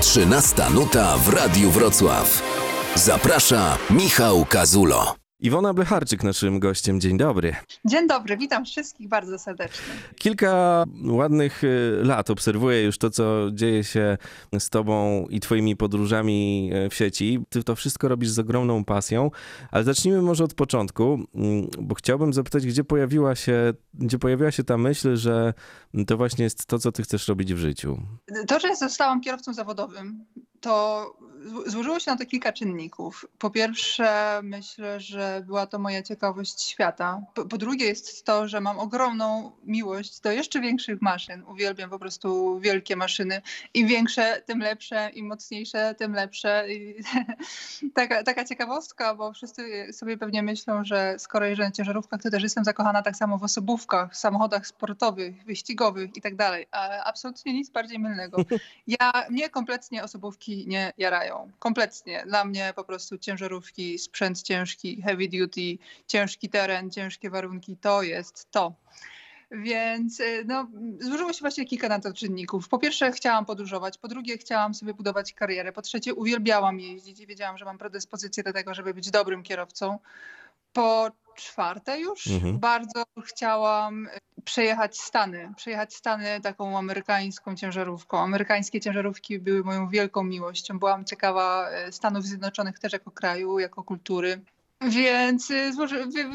13 0.00 0.70
nuta 0.70 1.16
w 1.16 1.28
Radiu 1.28 1.70
Wrocław. 1.70 2.42
Zaprasza 2.94 3.78
Michał 3.90 4.44
Kazulo. 4.44 5.27
Iwona 5.40 5.74
Blecharczyk 5.74 6.24
naszym 6.24 6.60
gościem. 6.60 7.00
Dzień 7.00 7.18
dobry. 7.18 7.56
Dzień 7.84 8.08
dobry, 8.08 8.36
witam 8.36 8.64
wszystkich 8.64 9.08
bardzo 9.08 9.38
serdecznie. 9.38 9.84
Kilka 10.18 10.84
ładnych 11.04 11.64
y, 11.64 12.00
lat 12.02 12.30
obserwuję 12.30 12.82
już 12.82 12.98
to, 12.98 13.10
co 13.10 13.50
dzieje 13.52 13.84
się 13.84 14.18
z 14.58 14.70
tobą 14.70 15.26
i 15.30 15.40
twoimi 15.40 15.76
podróżami 15.76 16.70
y, 16.86 16.90
w 16.90 16.94
sieci. 16.94 17.44
Ty 17.48 17.64
to 17.64 17.74
wszystko 17.74 18.08
robisz 18.08 18.28
z 18.28 18.38
ogromną 18.38 18.84
pasją, 18.84 19.30
ale 19.70 19.84
zacznijmy 19.84 20.22
może 20.22 20.44
od 20.44 20.54
początku, 20.54 21.18
mm, 21.34 21.68
bo 21.80 21.94
chciałbym 21.94 22.32
zapytać, 22.32 22.66
gdzie 22.66 22.84
pojawiła 22.84 23.34
się, 23.34 23.72
gdzie 23.94 24.18
pojawiła 24.18 24.50
się 24.50 24.64
ta 24.64 24.78
myśl, 24.78 25.16
że 25.16 25.54
to 26.06 26.16
właśnie 26.16 26.44
jest 26.44 26.66
to, 26.66 26.78
co 26.78 26.92
ty 26.92 27.02
chcesz 27.02 27.28
robić 27.28 27.54
w 27.54 27.58
życiu. 27.58 27.98
To, 28.48 28.60
że 28.60 28.76
zostałam 28.76 29.20
kierowcą 29.20 29.54
zawodowym, 29.54 30.24
to 30.60 31.06
złożyło 31.66 32.00
się 32.00 32.10
na 32.10 32.16
to 32.16 32.26
kilka 32.26 32.52
czynników. 32.52 33.26
Po 33.38 33.50
pierwsze, 33.50 34.40
myślę, 34.42 35.00
że 35.00 35.42
była 35.46 35.66
to 35.66 35.78
moja 35.78 36.02
ciekawość 36.02 36.62
świata. 36.62 37.22
Po, 37.34 37.44
po, 37.44 37.58
drugie, 37.58 37.86
jest 37.86 38.24
to, 38.24 38.48
że 38.48 38.60
mam 38.60 38.78
ogromną 38.78 39.52
miłość 39.64 40.20
do 40.20 40.32
jeszcze 40.32 40.60
większych 40.60 41.02
maszyn. 41.02 41.42
Uwielbiam 41.48 41.90
po 41.90 41.98
prostu 41.98 42.60
wielkie 42.60 42.96
maszyny. 42.96 43.42
Im 43.74 43.88
większe, 43.88 44.42
tym 44.46 44.60
lepsze, 44.60 45.10
im 45.14 45.26
mocniejsze, 45.26 45.94
tym 45.94 46.12
lepsze. 46.12 46.64
taka, 47.94 48.22
taka 48.22 48.44
ciekawostka, 48.44 49.14
bo 49.14 49.32
wszyscy 49.32 49.92
sobie 49.92 50.18
pewnie 50.18 50.42
myślą, 50.42 50.84
że 50.84 51.14
skoro 51.18 51.46
jeżdżę 51.46 51.64
na 51.64 51.70
ciężarówkach, 51.70 52.22
to 52.22 52.30
też 52.30 52.42
jestem 52.42 52.64
zakochana 52.64 53.02
tak 53.02 53.16
samo 53.16 53.38
w 53.38 53.42
osobówkach, 53.42 54.12
w 54.12 54.16
samochodach 54.16 54.66
sportowych, 54.66 55.44
wyścigowych 55.44 56.16
i 56.16 56.20
tak 56.20 56.36
dalej. 56.36 56.66
Absolutnie 57.04 57.52
nic 57.52 57.70
bardziej 57.70 57.98
mylnego. 57.98 58.38
Ja, 58.86 59.12
mnie 59.30 59.50
kompletnie 59.50 60.04
osobówki 60.04 60.47
nie 60.56 60.92
jarają. 60.98 61.50
Kompletnie. 61.58 62.24
Dla 62.26 62.44
mnie 62.44 62.72
po 62.76 62.84
prostu 62.84 63.18
ciężarówki, 63.18 63.98
sprzęt 63.98 64.42
ciężki, 64.42 65.02
heavy 65.02 65.28
duty, 65.28 65.78
ciężki 66.06 66.48
teren, 66.48 66.90
ciężkie 66.90 67.30
warunki, 67.30 67.76
to 67.76 68.02
jest 68.02 68.50
to. 68.50 68.74
Więc 69.50 70.20
y, 70.20 70.44
no, 70.46 70.66
złożyło 71.00 71.32
się 71.32 71.40
właśnie 71.40 71.64
kilka 71.64 71.88
na 71.88 72.00
to 72.00 72.12
czynników. 72.12 72.68
Po 72.68 72.78
pierwsze 72.78 73.12
chciałam 73.12 73.46
podróżować, 73.46 73.98
po 73.98 74.08
drugie 74.08 74.38
chciałam 74.38 74.74
sobie 74.74 74.94
budować 74.94 75.32
karierę, 75.32 75.72
po 75.72 75.82
trzecie 75.82 76.14
uwielbiałam 76.14 76.80
jeździć 76.80 77.20
i 77.20 77.26
wiedziałam, 77.26 77.58
że 77.58 77.64
mam 77.64 77.78
predyspozycję 77.78 78.42
do 78.42 78.52
tego, 78.52 78.74
żeby 78.74 78.94
być 78.94 79.10
dobrym 79.10 79.42
kierowcą. 79.42 79.98
Po 80.78 81.10
czwarte 81.34 82.00
już 82.00 82.26
mhm. 82.26 82.58
bardzo 82.58 83.04
chciałam 83.24 84.06
y, 84.06 84.10
przejechać 84.44 84.98
Stany. 84.98 85.52
Przejechać 85.56 85.94
Stany 85.94 86.40
taką 86.40 86.78
amerykańską 86.78 87.56
ciężarówką. 87.56 88.18
Amerykańskie 88.18 88.80
ciężarówki 88.80 89.38
były 89.38 89.64
moją 89.64 89.88
wielką 89.88 90.24
miłością. 90.24 90.78
Byłam 90.78 91.04
ciekawa 91.04 91.70
y, 91.88 91.92
Stanów 91.92 92.24
Zjednoczonych 92.24 92.78
też 92.78 92.92
jako 92.92 93.10
kraju, 93.10 93.58
jako 93.58 93.82
kultury. 93.82 94.40
Więc, 94.80 95.50
y, 95.50 95.72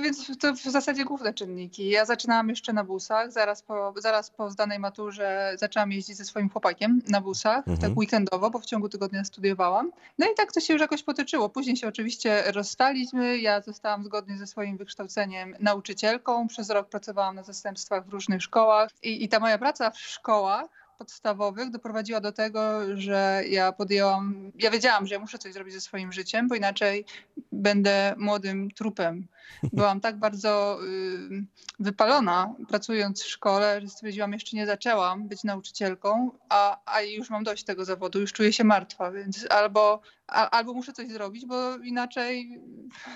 więc 0.03 0.37
to 0.39 0.53
w 0.53 0.61
zasadzie 0.61 1.05
główne 1.05 1.33
czynniki. 1.33 1.89
Ja 1.89 2.05
zaczynałam 2.05 2.49
jeszcze 2.49 2.73
na 2.73 2.83
busach, 2.83 3.31
zaraz 3.31 3.61
po, 3.61 3.93
zaraz 3.97 4.29
po 4.29 4.51
zdanej 4.51 4.79
maturze 4.79 5.53
zaczęłam 5.55 5.91
jeździć 5.91 6.17
ze 6.17 6.25
swoim 6.25 6.49
chłopakiem 6.49 7.01
na 7.07 7.21
busach, 7.21 7.57
mhm. 7.57 7.77
tak 7.77 7.97
weekendowo, 7.97 8.49
bo 8.49 8.59
w 8.59 8.65
ciągu 8.65 8.89
tygodnia 8.89 9.23
studiowałam. 9.23 9.91
No 10.19 10.25
i 10.25 10.35
tak 10.35 10.51
to 10.51 10.59
się 10.59 10.73
już 10.73 10.81
jakoś 10.81 11.03
potyczyło. 11.03 11.49
Później 11.49 11.77
się 11.77 11.87
oczywiście 11.87 12.43
rozstaliśmy, 12.51 13.37
ja 13.37 13.61
zostałam 13.61 14.03
zgodnie 14.03 14.37
ze 14.37 14.47
swoim 14.47 14.77
wykształceniem 14.77 15.55
nauczycielką, 15.59 16.47
przez 16.47 16.69
rok 16.69 16.89
pracowałam 16.89 17.35
na 17.35 17.43
zastępstwach 17.43 18.05
w 18.05 18.09
różnych 18.09 18.43
szkołach 18.43 18.89
i, 19.03 19.23
i 19.23 19.29
ta 19.29 19.39
moja 19.39 19.57
praca 19.57 19.91
w 19.91 19.99
szkołach 19.99 20.82
podstawowych 21.03 21.69
doprowadziła 21.69 22.19
do 22.19 22.31
tego, 22.31 22.79
że 22.97 23.43
ja 23.49 23.71
podjęłam, 23.71 24.51
ja 24.59 24.71
wiedziałam, 24.71 25.07
że 25.07 25.15
ja 25.15 25.19
muszę 25.19 25.37
coś 25.37 25.53
zrobić 25.53 25.73
ze 25.73 25.81
swoim 25.81 26.11
życiem, 26.11 26.47
bo 26.47 26.55
inaczej 26.55 27.05
będę 27.51 28.15
młodym 28.17 28.71
trupem. 28.71 29.27
Byłam 29.73 30.01
tak 30.01 30.17
bardzo 30.19 30.79
y, 30.83 31.45
wypalona 31.79 32.55
pracując 32.69 33.23
w 33.23 33.29
szkole, 33.29 33.81
że 33.81 33.87
stwierdziłam, 33.87 34.33
jeszcze 34.33 34.57
nie 34.57 34.65
zaczęłam 34.65 35.27
być 35.27 35.43
nauczycielką, 35.43 36.31
a, 36.49 36.79
a 36.85 37.01
już 37.01 37.29
mam 37.29 37.43
dość 37.43 37.63
tego 37.63 37.85
zawodu, 37.85 38.19
już 38.19 38.33
czuję 38.33 38.53
się 38.53 38.63
martwa, 38.63 39.11
więc 39.11 39.45
albo, 39.49 40.01
a, 40.33 40.49
albo 40.49 40.73
muszę 40.73 40.93
coś 40.93 41.07
zrobić, 41.07 41.45
bo 41.45 41.77
inaczej 41.77 42.61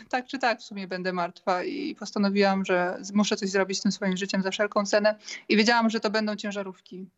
tak 0.10 0.26
czy 0.26 0.40
tak 0.40 0.60
w 0.60 0.64
sumie 0.64 0.88
będę 0.88 1.14
martwa 1.14 1.64
i 1.64 1.96
postanowiłam, 1.96 2.66
że 2.66 3.02
muszę 3.14 3.36
coś 3.36 3.50
zrobić 3.50 3.80
z 3.80 3.82
tym 3.82 3.92
swoim 3.92 4.18
życiem 4.18 4.44
za 4.44 4.52
wszelką 4.52 4.86
cenę 4.86 5.16
i 5.50 5.58
wiedziałam, 5.58 5.90
że 5.90 6.00
to 6.00 6.10
będą 6.10 6.36
ciężarówki. 6.36 7.10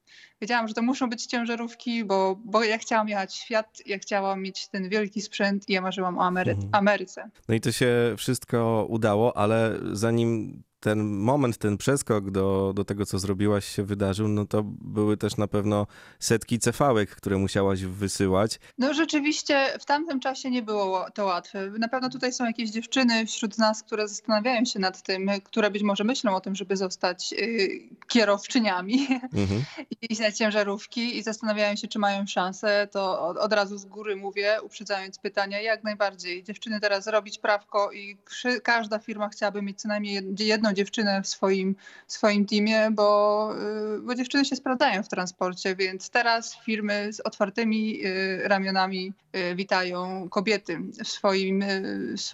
Wiedziałam, 0.41 0.67
że 0.67 0.73
to 0.73 0.81
muszą 0.81 1.09
być 1.09 1.25
ciężarówki, 1.25 2.05
bo, 2.05 2.39
bo 2.45 2.63
ja 2.63 2.77
chciałam 2.77 3.09
jechać 3.09 3.31
w 3.31 3.35
świat, 3.35 3.81
ja 3.85 3.97
chciałam 3.97 4.41
mieć 4.41 4.67
ten 4.67 4.89
wielki 4.89 5.21
sprzęt 5.21 5.69
i 5.69 5.73
ja 5.73 5.81
marzyłam 5.81 6.17
o 6.17 6.25
Amery 6.25 6.51
mhm. 6.51 6.69
Ameryce. 6.71 7.29
No 7.47 7.55
i 7.55 7.61
to 7.61 7.71
się 7.71 8.15
wszystko 8.17 8.85
udało, 8.89 9.37
ale 9.37 9.79
zanim 9.91 10.63
ten 10.79 11.03
moment, 11.03 11.57
ten 11.57 11.77
przeskok 11.77 12.31
do, 12.31 12.73
do 12.75 12.85
tego, 12.85 13.05
co 13.05 13.19
zrobiłaś, 13.19 13.65
się 13.65 13.83
wydarzył, 13.83 14.27
no 14.27 14.45
to 14.45 14.63
były 14.65 15.17
też 15.17 15.37
na 15.37 15.47
pewno 15.47 15.87
setki 16.19 16.59
cefałek, 16.59 17.09
które 17.09 17.37
musiałaś 17.37 17.81
wysyłać. 17.81 18.59
No 18.77 18.93
rzeczywiście 18.93 19.77
w 19.79 19.85
tamtym 19.85 20.19
czasie 20.19 20.49
nie 20.49 20.61
było 20.61 21.05
to 21.13 21.25
łatwe. 21.25 21.71
Na 21.79 21.87
pewno 21.87 22.09
tutaj 22.09 22.33
są 22.33 22.45
jakieś 22.45 22.69
dziewczyny 22.69 23.25
wśród 23.25 23.57
nas, 23.57 23.83
które 23.83 24.07
zastanawiają 24.07 24.65
się 24.65 24.79
nad 24.79 25.03
tym, 25.03 25.29
które 25.43 25.71
być 25.71 25.83
może 25.83 26.03
myślą 26.03 26.35
o 26.35 26.41
tym, 26.41 26.55
żeby 26.55 26.77
zostać 26.77 27.33
y, 27.33 27.69
kierowczyniami 28.07 29.07
mhm. 29.33 29.63
i 29.91 30.13
iść 30.13 30.21
na 30.21 30.31
ciężarówki 30.31 31.17
i 31.17 31.23
zastanawiają 31.23 31.75
się, 31.75 31.87
czy 31.87 31.99
mają 31.99 32.27
szansę. 32.27 32.87
To 32.91 33.27
od, 33.27 33.37
od 33.37 33.53
razu 33.53 33.77
z 33.77 33.85
góry 33.85 34.15
mówię, 34.15 34.57
uprzedzając 34.63 35.19
pytania, 35.19 35.61
jak 35.61 35.83
najbardziej. 35.83 36.43
Dziewczyny 36.43 36.79
teraz 36.79 37.07
robić 37.07 37.39
prawko 37.39 37.91
i 37.91 38.17
każda 38.63 38.99
firma 38.99 39.29
chciałaby 39.29 39.61
mieć 39.61 39.81
co 39.81 39.87
najmniej 39.87 40.35
jedno 40.39 40.68
jedną 40.69 40.75
dziewczynę 40.75 41.21
w 41.21 41.27
swoim, 41.27 41.75
swoim 42.07 42.45
teamie, 42.45 42.91
bo, 42.91 43.51
y, 43.97 44.01
bo 44.01 44.15
dziewczyny 44.15 44.45
się 44.45 44.55
sprawdzają 44.55 45.03
w 45.03 45.07
transporcie, 45.07 45.75
więc 45.75 46.09
teraz 46.09 46.57
firmy 46.65 47.13
z 47.13 47.19
otwartymi 47.19 48.05
y, 48.05 48.41
ramionami 48.47 49.13
y, 49.35 49.55
witają 49.55 50.29
kobiety 50.29 50.79
w 51.03 51.07
swoim, 51.07 51.63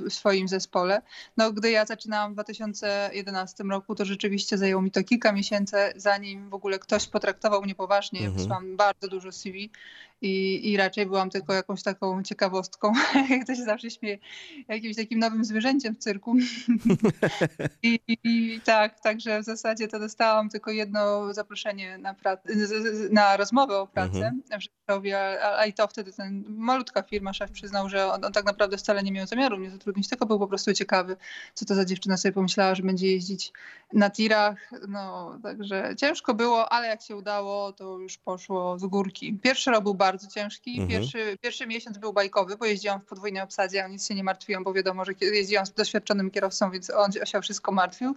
w 0.09 0.13
swoim 0.13 0.47
zespole. 0.47 1.01
No, 1.37 1.51
gdy 1.51 1.71
ja 1.71 1.85
zaczynałam 1.85 2.31
w 2.31 2.33
2011 2.33 3.63
roku, 3.63 3.95
to 3.95 4.05
rzeczywiście 4.05 4.57
zajęło 4.57 4.81
mi 4.81 4.91
to 4.91 5.03
kilka 5.03 5.31
miesięcy, 5.31 5.77
zanim 5.95 6.49
w 6.49 6.53
ogóle 6.53 6.79
ktoś 6.79 7.07
potraktował 7.07 7.61
mnie 7.61 7.75
poważnie. 7.75 8.19
Mhm. 8.19 8.37
Wysłałam 8.37 8.77
bardzo 8.77 9.07
dużo 9.07 9.31
CV 9.31 9.69
i, 10.21 10.71
i 10.71 10.77
raczej 10.77 11.05
byłam 11.05 11.29
tylko 11.29 11.53
jakąś 11.53 11.83
taką 11.83 12.23
ciekawostką, 12.23 12.93
jak 13.29 13.47
to 13.47 13.55
się 13.55 13.63
zawsze 13.63 13.91
śmieje, 13.91 14.17
jakimś 14.67 14.95
takim 14.95 15.19
nowym 15.19 15.45
zwierzęciem 15.45 15.95
w 15.95 15.97
cyrku. 15.97 16.35
I, 17.83 17.99
I, 18.27 18.61
tak, 18.61 18.99
także 18.99 19.41
w 19.41 19.45
zasadzie 19.45 19.87
to 19.87 19.99
dostałam 19.99 20.49
tylko 20.49 20.71
jedno 20.71 21.33
zaproszenie 21.33 21.97
na, 21.97 22.15
na 23.11 23.37
rozmowę 23.37 23.79
o 23.79 23.87
pracę 23.87 24.17
mhm. 24.17 24.41
w 24.59 24.63
Rzeszowie, 24.63 25.43
a, 25.43 25.59
a, 25.59 25.65
i 25.65 25.73
to 25.73 25.87
wtedy 25.87 26.13
ten 26.13 26.43
malutka 26.47 27.03
firma, 27.03 27.33
szef 27.33 27.51
przyznał, 27.51 27.89
że 27.89 28.13
on, 28.13 28.25
on, 28.25 28.33
tak 28.33 28.45
naprawdę 28.45 28.77
wcale 28.77 29.03
nie 29.03 29.11
miał 29.11 29.27
zamiaru 29.27 29.57
mnie 29.57 29.71
zatrudnić, 29.71 30.09
tylko 30.09 30.25
był 30.25 30.39
po 30.39 30.47
prostu 30.47 30.73
ciekawy, 30.73 31.17
co 31.53 31.65
to 31.65 31.75
za 31.75 31.85
dziewczyna 31.85 32.17
sobie 32.17 32.31
pomyślała, 32.31 32.75
że 32.75 32.83
będzie 32.83 33.07
jeździć 33.07 33.51
na 33.93 34.09
tirach. 34.09 34.71
No, 34.87 35.37
także 35.43 35.95
ciężko 35.97 36.33
było, 36.33 36.71
ale 36.71 36.87
jak 36.87 37.01
się 37.01 37.15
udało, 37.15 37.73
to 37.73 37.97
już 37.97 38.17
poszło 38.17 38.79
z 38.79 38.85
górki. 38.85 39.39
Pierwszy 39.43 39.71
rok 39.71 39.83
był 39.83 39.93
bardzo 39.93 40.27
ciężki. 40.27 40.71
Mhm. 40.71 40.89
Pierwszy, 40.89 41.37
pierwszy 41.41 41.67
miesiąc 41.67 41.97
był 41.97 42.13
bajkowy, 42.13 42.57
bo 42.57 42.65
jeździłam 42.65 43.01
w 43.01 43.05
podwójnej 43.05 43.43
obsadzie, 43.43 43.85
o 43.85 43.87
nic 43.87 44.07
się 44.07 44.15
nie 44.15 44.23
martwiłam, 44.23 44.63
bo 44.63 44.73
wiadomo, 44.73 45.05
że 45.05 45.11
jeździłam 45.21 45.65
z 45.65 45.73
doświadczonym 45.73 46.31
kierowcą, 46.31 46.71
więc 46.71 46.89
on 46.89 47.11
się 47.11 47.37
o 47.37 47.41
wszystko 47.41 47.71
martwił 47.71 48.14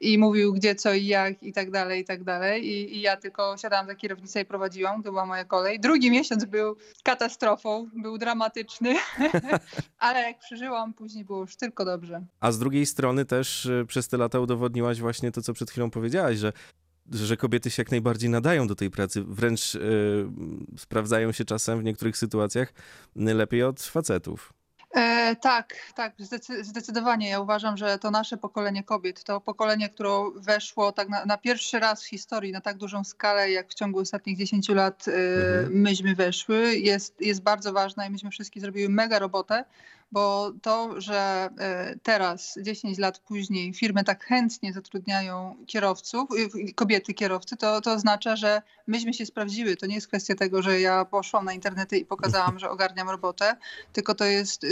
i 0.00 0.18
mówił 0.18 0.52
gdzie, 0.52 0.74
co 0.74 0.94
i 0.94 1.06
jak 1.06 1.42
i 1.42 1.52
tak 1.52 1.70
dalej, 1.70 2.00
i 2.00 2.04
tak 2.04 2.24
dalej. 2.24 2.66
I, 2.66 2.96
i 2.96 3.00
ja 3.00 3.16
tylko 3.16 3.56
siadałam 3.56 3.86
za 3.86 3.94
kierownicę 3.94 4.40
i 4.40 4.44
prowadziłam, 4.44 5.02
to 5.02 5.10
była 5.10 5.26
moja 5.26 5.44
kolej. 5.44 5.80
Drugi 5.80 6.10
miesiąc 6.10 6.44
był 6.44 6.76
katastrofą, 7.02 7.90
był 7.96 8.18
dramatyczny, 8.18 8.94
ale 9.98 10.22
jak 10.22 10.38
przeżyłam, 10.38 10.94
później 10.94 11.24
było 11.24 11.40
już 11.40 11.56
tylko 11.56 11.84
dobrze. 11.84 12.24
A 12.40 12.52
z 12.52 12.58
drugiej 12.58 12.86
strony 12.86 13.24
też 13.24 13.66
y, 13.66 13.84
przez 13.88 14.08
te 14.08 14.16
lata 14.16 14.40
udowodniłaś 14.40 15.00
właśnie 15.00 15.32
to, 15.32 15.42
co 15.42 15.52
przed 15.52 15.70
chwilą 15.70 15.90
powiedziałaś, 15.90 16.36
że 16.36 16.52
że 17.12 17.36
kobiety 17.36 17.70
się 17.70 17.80
jak 17.80 17.90
najbardziej 17.90 18.30
nadają 18.30 18.66
do 18.66 18.74
tej 18.74 18.90
pracy, 18.90 19.24
wręcz 19.24 19.74
yy, 19.74 19.80
sprawdzają 20.78 21.32
się 21.32 21.44
czasem 21.44 21.80
w 21.80 21.84
niektórych 21.84 22.16
sytuacjach 22.16 22.72
lepiej 23.16 23.62
od 23.62 23.82
facetów. 23.82 24.52
E, 24.94 25.36
tak, 25.36 25.76
tak, 25.94 26.12
zdecydowanie. 26.60 27.28
Ja 27.28 27.40
uważam, 27.40 27.76
że 27.76 27.98
to 27.98 28.10
nasze 28.10 28.36
pokolenie 28.36 28.84
kobiet, 28.84 29.24
to 29.24 29.40
pokolenie, 29.40 29.88
które 29.88 30.10
weszło 30.36 30.92
tak 30.92 31.08
na, 31.08 31.24
na, 31.24 31.38
pierwszy 31.38 31.78
raz 31.78 32.02
w 32.02 32.06
historii 32.06 32.52
na 32.52 32.60
tak 32.60 32.76
dużą 32.76 33.04
skalę, 33.04 33.50
jak 33.50 33.68
w 33.68 33.74
ciągu 33.74 33.98
ostatnich 33.98 34.38
10 34.38 34.68
lat 34.68 35.08
e, 35.08 35.12
mhm. 35.12 35.80
myśmy 35.80 36.14
weszły, 36.14 36.76
jest, 36.76 37.20
jest 37.20 37.42
bardzo 37.42 37.72
ważne 37.72 38.06
i 38.06 38.10
myśmy 38.10 38.30
wszystkie 38.30 38.60
zrobiły 38.60 38.88
mega 38.88 39.18
robotę, 39.18 39.64
bo 40.12 40.52
to, 40.62 41.00
że 41.00 41.50
e, 41.58 41.96
teraz, 42.02 42.58
10 42.62 42.98
lat 42.98 43.18
później, 43.18 43.74
firmy 43.74 44.04
tak 44.04 44.24
chętnie 44.24 44.72
zatrudniają 44.72 45.56
kierowców, 45.66 46.28
kobiety 46.74 47.14
kierowcy, 47.14 47.56
to, 47.56 47.80
to 47.80 47.92
oznacza, 47.92 48.36
że 48.36 48.62
myśmy 48.86 49.14
się 49.14 49.26
sprawdziły. 49.26 49.76
To 49.76 49.86
nie 49.86 49.94
jest 49.94 50.08
kwestia 50.08 50.34
tego, 50.34 50.62
że 50.62 50.80
ja 50.80 51.04
poszłam 51.04 51.44
na 51.44 51.52
internety 51.52 51.98
i 51.98 52.04
pokazałam, 52.04 52.58
że 52.60 52.70
ogarniam 52.70 53.10
robotę, 53.10 53.56
tylko 53.92 54.14
to, 54.14 54.24
jest, 54.24 54.66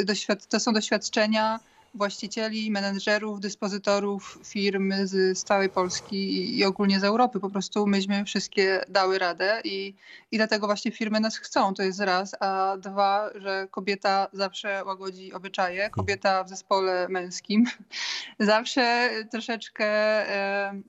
to 0.48 0.60
są 0.60 0.72
doświadczenia 0.72 1.60
właścicieli, 1.96 2.70
menedżerów, 2.70 3.40
dyspozytorów 3.40 4.38
firm 4.44 4.92
z, 5.04 5.38
z 5.38 5.44
całej 5.44 5.68
Polski 5.68 6.16
i, 6.16 6.58
i, 6.58 6.64
ogólnie 6.64 7.00
z 7.00 7.04
Europy. 7.04 7.40
Po 7.40 7.50
prostu 7.50 7.86
myśmy 7.86 8.24
wszystkie 8.24 8.84
dały 8.88 9.18
radę 9.18 9.60
i, 9.64 9.94
i 10.30 10.36
dlatego 10.36 10.66
właśnie 10.66 10.90
firmy 10.90 11.20
nas 11.20 11.38
chcą. 11.38 11.74
To 11.74 11.82
jest 11.82 12.00
raz. 12.00 12.36
A 12.40 12.76
dwa, 12.78 13.30
że 13.34 13.68
kobieta 13.70 14.28
zawsze 14.32 14.84
łagodzi 14.84 15.32
obyczaje. 15.32 15.90
Kobieta 15.90 16.44
w 16.44 16.48
zespole 16.48 17.08
męskim 17.08 17.64
zawsze 18.38 19.10
troszeczkę 19.30 19.86
e, 19.86 20.82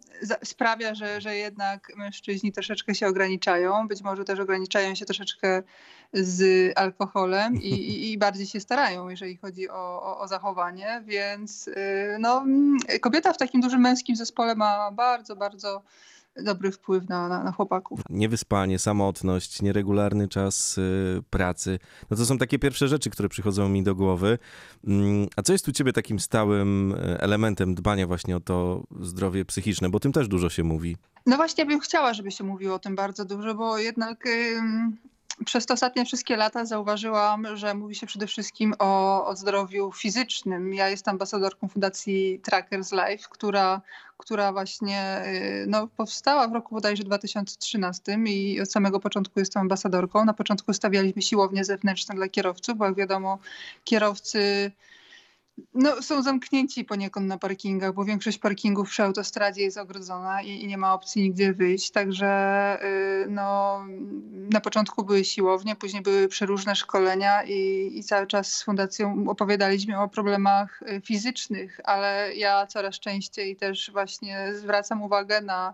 sprawia, 0.44 0.96
że, 0.96 1.22
że 1.22 1.36
jednak 1.36 1.92
mężczyźni 1.96 2.52
troszeczkę 2.52 2.96
się 2.96 3.08
ograniczają. 3.08 3.88
Być 3.88 4.02
może 4.02 4.26
też 4.26 4.40
ograniczają 4.40 4.96
się 4.96 5.06
troszeczkę 5.06 5.64
z 6.14 6.72
alkoholem 6.78 7.56
i, 7.56 8.12
i, 8.12 8.18
bardziej 8.18 8.48
się 8.48 8.60
starają, 8.60 9.10
jeżeli 9.10 9.38
chodzi 9.38 9.70
o, 9.70 10.04
o, 10.04 10.20
o 10.20 10.28
zachowanie, 10.28 11.04
więc 11.06 11.68
y, 11.68 11.76
no, 12.20 12.46
kobieta 13.02 13.34
w 13.34 13.38
takim 13.38 13.62
dużym 13.62 13.82
męskim 13.82 14.16
zespole 14.16 14.56
ma 14.56 14.92
bardzo, 14.92 15.36
bardzo 15.36 15.84
dobry 16.44 16.72
wpływ 16.72 17.10
na, 17.10 17.28
na, 17.28 17.44
na, 17.44 17.52
chłopaków. 17.52 18.00
Niewyspanie, 18.10 18.80
samotność, 18.80 19.62
nieregularny 19.62 20.28
czas 20.28 20.78
y, 20.78 21.24
pracy. 21.30 21.80
No 22.10 22.18
to 22.18 22.26
są 22.26 22.38
takie 22.38 22.60
pierwsze 22.60 22.88
rzeczy, 22.88 23.10
które 23.10 23.30
przychodzą 23.30 23.70
mi 23.70 23.84
do 23.84 23.96
głowy. 23.96 24.38
Mm, 24.88 25.28
a 25.36 25.42
co 25.42 25.54
jest 25.54 25.68
u 25.68 25.72
ciebie 25.72 25.94
takim 25.94 26.20
stałym 26.20 26.92
y, 26.92 27.20
elementem 27.20 27.76
dbania 27.76 28.08
właśnie 28.08 28.36
o 28.36 28.40
to 28.40 28.84
zdrowie 29.02 29.46
psychiczne? 29.46 29.90
Bo 29.90 29.98
o 29.98 30.00
tym 30.00 30.12
też 30.12 30.28
dużo 30.28 30.50
się 30.50 30.64
mówi. 30.64 30.98
No 31.26 31.36
właśnie, 31.36 31.64
ja 31.64 31.70
bym 31.70 31.80
chciała, 31.80 32.14
żeby 32.14 32.32
się 32.32 32.44
mówiło 32.44 32.76
o 32.76 32.80
tym 32.80 32.96
bardzo 32.96 33.26
dużo, 33.26 33.56
bo 33.56 33.78
jednak 33.78 34.26
przez 35.46 35.66
te 35.66 35.74
ostatnie 35.74 36.06
wszystkie 36.06 36.38
lata 36.38 36.66
zauważyłam, 36.66 37.58
że 37.58 37.74
mówi 37.74 37.96
się 37.96 38.08
przede 38.08 38.28
wszystkim 38.28 38.74
o, 38.80 39.26
o 39.26 39.36
zdrowiu 39.36 39.92
fizycznym. 39.92 40.74
Ja 40.74 40.90
jestem 40.90 41.12
ambasadorką 41.12 41.68
Fundacji 41.68 42.40
Trackers 42.44 42.92
Life, 42.92 43.28
która, 43.30 43.82
która 44.18 44.52
właśnie 44.52 45.24
y, 45.26 45.66
no, 45.68 45.88
powstała 45.88 46.48
w 46.48 46.54
roku 46.54 46.76
bodajże 46.76 47.04
2013 47.04 48.18
i 48.26 48.62
od 48.62 48.72
samego 48.72 49.00
początku 49.00 49.40
jestem 49.40 49.62
ambasadorką. 49.62 50.26
Na 50.26 50.34
początku 50.34 50.74
stawialiśmy 50.74 51.22
siłownie 51.22 51.66
zewnętrzne 51.66 52.16
dla 52.16 52.28
kierowców, 52.28 52.78
bo 52.78 52.86
jak 52.86 52.96
wiadomo, 52.96 53.40
kierowcy 53.84 54.72
no, 55.74 56.02
są 56.02 56.22
zamknięci 56.22 56.86
poniekąd 56.86 57.28
na 57.28 57.38
parkingach, 57.38 57.94
bo 57.94 58.06
większość 58.06 58.38
parkingów 58.38 58.90
przy 58.90 59.04
autostradzie 59.04 59.62
jest 59.62 59.78
ogrodzona 59.78 60.42
i, 60.42 60.50
i 60.50 60.68
nie 60.68 60.78
ma 60.78 60.94
opcji 60.94 61.22
nigdzie 61.22 61.54
wyjść. 61.54 61.92
Także 61.92 62.78
y, 62.84 63.26
no, 63.30 63.82
na 64.32 64.62
początku 64.62 65.04
były 65.04 65.26
siłownie, 65.26 65.76
później 65.76 66.02
były 66.02 66.28
przeróżne 66.28 66.76
szkolenia 66.76 67.44
i, 67.44 67.92
i 67.94 68.04
cały 68.04 68.28
czas 68.28 68.54
z 68.54 68.64
fundacją 68.64 69.26
opowiadaliśmy 69.28 70.00
o 70.00 70.08
problemach 70.08 70.82
y, 70.82 71.02
fizycznych, 71.02 71.80
ale 71.84 72.36
ja 72.36 72.68
coraz 72.68 73.00
częściej 73.00 73.56
też 73.56 73.92
właśnie 73.92 74.54
zwracam 74.56 75.02
uwagę 75.02 75.42
na 75.42 75.74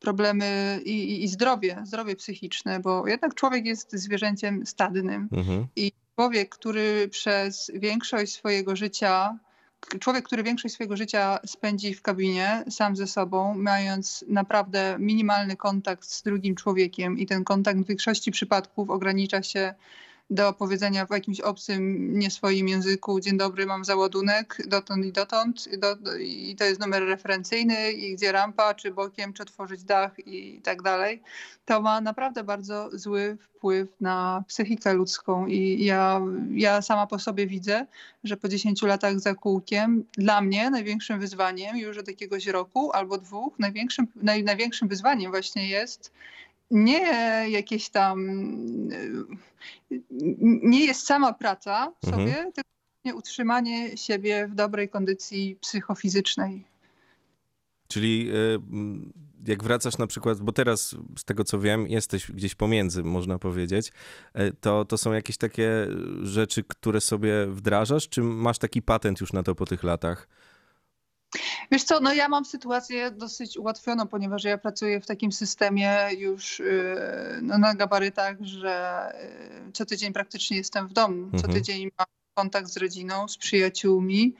problemy 0.00 0.80
i, 0.84 1.24
i, 1.24 1.28
zdrowie, 1.28 1.82
zdrowie 1.84 2.16
psychiczne, 2.16 2.80
bo 2.80 3.06
jednak 3.06 3.34
człowiek 3.34 3.66
jest 3.66 3.92
zwierzęciem 3.92 4.66
stadnym 4.66 5.28
mhm. 5.32 5.66
i 5.76 5.92
człowiek, 6.16 6.48
który 6.48 7.08
przez 7.08 7.70
większość 7.74 8.32
swojego 8.32 8.76
życia, 8.76 9.38
człowiek, 10.00 10.24
który 10.24 10.42
większość 10.42 10.74
swojego 10.74 10.96
życia 10.96 11.38
spędzi 11.46 11.94
w 11.94 12.02
kabinie 12.02 12.64
sam 12.70 12.96
ze 12.96 13.06
sobą, 13.06 13.54
mając 13.54 14.24
naprawdę 14.28 14.96
minimalny 14.98 15.56
kontakt 15.56 16.04
z 16.04 16.22
drugim 16.22 16.54
człowiekiem 16.54 17.18
i 17.18 17.26
ten 17.26 17.44
kontakt 17.44 17.80
w 17.80 17.86
większości 17.86 18.30
przypadków 18.30 18.90
ogranicza 18.90 19.42
się 19.42 19.74
do 20.32 20.52
powiedzenia 20.52 21.06
w 21.06 21.10
jakimś 21.10 21.40
obcym, 21.40 22.12
nie 22.18 22.30
swoim 22.30 22.68
języku, 22.68 23.20
dzień 23.20 23.38
dobry, 23.38 23.66
mam 23.66 23.84
załadunek, 23.84 24.56
dotąd 24.66 25.06
i 25.06 25.12
dotąd, 25.12 25.68
do, 25.78 25.96
do, 25.96 26.16
i 26.16 26.56
to 26.58 26.64
jest 26.64 26.80
numer 26.80 27.02
referencyjny, 27.02 27.92
i 27.92 28.14
gdzie 28.14 28.32
rampa, 28.32 28.74
czy 28.74 28.90
bokiem, 28.90 29.32
czy 29.32 29.42
otworzyć 29.42 29.84
dach 29.84 30.12
i 30.26 30.60
tak 30.64 30.82
dalej, 30.82 31.22
to 31.64 31.82
ma 31.82 32.00
naprawdę 32.00 32.44
bardzo 32.44 32.90
zły 32.92 33.36
wpływ 33.40 33.88
na 34.00 34.44
psychikę 34.48 34.94
ludzką 34.94 35.46
i 35.46 35.84
ja, 35.84 36.20
ja 36.50 36.82
sama 36.82 37.06
po 37.06 37.18
sobie 37.18 37.46
widzę, 37.46 37.86
że 38.24 38.36
po 38.36 38.48
10 38.48 38.82
latach 38.82 39.20
za 39.20 39.34
kółkiem 39.34 40.04
dla 40.12 40.40
mnie 40.40 40.70
największym 40.70 41.20
wyzwaniem 41.20 41.76
już 41.76 41.98
od 41.98 42.08
jakiegoś 42.08 42.46
roku 42.46 42.92
albo 42.92 43.18
dwóch, 43.18 43.58
największym, 43.58 44.06
naj, 44.16 44.44
największym 44.44 44.88
wyzwaniem 44.88 45.30
właśnie 45.30 45.68
jest 45.68 46.12
nie 46.72 47.00
jakieś 47.50 47.88
tam, 47.88 48.26
nie 50.62 50.86
jest 50.86 51.06
sama 51.06 51.32
praca 51.32 51.92
mhm. 52.04 52.22
sobie, 52.22 52.36
mhm. 52.36 52.52
tylko 52.52 53.18
utrzymanie 53.18 53.96
siebie 53.96 54.48
w 54.48 54.54
dobrej 54.54 54.88
kondycji 54.88 55.56
psychofizycznej. 55.60 56.64
Czyli 57.88 58.30
y, 58.30 58.60
jak 59.46 59.62
wracasz 59.62 59.98
na 59.98 60.06
przykład, 60.06 60.40
bo 60.40 60.52
teraz 60.52 60.96
z 61.18 61.24
tego 61.24 61.44
co 61.44 61.60
wiem, 61.60 61.86
jesteś 61.88 62.30
gdzieś 62.30 62.54
pomiędzy, 62.54 63.02
można 63.02 63.38
powiedzieć, 63.38 63.92
y, 64.38 64.52
to, 64.60 64.84
to 64.84 64.98
są 64.98 65.12
jakieś 65.12 65.36
takie 65.36 65.88
rzeczy, 66.22 66.64
które 66.64 67.00
sobie 67.00 67.46
wdrażasz, 67.46 68.08
czy 68.08 68.22
masz 68.22 68.58
taki 68.58 68.82
patent 68.82 69.20
już 69.20 69.32
na 69.32 69.42
to 69.42 69.54
po 69.54 69.66
tych 69.66 69.82
latach? 69.82 70.28
Wiesz 71.70 71.84
co, 71.84 72.00
no 72.00 72.12
ja 72.12 72.28
mam 72.28 72.44
sytuację 72.44 73.10
dosyć 73.10 73.56
ułatwioną, 73.56 74.06
ponieważ 74.06 74.44
ja 74.44 74.58
pracuję 74.58 75.00
w 75.00 75.06
takim 75.06 75.32
systemie 75.32 76.08
już 76.18 76.58
yy, 76.58 77.38
no, 77.42 77.58
na 77.58 77.74
gabarytach, 77.74 78.36
że 78.40 79.06
yy, 79.66 79.72
co 79.72 79.86
tydzień 79.86 80.12
praktycznie 80.12 80.56
jestem 80.56 80.88
w 80.88 80.92
domu. 80.92 81.30
Co 81.30 81.36
mhm. 81.36 81.52
tydzień 81.52 81.90
mam 81.98 82.06
kontakt 82.34 82.68
z 82.68 82.76
rodziną, 82.76 83.28
z 83.28 83.36
przyjaciółmi, 83.36 84.34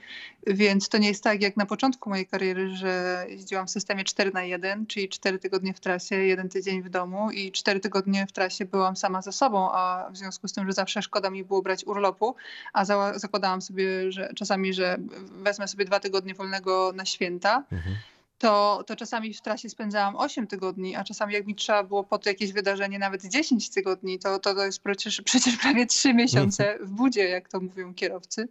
więc 0.47 0.89
to 0.89 0.97
nie 0.97 1.07
jest 1.07 1.23
tak 1.23 1.41
jak 1.41 1.57
na 1.57 1.65
początku 1.65 2.09
mojej 2.09 2.27
kariery, 2.27 2.75
że 2.75 3.25
jeździłam 3.29 3.67
w 3.67 3.71
systemie 3.71 4.03
4 4.03 4.31
na 4.31 4.43
1, 4.43 4.87
czyli 4.87 5.09
4 5.09 5.39
tygodnie 5.39 5.73
w 5.73 5.79
trasie, 5.79 6.15
jeden 6.15 6.49
tydzień 6.49 6.81
w 6.81 6.89
domu 6.89 7.31
i 7.31 7.51
4 7.51 7.79
tygodnie 7.79 8.27
w 8.27 8.31
trasie 8.31 8.65
byłam 8.65 8.95
sama 8.95 9.21
ze 9.21 9.31
sobą, 9.31 9.71
a 9.71 10.09
w 10.11 10.17
związku 10.17 10.47
z 10.47 10.53
tym, 10.53 10.67
że 10.67 10.73
zawsze 10.73 11.01
szkoda 11.01 11.29
mi 11.29 11.43
było 11.43 11.61
brać 11.61 11.85
urlopu, 11.85 12.35
a 12.73 12.85
zakładałam 13.15 13.61
sobie, 13.61 14.11
że 14.11 14.33
czasami, 14.35 14.73
że 14.73 14.97
wezmę 15.31 15.67
sobie 15.67 15.85
dwa 15.85 15.99
tygodnie 15.99 16.33
wolnego 16.33 16.91
na 16.95 17.05
święta. 17.05 17.63
Mhm 17.71 17.95
to, 18.43 18.83
to 18.87 18.95
czasami 18.95 19.33
w 19.33 19.41
trasie 19.41 19.69
spędzałam 19.69 20.15
8 20.15 20.47
tygodni, 20.47 20.95
a 20.95 21.03
czasami 21.03 21.33
jak 21.33 21.47
mi 21.47 21.55
trzeba 21.55 21.83
było 21.83 22.03
po 22.03 22.17
to 22.17 22.29
jakieś 22.29 22.53
wydarzenie 22.53 22.99
nawet 22.99 23.25
10 23.25 23.69
tygodni, 23.69 24.19
to, 24.19 24.39
to, 24.39 24.55
to 24.55 24.65
jest 24.65 24.79
przecież, 24.79 25.21
przecież 25.25 25.57
prawie 25.57 25.85
3 25.85 26.13
miesiące 26.13 26.77
w 26.81 26.89
budzie, 26.89 27.23
jak 27.29 27.49
to 27.49 27.59
mówią 27.59 27.93
kierowcy. 27.93 28.47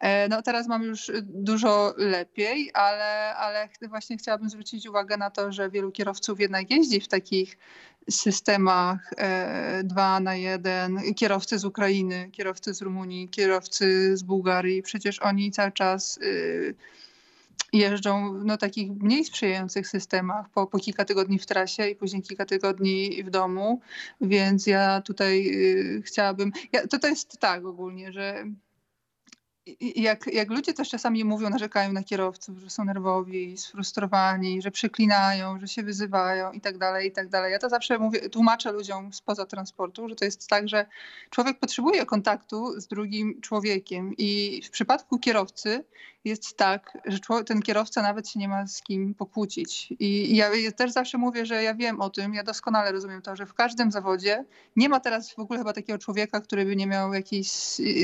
E, 0.00 0.28
no 0.28 0.42
teraz 0.42 0.68
mam 0.68 0.82
już 0.82 1.12
dużo 1.24 1.94
lepiej, 1.96 2.70
ale, 2.74 3.36
ale 3.36 3.68
właśnie 3.88 4.16
chciałabym 4.16 4.50
zwrócić 4.50 4.86
uwagę 4.86 5.16
na 5.16 5.30
to, 5.30 5.52
że 5.52 5.70
wielu 5.70 5.92
kierowców 5.92 6.40
jednak 6.40 6.70
jeździ 6.70 7.00
w 7.00 7.08
takich 7.08 7.58
systemach 8.10 9.10
e, 9.16 9.80
dwa 9.84 10.20
na 10.20 10.34
jeden, 10.34 11.14
kierowcy 11.14 11.58
z 11.58 11.64
Ukrainy, 11.64 12.30
kierowcy 12.32 12.74
z 12.74 12.82
Rumunii, 12.82 13.28
kierowcy 13.28 14.16
z 14.16 14.22
Bułgarii, 14.22 14.82
przecież 14.82 15.18
oni 15.18 15.50
cały 15.50 15.72
czas 15.72 16.18
y, 16.22 16.74
jeżdżą 17.72 18.32
no, 18.44 18.56
takich 18.56 18.90
mniej 18.92 19.24
sprzyjających 19.24 19.88
systemach 19.88 20.50
po, 20.50 20.66
po 20.66 20.78
kilka 20.78 21.04
tygodni 21.04 21.38
w 21.38 21.46
trasie 21.46 21.88
i 21.88 21.96
później 21.96 22.22
kilka 22.22 22.46
tygodni 22.46 23.22
w 23.24 23.30
domu, 23.30 23.80
więc 24.20 24.66
ja 24.66 25.00
tutaj 25.00 25.46
y, 25.48 26.02
chciałabym, 26.02 26.52
ja, 26.72 26.86
to, 26.86 26.98
to 26.98 27.08
jest 27.08 27.38
tak 27.38 27.64
ogólnie, 27.64 28.12
że 28.12 28.44
jak, 29.80 30.26
jak 30.26 30.50
ludzie 30.50 30.74
też 30.74 30.90
czasami 30.90 31.24
mówią, 31.24 31.50
narzekają 31.50 31.92
na 31.92 32.02
kierowców, 32.02 32.58
że 32.58 32.70
są 32.70 32.84
nerwowi, 32.84 33.56
sfrustrowani, 33.56 34.62
że 34.62 34.70
przeklinają, 34.70 35.60
że 35.60 35.68
się 35.68 35.82
wyzywają 35.82 36.52
i 36.52 36.60
tak 36.60 36.78
dalej, 36.78 37.08
i 37.08 37.12
tak 37.12 37.28
dalej. 37.28 37.52
Ja 37.52 37.58
to 37.58 37.68
zawsze 37.68 37.98
mówię, 37.98 38.28
tłumaczę 38.28 38.72
ludziom 38.72 39.12
spoza 39.12 39.46
transportu, 39.46 40.08
że 40.08 40.14
to 40.14 40.24
jest 40.24 40.48
tak, 40.48 40.68
że 40.68 40.86
człowiek 41.30 41.58
potrzebuje 41.58 42.06
kontaktu 42.06 42.80
z 42.80 42.86
drugim 42.86 43.40
człowiekiem 43.40 44.14
i 44.18 44.60
w 44.64 44.70
przypadku 44.70 45.18
kierowcy 45.18 45.84
jest 46.24 46.56
tak, 46.56 46.98
że 47.04 47.18
ten 47.46 47.62
kierowca 47.62 48.02
nawet 48.02 48.28
się 48.28 48.40
nie 48.40 48.48
ma 48.48 48.66
z 48.66 48.82
kim 48.82 49.14
pokłócić. 49.14 49.94
I 49.98 50.36
ja 50.36 50.50
też 50.76 50.92
zawsze 50.92 51.18
mówię, 51.18 51.46
że 51.46 51.62
ja 51.62 51.74
wiem 51.74 52.00
o 52.00 52.10
tym, 52.10 52.34
ja 52.34 52.42
doskonale 52.42 52.92
rozumiem 52.92 53.22
to, 53.22 53.36
że 53.36 53.46
w 53.46 53.54
każdym 53.54 53.90
zawodzie 53.90 54.44
nie 54.76 54.88
ma 54.88 55.00
teraz 55.00 55.34
w 55.34 55.38
ogóle 55.38 55.58
chyba 55.58 55.72
takiego 55.72 55.98
człowieka, 55.98 56.40
który 56.40 56.64
by 56.64 56.76
nie 56.76 56.86
miał 56.86 57.14
jakiegoś 57.14 57.48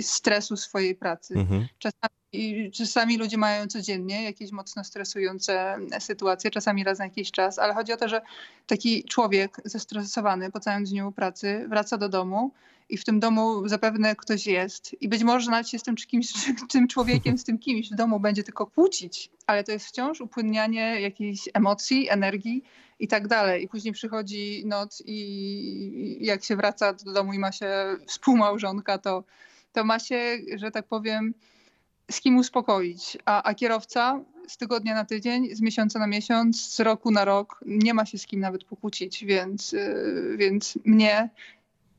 stresu 0.02 0.56
swojej 0.56 0.94
pracy. 0.94 1.34
Mhm. 1.34 1.66
Czasami 1.78 2.18
i 2.32 2.70
czasami 2.70 3.18
ludzie 3.18 3.38
mają 3.38 3.66
codziennie 3.66 4.25
jakieś 4.25 4.52
mocno 4.52 4.85
stresujące 4.85 5.76
sytuacje, 5.99 6.50
czasami 6.50 6.85
raz 6.85 6.99
na 6.99 7.04
jakiś 7.04 7.30
czas, 7.30 7.58
ale 7.58 7.75
chodzi 7.75 7.92
o 7.92 7.97
to, 7.97 8.08
że 8.08 8.23
taki 8.66 9.04
człowiek 9.04 9.61
zestresowany 9.64 10.50
po 10.50 10.61
całym 10.61 10.85
dniu 10.85 11.12
pracy 11.12 11.66
wraca 11.68 11.99
do 11.99 12.08
domu 12.08 12.52
i 12.88 12.97
w 12.97 13.04
tym 13.04 13.20
domu 13.20 13.68
zapewne 13.68 14.16
ktoś 14.16 14.47
jest 14.47 15.02
i 15.02 15.08
być 15.08 15.25
może 15.25 15.50
nawet 15.50 15.68
się 15.68 15.78
z 15.78 15.82
tym 15.82 15.94
kimś, 15.97 16.32
tym 16.73 16.88
człowiekiem, 16.88 17.38
z 17.38 17.44
tym 17.44 17.58
kimś 17.58 17.90
w 17.90 17.94
domu 17.94 18.20
będzie 18.20 18.44
tylko 18.44 18.66
kłócić, 18.66 19.30
ale 19.47 19.64
to 19.64 19.73
jest 19.73 19.87
wciąż 19.87 20.20
upłynnianie 20.20 21.00
jakiejś 21.00 21.49
emocji, 21.54 22.08
energii 22.11 22.64
i 22.99 23.08
tak 23.08 23.28
dalej. 23.28 23.64
I 23.64 23.68
później 23.68 23.94
przychodzi 23.94 24.62
noc 24.66 25.02
i 25.06 26.18
jak 26.20 26.44
się 26.44 26.56
wraca 26.56 26.92
do 26.92 27.12
domu 27.12 27.32
i 27.32 27.38
ma 27.38 27.52
się 27.52 27.97
współmałżonka, 28.06 28.99
to, 28.99 29.25
to 29.73 29.85
ma 29.85 29.99
się, 29.99 30.38
że 30.56 30.70
tak 30.70 30.87
powiem, 30.87 31.35
z 32.11 32.21
kim 32.21 32.37
uspokoić. 32.37 33.19
A, 33.25 33.43
a 33.43 33.55
kierowca 33.55 34.21
z 34.49 34.57
tygodnia 34.57 34.95
na 34.95 35.05
tydzień, 35.05 35.55
z 35.57 35.61
miesiąca 35.61 35.99
na 35.99 36.07
miesiąc, 36.07 36.75
z 36.75 36.81
roku 36.81 37.11
na 37.11 37.25
rok 37.25 37.61
nie 37.67 37.95
ma 37.95 38.07
się 38.07 38.19
z 38.19 38.27
kim 38.27 38.41
nawet 38.41 38.65
pokłócić, 38.65 39.25
więc, 39.25 39.73
yy, 39.73 40.37
więc 40.37 40.79
mnie 40.85 41.31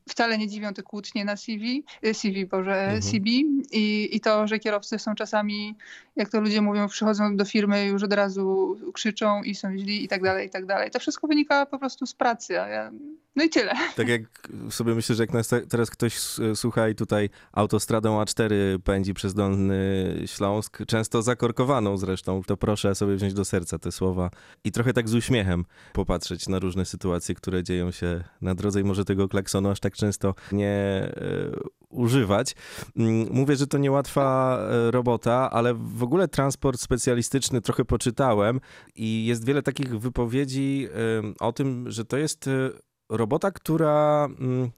wcale 0.09 0.37
nie 0.37 0.47
dziwią 0.47 0.73
te 0.73 0.83
kłótnie 0.83 1.25
na 1.25 1.35
CV, 1.35 1.83
y, 2.05 2.13
CV 2.13 2.45
Boże, 2.45 2.81
mhm. 2.81 3.01
CB 3.01 3.29
i, 3.71 4.09
i 4.11 4.19
to, 4.19 4.47
że 4.47 4.59
kierowcy 4.59 4.99
są 4.99 5.15
czasami, 5.15 5.75
jak 6.15 6.29
to 6.29 6.41
ludzie 6.41 6.61
mówią, 6.61 6.87
przychodzą 6.87 7.35
do 7.35 7.45
firmy 7.45 7.85
już 7.85 8.03
od 8.03 8.13
razu 8.13 8.77
krzyczą 8.93 9.43
i 9.43 9.55
są 9.55 9.77
źli 9.77 10.03
i 10.03 10.07
tak 10.07 10.23
dalej, 10.23 10.47
i 10.47 10.49
tak 10.49 10.65
dalej. 10.65 10.91
To 10.91 10.99
wszystko 10.99 11.27
wynika 11.27 11.65
po 11.65 11.79
prostu 11.79 12.05
z 12.05 12.13
pracy, 12.13 12.61
a 12.61 12.67
ja 12.67 12.91
no 13.39 13.45
i 13.45 13.49
tyle. 13.49 13.73
Tak 13.95 14.07
jak 14.07 14.21
sobie 14.69 14.95
myślę, 14.95 15.15
że 15.15 15.23
jak 15.23 15.33
nas 15.33 15.49
teraz 15.69 15.89
ktoś 15.89 16.19
słucha 16.55 16.89
i 16.89 16.95
tutaj 16.95 17.29
autostradą 17.51 18.23
A4 18.23 18.53
pędzi 18.83 19.13
przez 19.13 19.33
Dolny 19.33 20.13
Śląsk, 20.25 20.77
często 20.87 21.21
zakorkowaną 21.21 21.97
zresztą, 21.97 22.41
to 22.43 22.57
proszę 22.57 22.95
sobie 22.95 23.15
wziąć 23.15 23.33
do 23.33 23.45
serca 23.45 23.79
te 23.79 23.91
słowa 23.91 24.29
i 24.63 24.71
trochę 24.71 24.93
tak 24.93 25.09
z 25.09 25.13
uśmiechem 25.13 25.65
popatrzeć 25.93 26.47
na 26.47 26.59
różne 26.59 26.85
sytuacje, 26.85 27.35
które 27.35 27.63
dzieją 27.63 27.91
się 27.91 28.23
na 28.41 28.55
drodze 28.55 28.81
i 28.81 28.83
może 28.83 29.05
tego 29.05 29.27
klaksonu 29.27 29.69
aż 29.69 29.79
tak 29.79 29.93
często 29.93 30.35
nie 30.51 31.03
y, 31.17 31.79
używać. 31.89 32.55
Mm, 32.95 33.27
mówię, 33.31 33.55
że 33.55 33.67
to 33.67 33.77
niełatwa 33.77 34.57
e, 34.61 34.91
robota, 34.91 35.49
ale 35.51 35.73
w 35.73 36.03
ogóle 36.03 36.27
transport 36.27 36.81
specjalistyczny 36.81 37.61
trochę 37.61 37.85
poczytałem 37.85 38.59
i 38.95 39.25
jest 39.25 39.45
wiele 39.45 39.61
takich 39.61 39.99
wypowiedzi 39.99 40.87
y, 41.29 41.39
o 41.39 41.53
tym, 41.53 41.91
że 41.91 42.05
to 42.05 42.17
jest 42.17 42.47
e, 42.47 42.69
robota, 43.09 43.51
która 43.51 44.27
mm, 44.39 44.69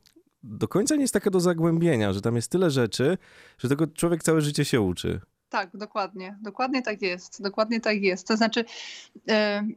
do 0.43 0.67
końca 0.67 0.95
nie 0.95 1.01
jest 1.01 1.13
taka 1.13 1.29
do 1.29 1.39
zagłębienia, 1.39 2.13
że 2.13 2.21
tam 2.21 2.35
jest 2.35 2.51
tyle 2.51 2.71
rzeczy, 2.71 3.17
że 3.57 3.69
tego 3.69 3.87
człowiek 3.87 4.23
całe 4.23 4.41
życie 4.41 4.65
się 4.65 4.81
uczy. 4.81 5.21
Tak, 5.51 5.77
dokładnie. 5.77 6.37
Dokładnie 6.41 6.81
tak 6.81 7.01
jest. 7.01 7.41
Dokładnie 7.41 7.81
tak 7.81 8.01
jest. 8.01 8.27
To 8.27 8.37
znaczy, 8.37 8.65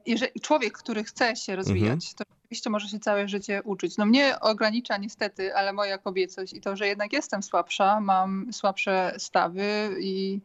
jeżeli 0.07 0.41
człowiek, 0.41 0.79
który 0.79 1.05
chce 1.05 1.37
się 1.37 1.57
rozwijać, 1.57 1.93
mhm. 1.93 2.15
to 2.17 2.25
oczywiście 2.45 2.71
może 2.71 2.89
się 2.89 2.99
całe 2.99 3.29
życie 3.29 3.63
uczyć. 3.65 3.97
No 3.97 4.07
mnie 4.07 4.41
ogranicza 4.41 4.97
niestety, 4.97 5.57
ale 5.57 5.73
moja 5.73 5.99
kobiecość 5.99 6.53
i 6.53 6.61
to, 6.61 6.77
że 6.77 6.87
jednak 6.87 7.13
jestem 7.13 7.43
słabsza, 7.43 8.01
mam 8.01 8.53
słabsze 8.53 9.15
stawy 9.19 9.97
i 10.01 10.41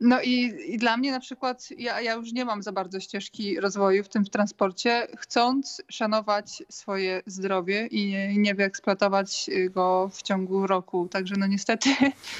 no 0.00 0.22
i, 0.22 0.54
i, 0.66 0.78
dla 0.78 0.96
mnie 0.96 1.12
na 1.12 1.20
przykład, 1.20 1.68
ja, 1.78 2.00
ja 2.00 2.14
już 2.14 2.32
nie 2.32 2.44
mam 2.44 2.62
za 2.62 2.72
bardzo 2.72 3.00
ścieżki 3.00 3.60
rozwoju 3.60 4.04
w 4.04 4.08
tym 4.08 4.24
w 4.24 4.30
transporcie, 4.30 5.06
chcąc 5.16 5.82
szanować 5.88 6.62
swoje 6.68 7.22
zdrowie 7.26 7.86
i 7.86 8.06
nie, 8.06 8.36
nie 8.36 8.54
wyeksploatować 8.54 9.50
go 9.70 10.10
w 10.12 10.22
ciągu 10.22 10.66
roku. 10.66 11.08
Także 11.08 11.34
no 11.38 11.46
niestety 11.46 11.90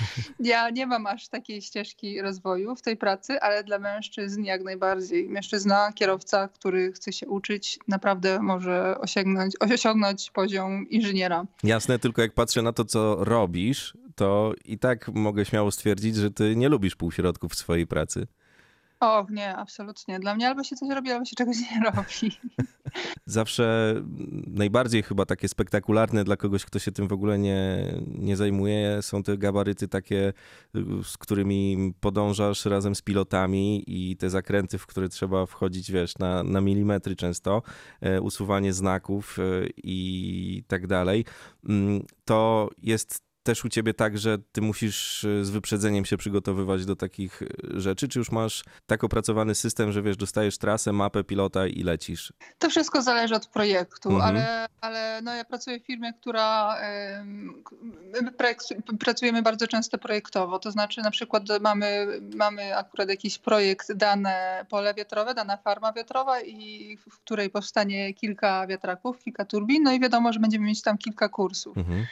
ja 0.40 0.70
nie 0.70 0.86
mam 0.86 1.06
aż 1.06 1.28
takiej 1.28 1.62
ścieżki 1.62 2.22
rozwoju 2.22 2.76
w 2.76 2.82
tej 2.82 2.96
pracy, 2.96 3.40
ale 3.40 3.64
dla 3.64 3.78
mężczyzn 3.78 4.42
jak 4.42 4.64
najbardziej. 4.64 5.28
Mężczyzna, 5.28 5.92
kierowca, 5.94 6.48
który 6.48 6.92
chce 6.92 7.12
się 7.12 7.28
uczyć, 7.28 7.78
naprawdę 7.88 8.40
może 8.42 8.98
osiągnąć, 9.00 9.54
osiągnąć 9.60 10.30
poziom 10.30 10.88
inżyniera. 10.88 11.46
Jasne, 11.62 11.98
tylko 11.98 12.22
jak 12.22 12.34
patrzę 12.34 12.62
na 12.62 12.72
to, 12.72 12.84
co 12.84 13.24
robisz, 13.24 13.94
to 14.18 14.52
i 14.64 14.78
tak 14.78 15.08
mogę 15.08 15.44
śmiało 15.44 15.70
stwierdzić, 15.70 16.16
że 16.16 16.30
ty 16.30 16.56
nie 16.56 16.68
lubisz 16.68 16.96
półśrodków 16.96 17.52
w 17.52 17.56
swojej 17.56 17.86
pracy. 17.86 18.26
O, 19.00 19.26
nie, 19.30 19.56
absolutnie. 19.56 20.20
Dla 20.20 20.34
mnie 20.34 20.48
albo 20.48 20.64
się 20.64 20.76
coś 20.76 20.88
robi, 20.90 21.10
albo 21.10 21.24
się 21.24 21.36
czegoś 21.36 21.56
nie 21.60 21.80
robi. 21.84 22.36
Zawsze 23.26 23.94
najbardziej 24.46 25.02
chyba 25.02 25.26
takie 25.26 25.48
spektakularne 25.48 26.24
dla 26.24 26.36
kogoś, 26.36 26.64
kto 26.64 26.78
się 26.78 26.92
tym 26.92 27.08
w 27.08 27.12
ogóle 27.12 27.38
nie, 27.38 27.92
nie 28.06 28.36
zajmuje, 28.36 29.02
są 29.02 29.22
te 29.22 29.38
gabaryty 29.38 29.88
takie, 29.88 30.32
z 31.02 31.18
którymi 31.18 31.92
podążasz 32.00 32.64
razem 32.64 32.94
z 32.94 33.02
pilotami 33.02 33.84
i 33.86 34.16
te 34.16 34.30
zakręty, 34.30 34.78
w 34.78 34.86
które 34.86 35.08
trzeba 35.08 35.46
wchodzić, 35.46 35.92
wiesz, 35.92 36.18
na, 36.18 36.42
na 36.42 36.60
milimetry 36.60 37.16
często, 37.16 37.62
e, 38.00 38.20
usuwanie 38.20 38.72
znaków 38.72 39.38
e, 39.38 39.42
i 39.76 40.62
tak 40.68 40.86
dalej. 40.86 41.24
Mm, 41.68 42.02
to 42.24 42.70
jest 42.78 43.27
też 43.48 43.64
u 43.64 43.68
ciebie 43.68 43.94
tak, 43.94 44.18
że 44.18 44.38
ty 44.52 44.60
musisz 44.60 45.24
y, 45.24 45.44
z 45.44 45.50
wyprzedzeniem 45.50 46.04
się 46.04 46.16
przygotowywać 46.16 46.84
do 46.84 46.96
takich 46.96 47.42
y, 47.42 47.46
rzeczy, 47.80 48.08
czy 48.08 48.18
już 48.18 48.32
masz 48.32 48.64
tak 48.86 49.04
opracowany 49.04 49.54
system, 49.54 49.92
że 49.92 50.02
wiesz, 50.02 50.16
dostajesz 50.16 50.58
trasę, 50.58 50.92
mapę 50.92 51.24
pilota 51.24 51.66
i 51.66 51.82
lecisz? 51.82 52.32
To 52.58 52.70
wszystko 52.70 53.02
zależy 53.02 53.34
od 53.34 53.46
projektu, 53.46 54.10
mhm. 54.10 54.28
ale, 54.28 54.66
ale 54.80 55.20
no 55.22 55.34
ja 55.34 55.44
pracuję 55.44 55.80
w 55.80 55.86
firmie, 55.86 56.12
która 56.12 56.76
my 58.22 58.32
pracujemy 58.98 59.42
bardzo 59.42 59.66
często 59.66 59.98
projektowo, 59.98 60.58
to 60.58 60.70
znaczy 60.70 61.00
na 61.00 61.10
przykład 61.10 61.42
mamy, 61.60 62.06
mamy 62.34 62.76
akurat 62.76 63.08
jakiś 63.08 63.38
projekt, 63.38 63.92
dane 63.92 64.66
pole 64.68 64.94
wiatrowe, 64.94 65.34
dana 65.34 65.56
farma 65.56 65.92
wiatrowa 65.92 66.40
i 66.40 66.96
w 67.10 67.20
której 67.20 67.50
powstanie 67.50 68.14
kilka 68.14 68.66
wiatraków, 68.66 69.18
kilka 69.18 69.44
turbin, 69.44 69.82
no 69.82 69.92
i 69.92 70.00
wiadomo, 70.00 70.32
że 70.32 70.40
będziemy 70.40 70.66
mieć 70.66 70.82
tam 70.82 70.98
kilka 70.98 71.28
kursów. 71.28 71.76
Mhm. 71.76 72.06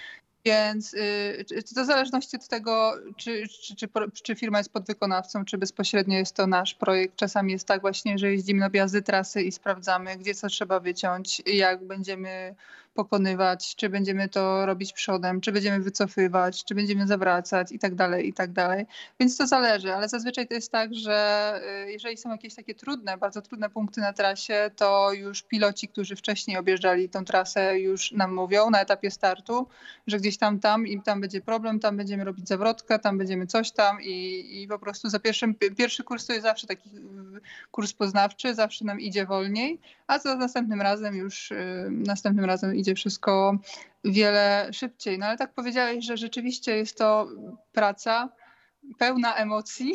Więc 0.47 0.95
y, 0.95 1.63
to 1.75 1.83
w 1.83 1.87
zależności 1.87 2.37
od 2.37 2.49
tego, 2.49 2.95
czy, 3.17 3.49
czy, 3.49 3.77
czy, 3.77 3.89
czy, 4.23 4.35
firma 4.35 4.59
jest 4.59 4.73
podwykonawcą, 4.73 5.45
czy 5.45 5.59
bezpośrednio 5.59 6.19
jest 6.19 6.37
to 6.37 6.47
nasz 6.47 6.75
projekt. 6.75 7.17
Czasami 7.17 7.53
jest 7.53 7.69
tak 7.69 7.81
właśnie, 7.81 8.19
że 8.19 8.33
jeździmy 8.33 8.61
na 8.61 8.67
objazdy 8.67 9.03
trasy 9.03 9.43
i 9.43 9.53
sprawdzamy, 9.53 10.17
gdzie 10.17 10.35
co 10.35 10.49
trzeba 10.49 10.81
wyciąć, 10.81 11.43
jak 11.47 11.85
będziemy 11.85 12.55
pokonywać, 12.97 13.77
czy 13.77 13.89
będziemy 13.89 14.29
to 14.29 14.67
robić 14.67 14.93
przodem, 14.93 15.41
czy 15.41 15.53
będziemy 15.53 15.81
wycofywać, 15.81 16.65
czy 16.65 16.75
będziemy 16.75 17.07
zawracać 17.07 17.73
i 17.73 17.79
tak 17.79 17.95
dalej, 17.95 18.29
i 18.29 18.33
tak 18.33 18.53
dalej. 18.53 18.87
Więc 19.21 19.37
to 19.37 19.47
zależy, 19.47 19.95
ale 19.95 20.09
zazwyczaj 20.09 20.49
to 20.49 20.55
jest 20.55 20.73
tak, 20.73 20.95
że 20.95 21.61
y, 21.87 21.93
jeżeli 21.93 22.17
są 22.17 22.31
jakieś 22.31 22.55
takie 22.55 22.75
trudne, 22.75 23.19
bardzo 23.19 23.43
trudne 23.43 23.71
punkty 23.71 24.01
na 24.01 24.13
trasie, 24.13 24.71
to 24.77 25.13
już 25.13 25.43
piloci, 25.43 25.89
którzy 25.89 26.17
wcześniej 26.17 26.57
objeżdżali 26.57 27.09
tą 27.09 27.25
trasę 27.25 27.81
już 27.81 28.13
nam 28.13 28.35
mówią 28.35 28.71
na 28.71 28.81
etapie 28.81 29.11
startu, 29.11 29.67
że 30.07 30.19
gdzieś 30.19 30.39
tam, 30.39 30.61
tam 30.61 30.87
i 30.87 31.03
tam 31.03 31.21
będzie 31.21 31.41
problem, 31.41 31.81
tam 31.81 31.97
będziemy 31.97 32.25
robić 32.25 32.49
zawrotkę, 32.49 32.99
tam 32.99 33.19
będziemy 33.19 33.47
coś 33.47 33.71
tam 33.71 34.03
i, 34.03 34.45
i 34.63 34.69
po 34.69 34.79
prostu 34.79 35.09
za 35.09 35.21
pierwszym, 35.21 35.55
pierwszy 35.55 36.05
kurs 36.05 36.27
to 36.27 36.33
jest 36.33 36.45
zawsze 36.45 36.67
taki 36.67 36.91
kurs 37.71 37.93
poznawczy, 37.93 38.55
zawsze 38.55 38.85
nam 38.85 39.01
idzie 39.01 39.27
wolniej, 39.27 39.81
a 40.07 40.19
za 40.19 40.37
następnym 40.37 40.81
razem 40.81 41.15
już, 41.17 41.51
y, 41.51 41.89
następnym 41.91 42.45
razem 42.45 42.75
idzie 42.75 42.86
idzie 42.87 42.95
wszystko 42.95 43.59
wiele 44.05 44.69
szybciej. 44.73 45.19
No 45.19 45.27
ale 45.27 45.37
tak 45.37 45.55
powiedziałeś, 45.55 46.05
że 46.05 46.17
rzeczywiście 46.17 46.77
jest 46.77 46.99
to 46.99 47.29
praca 47.73 48.29
pełna 48.99 49.35
emocji 49.35 49.95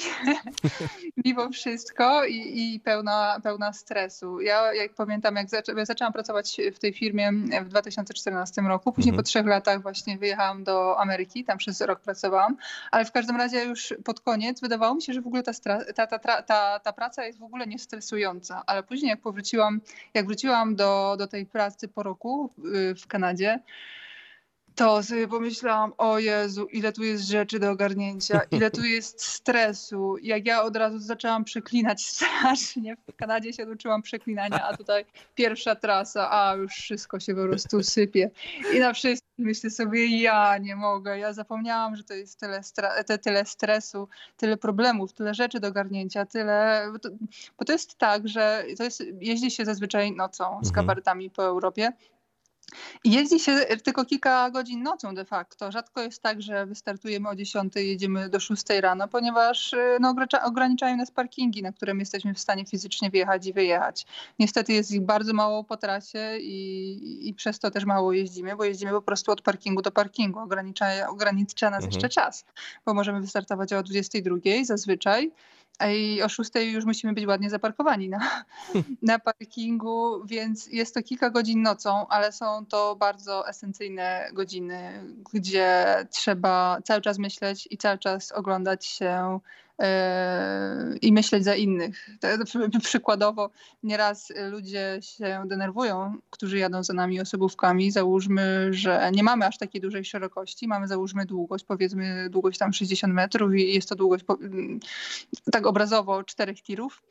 mimo 1.26 1.50
wszystko 1.50 2.26
i, 2.26 2.36
i, 2.36 2.80
pełna, 2.80 3.40
pełna 3.44 3.74
stresu. 3.74 4.42
Ja 4.42 4.74
jak 4.74 4.94
pamiętam, 4.94 5.36
jak 5.36 5.50
zaczę, 5.50 5.74
ja 5.78 5.86
zaczęłam 5.86 6.14
pracować 6.14 6.58
w 6.76 6.80
tej 6.80 6.94
firmie 6.94 7.32
w 7.66 7.70
2014 7.70 8.62
roku, 8.62 8.92
później 8.92 9.10
mhm. 9.10 9.24
po 9.24 9.28
trzech 9.28 9.46
latach 9.46 9.82
właśnie 9.82 10.18
wyjechałam 10.18 10.64
do 10.64 11.00
Ameryki, 11.00 11.44
tam 11.44 11.58
przez 11.58 11.82
rok 11.82 12.00
pracowałam, 12.00 12.58
ale 12.92 13.06
w 13.06 13.12
każdym 13.12 13.36
razie 13.36 13.64
już 13.64 13.94
pod 14.04 14.20
koniec 14.20 14.62
wydawało 14.62 14.96
mi 14.96 15.02
się, 15.02 15.14
że 15.14 15.22
w 15.22 15.28
ogóle 15.28 15.44
ta, 15.44 15.54
ta, 15.96 16.08
ta, 16.08 16.42
ta, 16.42 16.80
ta 16.80 16.94
praca 16.94 17.26
jest 17.26 17.40
w 17.40 17.44
ogóle 17.44 17.68
niestresująca, 17.68 18.64
ale 18.66 18.84
później 18.84 19.10
jak 19.10 19.22
powróciłam, 19.22 19.82
jak 20.14 20.26
wróciłam 20.26 20.76
do, 20.76 21.16
do 21.18 21.28
tej 21.28 21.46
pracy 21.46 21.88
po 21.88 22.04
roku 22.04 22.50
y, 22.76 22.96
w 22.96 23.08
Kanadzie, 23.08 23.60
to 24.76 25.04
sobie 25.04 25.28
pomyślałam, 25.28 25.94
o 25.98 26.20
Jezu, 26.20 26.66
ile 26.66 26.94
tu 26.94 27.04
jest 27.04 27.24
rzeczy 27.24 27.60
do 27.60 27.72
ogarnięcia, 27.72 28.42
ile 28.52 28.72
tu 28.72 28.84
jest 28.84 29.26
stresu. 29.26 30.16
Jak 30.22 30.46
ja 30.46 30.64
od 30.64 30.76
razu 30.76 31.00
zaczęłam 31.00 31.44
przeklinać 31.44 32.06
strasznie. 32.16 32.96
W 32.96 33.16
Kanadzie 33.16 33.54
się 33.54 33.68
uczyłam 33.68 34.02
przeklinania, 34.02 34.68
a 34.68 34.78
tutaj 34.78 35.06
pierwsza 35.36 35.76
trasa, 35.76 36.32
a 36.32 36.56
już 36.56 36.72
wszystko 36.72 37.20
się 37.20 37.36
po 37.36 37.44
prostu 37.44 37.84
sypie. 37.84 38.32
I 38.74 38.80
na 38.80 38.94
wszystkim 38.94 39.32
myślę 39.46 39.70
sobie, 39.70 40.22
ja 40.22 40.58
nie 40.58 40.76
mogę. 40.76 41.20
Ja 41.20 41.34
zapomniałam, 41.34 41.96
że 41.96 42.04
to 42.04 42.14
jest 42.14 42.40
tyle, 42.40 42.62
te, 43.06 43.18
tyle 43.18 43.46
stresu, 43.46 44.08
tyle 44.38 44.58
problemów, 44.58 45.14
tyle 45.14 45.34
rzeczy 45.34 45.60
do 45.60 45.68
ogarnięcia, 45.68 46.26
tyle... 46.26 46.88
Bo 46.92 47.00
to, 47.00 47.10
bo 47.60 47.66
to 47.66 47.74
jest 47.74 47.98
tak, 47.98 48.28
że 48.28 48.64
to 48.78 48.84
jest, 48.84 49.04
jeździ 49.20 49.52
się 49.52 49.66
zazwyczaj 49.66 50.12
nocą 50.12 50.44
z 50.44 50.68
mhm. 50.68 50.74
kabaretami 50.74 51.30
po 51.30 51.44
Europie 51.44 51.92
Jeździ 53.04 53.40
się 53.40 53.58
tylko 53.84 54.06
kilka 54.06 54.50
godzin 54.50 54.84
nocą 54.84 55.16
de 55.16 55.26
facto. 55.26 55.72
Rzadko 55.72 56.02
jest 56.02 56.22
tak, 56.22 56.42
że 56.42 56.66
wystartujemy 56.66 57.30
o 57.30 57.36
10, 57.36 57.74
jedziemy 57.76 58.30
do 58.30 58.40
6 58.40 58.64
rano, 58.82 59.08
ponieważ 59.08 59.74
y, 59.74 59.98
no, 60.00 60.16
ograniczają 60.44 60.98
nas 60.98 61.12
parkingi, 61.12 61.64
na 61.64 61.72
którym 61.72 62.00
jesteśmy 62.00 62.34
w 62.34 62.40
stanie 62.40 62.66
fizycznie 62.66 63.10
wjechać 63.10 63.48
i 63.48 63.54
wyjechać. 63.54 64.06
Niestety 64.40 64.74
jest 64.74 64.92
ich 64.92 65.02
bardzo 65.02 65.34
mało 65.34 65.64
po 65.64 65.78
trasie 65.78 66.38
i, 66.42 67.30
i 67.30 67.34
przez 67.34 67.60
to 67.60 67.72
też 67.72 67.86
mało 67.86 68.14
jeździmy, 68.14 68.56
bo 68.56 68.64
jeździmy 68.64 68.92
po 68.92 69.02
prostu 69.02 69.32
od 69.32 69.42
parkingu 69.42 69.82
do 69.82 69.92
parkingu. 69.92 70.40
Ogranicza, 70.40 71.10
ogranicza 71.10 71.70
nas 71.70 71.84
mhm. 71.84 71.92
jeszcze 71.92 72.10
czas, 72.10 72.46
bo 72.86 72.94
możemy 72.94 73.22
wystartować 73.22 73.74
o 73.74 73.84
22 73.84 74.38
zazwyczaj 74.64 75.32
i 75.90 76.22
o 76.22 76.30
6 76.30 76.52
już 76.56 76.86
musimy 76.86 77.14
być 77.14 77.26
ładnie 77.26 77.50
zaparkowani 77.50 78.10
na, 78.10 78.44
na 79.02 79.20
parkingu, 79.20 80.26
więc 80.26 80.68
jest 80.68 80.94
to 80.94 81.04
kilka 81.04 81.30
godzin 81.30 81.62
nocą, 81.62 82.08
ale 82.08 82.32
są 82.32 82.66
to 82.66 82.96
bardzo 82.96 83.48
esencyjne 83.48 84.30
godziny, 84.34 85.04
gdzie 85.34 85.86
trzeba 86.10 86.78
cały 86.84 87.02
czas 87.02 87.18
myśleć 87.18 87.68
i 87.72 87.78
cały 87.78 87.98
czas 87.98 88.32
oglądać 88.32 88.86
się 88.86 89.40
i 91.02 91.14
myśleć 91.14 91.44
za 91.44 91.56
innych. 91.56 92.10
Przykładowo 92.84 93.50
nieraz 93.84 94.34
ludzie 94.52 95.00
się 95.02 95.44
denerwują, 95.46 96.14
którzy 96.30 96.58
jadą 96.58 96.84
za 96.84 96.94
nami 96.94 97.22
osobówkami. 97.22 97.92
Załóżmy, 97.92 98.68
że 98.72 99.12
nie 99.14 99.24
mamy 99.24 99.46
aż 99.46 99.58
takiej 99.58 99.82
dużej 99.82 100.06
szerokości, 100.06 100.68
mamy 100.68 100.88
załóżmy 100.88 101.26
długość, 101.26 101.66
powiedzmy 101.66 102.30
długość 102.30 102.60
tam 102.60 102.74
60 102.74 103.14
metrów 103.14 103.56
i 103.56 103.74
jest 103.74 103.90
to 103.90 103.96
długość 103.96 104.26
tak 105.52 105.68
obrazowo 105.68 106.24
czterech 106.24 106.62
tirów 106.62 107.02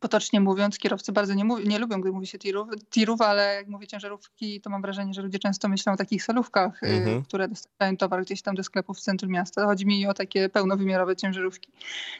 potocznie 0.00 0.40
mówiąc, 0.40 0.78
kierowcy 0.78 1.12
bardzo 1.12 1.34
nie, 1.34 1.44
mów, 1.44 1.64
nie 1.64 1.78
lubią, 1.78 2.00
gdy 2.00 2.12
mówi 2.12 2.26
się 2.26 2.38
tirów, 2.38 2.68
tirów, 2.90 3.20
ale 3.20 3.54
jak 3.54 3.68
mówię 3.68 3.86
ciężarówki, 3.86 4.60
to 4.60 4.70
mam 4.70 4.82
wrażenie, 4.82 5.14
że 5.14 5.22
ludzie 5.22 5.38
często 5.38 5.68
myślą 5.68 5.92
o 5.92 5.96
takich 5.96 6.24
salówkach, 6.24 6.82
y, 6.82 7.22
które 7.28 7.48
dostarczają 7.48 7.96
towar 7.96 8.24
gdzieś 8.24 8.42
tam 8.42 8.54
do 8.54 8.62
sklepów 8.62 8.98
w 8.98 9.00
centrum 9.00 9.32
miasta. 9.32 9.64
Chodzi 9.64 9.86
mi 9.86 10.06
o 10.06 10.14
takie 10.14 10.48
pełnowymiarowe 10.48 11.16
ciężarówki. 11.16 11.68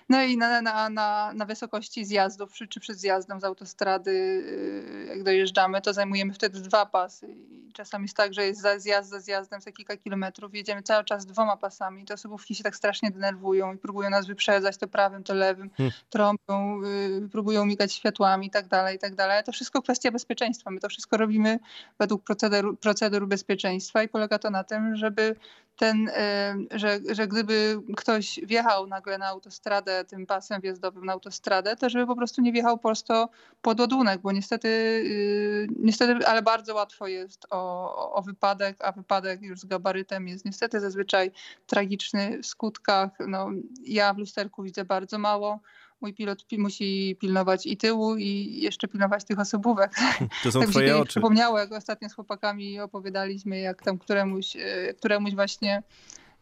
No 0.09 0.23
i 0.23 0.37
na, 0.37 0.63
na, 0.63 0.91
na, 0.91 1.33
na 1.35 1.45
wysokości 1.45 2.05
zjazdów, 2.05 2.53
czy, 2.53 2.69
czy 2.69 2.81
przed 2.81 2.99
zjazdem 2.99 3.41
z 3.41 3.45
autostrady, 3.45 4.11
y, 4.11 5.07
jak 5.09 5.23
dojeżdżamy, 5.23 5.81
to 5.81 5.93
zajmujemy 5.93 6.33
wtedy 6.33 6.61
dwa 6.61 6.87
pasy. 6.87 7.27
I 7.29 7.73
czasami 7.73 8.05
jest 8.05 8.17
tak, 8.17 8.35
że 8.35 8.47
jest 8.47 8.61
za 8.61 8.79
zjazd 8.79 9.11
za 9.11 9.21
zjazdem 9.21 9.61
za 9.61 9.73
kilka 9.73 9.97
kilometrów, 9.97 10.55
jedziemy 10.55 10.83
cały 10.83 11.05
czas 11.05 11.27
dwoma 11.27 11.57
pasami. 11.57 12.05
Te 12.05 12.15
osobówki 12.15 12.55
się 12.55 12.65
tak 12.65 12.77
strasznie 12.77 13.11
denerwują 13.11 13.75
i 13.75 13.79
próbują 13.79 14.11
nas 14.11 14.27
wyprzedzać 14.27 14.77
to 14.77 14.89
prawym, 14.89 15.25
to 15.25 15.35
lewym, 15.35 15.71
hmm. 15.71 15.93
trąbią, 16.11 16.83
y, 16.85 17.29
próbują 17.29 17.68
migać 17.69 17.93
światłami 17.93 18.47
i 18.47 18.51
tak 18.51 18.69
dalej, 18.69 18.97
i 18.97 18.99
tak 18.99 19.15
dalej. 19.15 19.45
To 19.45 19.53
wszystko 19.53 19.83
kwestia 19.83 20.11
bezpieczeństwa. 20.11 20.71
My 20.71 20.81
to 20.81 20.89
wszystko 20.89 21.17
robimy 21.17 21.59
według 21.99 22.25
procedur, 22.25 22.79
procedur 22.79 23.27
bezpieczeństwa 23.27 24.03
i 24.03 24.09
polega 24.09 24.39
to 24.39 24.51
na 24.51 24.65
tym, 24.65 24.97
żeby 24.97 25.37
ten, 25.79 26.09
e, 26.09 26.55
że, 26.71 27.01
że 27.11 27.29
gdyby 27.29 27.81
ktoś 27.97 28.41
wjechał 28.43 28.87
nagle 28.87 29.19
na 29.19 29.27
autostradę 29.27 30.05
tym 30.05 30.27
pasem 30.27 30.61
wjazdowym 30.61 31.05
na 31.05 31.13
autostradę, 31.13 31.77
to 31.77 31.91
żeby 31.91 32.07
po 32.07 32.17
prostu 32.17 32.43
nie 32.43 32.53
wjechał 32.53 32.79
prosto 32.79 33.29
pod 33.63 33.81
ładunek, 33.81 34.21
bo 34.21 34.33
niestety, 34.33 34.69
y, 34.69 35.69
niestety 35.79 36.27
ale 36.27 36.43
bardzo 36.43 36.75
łatwo 36.75 37.07
jest 37.07 37.47
o, 37.51 38.13
o 38.13 38.23
wypadek, 38.23 38.77
a 38.81 38.93
wypadek 38.93 39.43
już 39.43 39.61
z 39.61 39.65
gabarytem 39.65 40.29
jest 40.29 40.45
niestety 40.45 40.81
zazwyczaj 40.81 41.31
tragiczny 41.67 42.39
w 42.43 42.47
skutkach. 42.47 43.11
No, 43.29 43.51
ja 43.85 44.15
w 44.15 44.19
lusterku 44.19 44.63
widzę 44.63 44.85
bardzo 44.85 45.19
mało 45.19 45.61
mój 46.01 46.15
pilot 46.15 46.45
musi 46.59 47.17
pilnować 47.21 47.67
i 47.67 47.77
tyłu 47.77 48.17
i 48.17 48.61
jeszcze 48.61 48.89
pilnować 48.89 49.25
tych 49.25 49.39
osobówek. 49.39 49.95
To 50.43 50.53
są 50.53 50.61
tak 50.61 50.71
twoje 50.71 50.97
oczy. 50.97 51.09
Przypomniało, 51.09 51.59
jak 51.59 51.73
ostatnio 51.73 52.09
z 52.09 52.15
chłopakami 52.15 52.81
opowiadaliśmy, 52.81 53.59
jak 53.59 53.83
tam 53.83 53.99
któremuś, 53.99 54.57
e, 54.57 54.95
któremuś 54.95 55.35
właśnie 55.35 55.83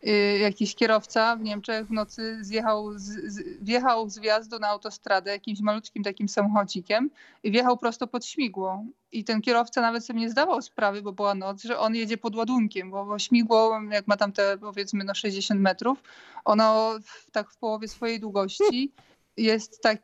e, 0.03 0.39
jakiś 0.39 0.75
kierowca 0.75 1.37
w 1.37 1.43
Niemczech 1.43 1.87
w 1.87 1.91
nocy 1.91 2.45
zjechał 2.45 2.99
z, 2.99 3.03
z, 3.03 3.65
wjechał 3.65 4.11
z 4.11 4.19
wjazdu 4.19 4.59
na 4.59 4.69
autostradę 4.69 5.31
jakimś 5.31 5.61
malutkim 5.61 6.05
takim 6.05 6.29
samochodzikiem 6.29 7.11
i 7.43 7.51
wjechał 7.51 7.79
prosto 7.79 8.07
pod 8.07 8.27
śmigło. 8.27 8.85
I 9.13 9.25
ten 9.25 9.43
kierowca 9.43 9.81
nawet 9.81 10.07
sobie 10.07 10.21
nie 10.21 10.31
zdawał 10.31 10.63
sprawy, 10.63 11.03
bo 11.03 11.13
była 11.13 11.35
noc, 11.35 11.63
że 11.63 11.79
on 11.79 11.95
jedzie 11.95 12.17
pod 12.17 12.37
ładunkiem, 12.37 12.91
bo, 12.91 13.05
bo 13.05 13.19
śmigło, 13.19 13.81
jak 13.91 14.07
ma 14.07 14.17
tam 14.17 14.33
te 14.33 14.59
powiedzmy 14.59 15.05
no 15.05 15.15
60 15.15 15.61
metrów, 15.61 16.03
ono 16.45 16.95
w, 17.05 17.31
tak 17.31 17.51
w 17.51 17.57
połowie 17.57 17.89
swojej 17.89 18.21
długości 18.21 18.93
jest 19.37 19.83
tak, 19.83 19.99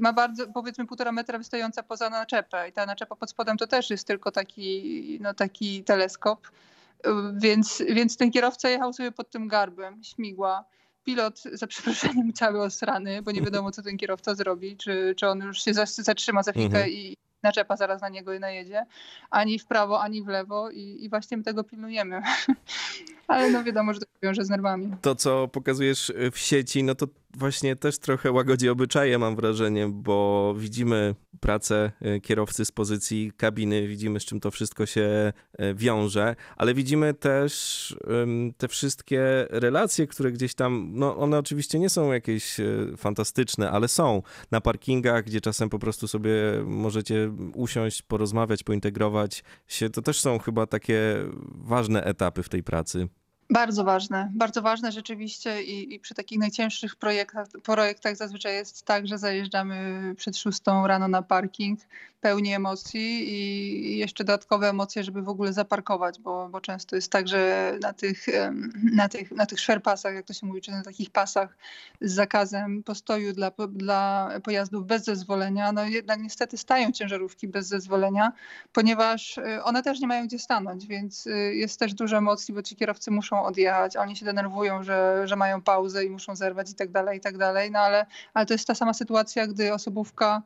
ma 0.00 0.12
bardzo, 0.12 0.46
powiedzmy 0.46 0.86
półtora 0.86 1.12
metra 1.12 1.38
wystająca 1.38 1.82
poza 1.82 2.10
naczepę 2.10 2.68
i 2.68 2.72
ta 2.72 2.86
naczepa 2.86 3.16
pod 3.16 3.30
spodem 3.30 3.56
to 3.56 3.66
też 3.66 3.90
jest 3.90 4.06
tylko 4.06 4.30
taki, 4.30 5.18
no 5.20 5.34
taki 5.34 5.84
teleskop, 5.84 6.50
więc, 7.34 7.82
więc 7.94 8.16
ten 8.16 8.30
kierowca 8.30 8.68
jechał 8.68 8.92
sobie 8.92 9.12
pod 9.12 9.30
tym 9.30 9.48
garbem, 9.48 10.04
śmigła. 10.04 10.64
Pilot, 11.04 11.42
za 11.52 11.66
przeproszeniem, 11.66 12.32
cały 12.42 12.62
osrany, 12.62 13.22
bo 13.22 13.30
nie 13.30 13.42
wiadomo, 13.42 13.70
co 13.70 13.82
ten 13.82 13.96
kierowca 13.96 14.34
zrobi, 14.34 14.76
czy, 14.76 15.14
czy 15.16 15.28
on 15.28 15.40
już 15.40 15.64
się 15.64 15.72
zatrzyma 15.96 16.42
za 16.42 16.52
chwilę 16.52 16.66
mhm. 16.66 16.90
i 16.90 17.16
naczepa 17.42 17.76
zaraz 17.76 18.02
na 18.02 18.08
niego 18.08 18.34
i 18.34 18.40
najedzie, 18.40 18.86
ani 19.30 19.58
w 19.58 19.66
prawo, 19.66 20.02
ani 20.02 20.22
w 20.22 20.28
lewo 20.28 20.70
i, 20.70 20.98
i 21.00 21.08
właśnie 21.10 21.36
my 21.36 21.42
tego 21.42 21.64
pilnujemy. 21.64 22.22
Ale 23.28 23.50
no 23.50 23.64
wiadomo, 23.64 23.94
że 23.94 24.00
to 24.00 24.06
wiąże 24.22 24.44
z 24.44 24.50
nerwami. 24.50 24.96
To, 25.02 25.14
co 25.14 25.48
pokazujesz 25.48 26.12
w 26.32 26.38
sieci, 26.38 26.84
no 26.84 26.94
to 26.94 27.06
właśnie 27.34 27.76
też 27.76 27.98
trochę 27.98 28.32
łagodzi 28.32 28.68
obyczaje, 28.68 29.18
mam 29.18 29.36
wrażenie, 29.36 29.88
bo 29.88 30.54
widzimy 30.58 31.14
pracę 31.40 31.92
e, 32.00 32.20
kierowcy 32.20 32.64
z 32.64 32.72
pozycji 32.72 33.32
kabiny, 33.36 33.88
widzimy 33.88 34.20
z 34.20 34.24
czym 34.24 34.40
to 34.40 34.50
wszystko 34.50 34.86
się 34.86 35.32
e, 35.58 35.74
wiąże, 35.74 36.36
ale 36.56 36.74
widzimy 36.74 37.14
też 37.14 37.96
te 38.56 38.68
wszystkie 38.68 39.46
relacje, 39.50 40.06
które 40.06 40.32
gdzieś 40.32 40.54
tam, 40.54 40.90
no 40.92 41.16
one 41.16 41.38
oczywiście 41.38 41.78
nie 41.78 41.90
są 41.90 42.12
jakieś 42.12 42.60
e, 42.60 42.64
fantastyczne, 42.96 43.70
ale 43.70 43.88
są 43.88 44.22
na 44.50 44.60
parkingach, 44.60 45.24
gdzie 45.24 45.40
czasem 45.40 45.68
po 45.68 45.78
prostu 45.78 46.08
sobie 46.08 46.32
możecie 46.64 47.32
usiąść, 47.54 48.02
porozmawiać, 48.02 48.62
pointegrować 48.62 49.42
się. 49.66 49.90
To 49.90 50.02
też 50.02 50.20
są 50.20 50.38
chyba 50.38 50.66
takie 50.66 51.16
ważne 51.54 52.04
etapy 52.04 52.42
w 52.42 52.48
tej 52.48 52.62
pracy. 52.62 53.08
Bardzo 53.50 53.84
ważne, 53.84 54.30
bardzo 54.34 54.62
ważne 54.62 54.92
rzeczywiście 54.92 55.62
i, 55.62 55.94
i, 55.94 56.00
przy 56.00 56.14
takich 56.14 56.38
najcięższych 56.38 56.96
projektach, 56.96 57.46
projektach 57.62 58.16
zazwyczaj 58.16 58.54
jest 58.54 58.84
tak, 58.84 59.06
że 59.06 59.18
zajeżdżamy 59.18 60.14
przed 60.16 60.36
szóstą 60.36 60.86
rano 60.86 61.08
na 61.08 61.22
parking, 61.22 61.80
pełni 62.20 62.54
emocji 62.54 63.34
i 63.34 63.98
jeszcze 63.98 64.24
dodatkowe 64.24 64.68
emocje, 64.68 65.04
żeby 65.04 65.22
w 65.22 65.28
ogóle 65.28 65.52
zaparkować, 65.52 66.20
bo, 66.20 66.48
bo 66.48 66.60
często 66.60 66.96
jest 66.96 67.12
tak, 67.12 67.28
że 67.28 67.72
na 67.82 67.92
tych, 67.92 68.26
na 68.92 69.08
tych, 69.08 69.30
na 69.30 69.46
tych 69.46 69.60
szwerpasach, 69.60 70.14
jak 70.14 70.26
to 70.26 70.32
się 70.32 70.46
mówi, 70.46 70.60
czy 70.60 70.70
na 70.70 70.82
takich 70.82 71.10
pasach 71.10 71.56
z 72.00 72.14
zakazem 72.14 72.82
postoju 72.82 73.32
dla, 73.32 73.50
dla 73.68 74.30
pojazdów 74.44 74.86
bez 74.86 75.04
zezwolenia, 75.04 75.72
no 75.72 75.84
jednak 75.84 76.20
niestety 76.20 76.58
stają 76.58 76.92
ciężarówki 76.92 77.48
bez 77.48 77.66
zezwolenia, 77.66 78.32
ponieważ 78.72 79.38
y, 79.38 79.62
one 79.64 79.82
też 79.82 80.00
nie 80.00 80.06
mają 80.06 80.26
gdzie 80.26 80.38
stanąć, 80.38 80.86
więc 80.86 81.26
y, 81.26 81.54
jest 81.54 81.78
też 81.78 81.94
dużo 81.94 82.16
emocji, 82.16 82.54
bo 82.54 82.62
ci 82.62 82.76
kierowcy 82.76 83.10
muszą 83.10 83.44
odjechać, 83.44 83.96
oni 83.96 84.16
się 84.16 84.24
denerwują, 84.24 84.82
że, 84.82 85.22
że 85.24 85.36
mają 85.36 85.62
pauzę 85.62 86.04
i 86.04 86.10
muszą 86.10 86.36
zerwać 86.36 86.70
i 86.70 86.74
tak 86.74 86.90
dalej, 86.90 87.18
i 87.18 87.20
tak 87.20 87.38
dalej, 87.38 87.70
no 87.70 87.78
ale, 87.78 88.06
ale 88.34 88.46
to 88.46 88.54
jest 88.54 88.66
ta 88.66 88.74
sama 88.74 88.94
sytuacja, 88.94 89.46
gdy 89.46 89.74
osobówka 89.74 90.42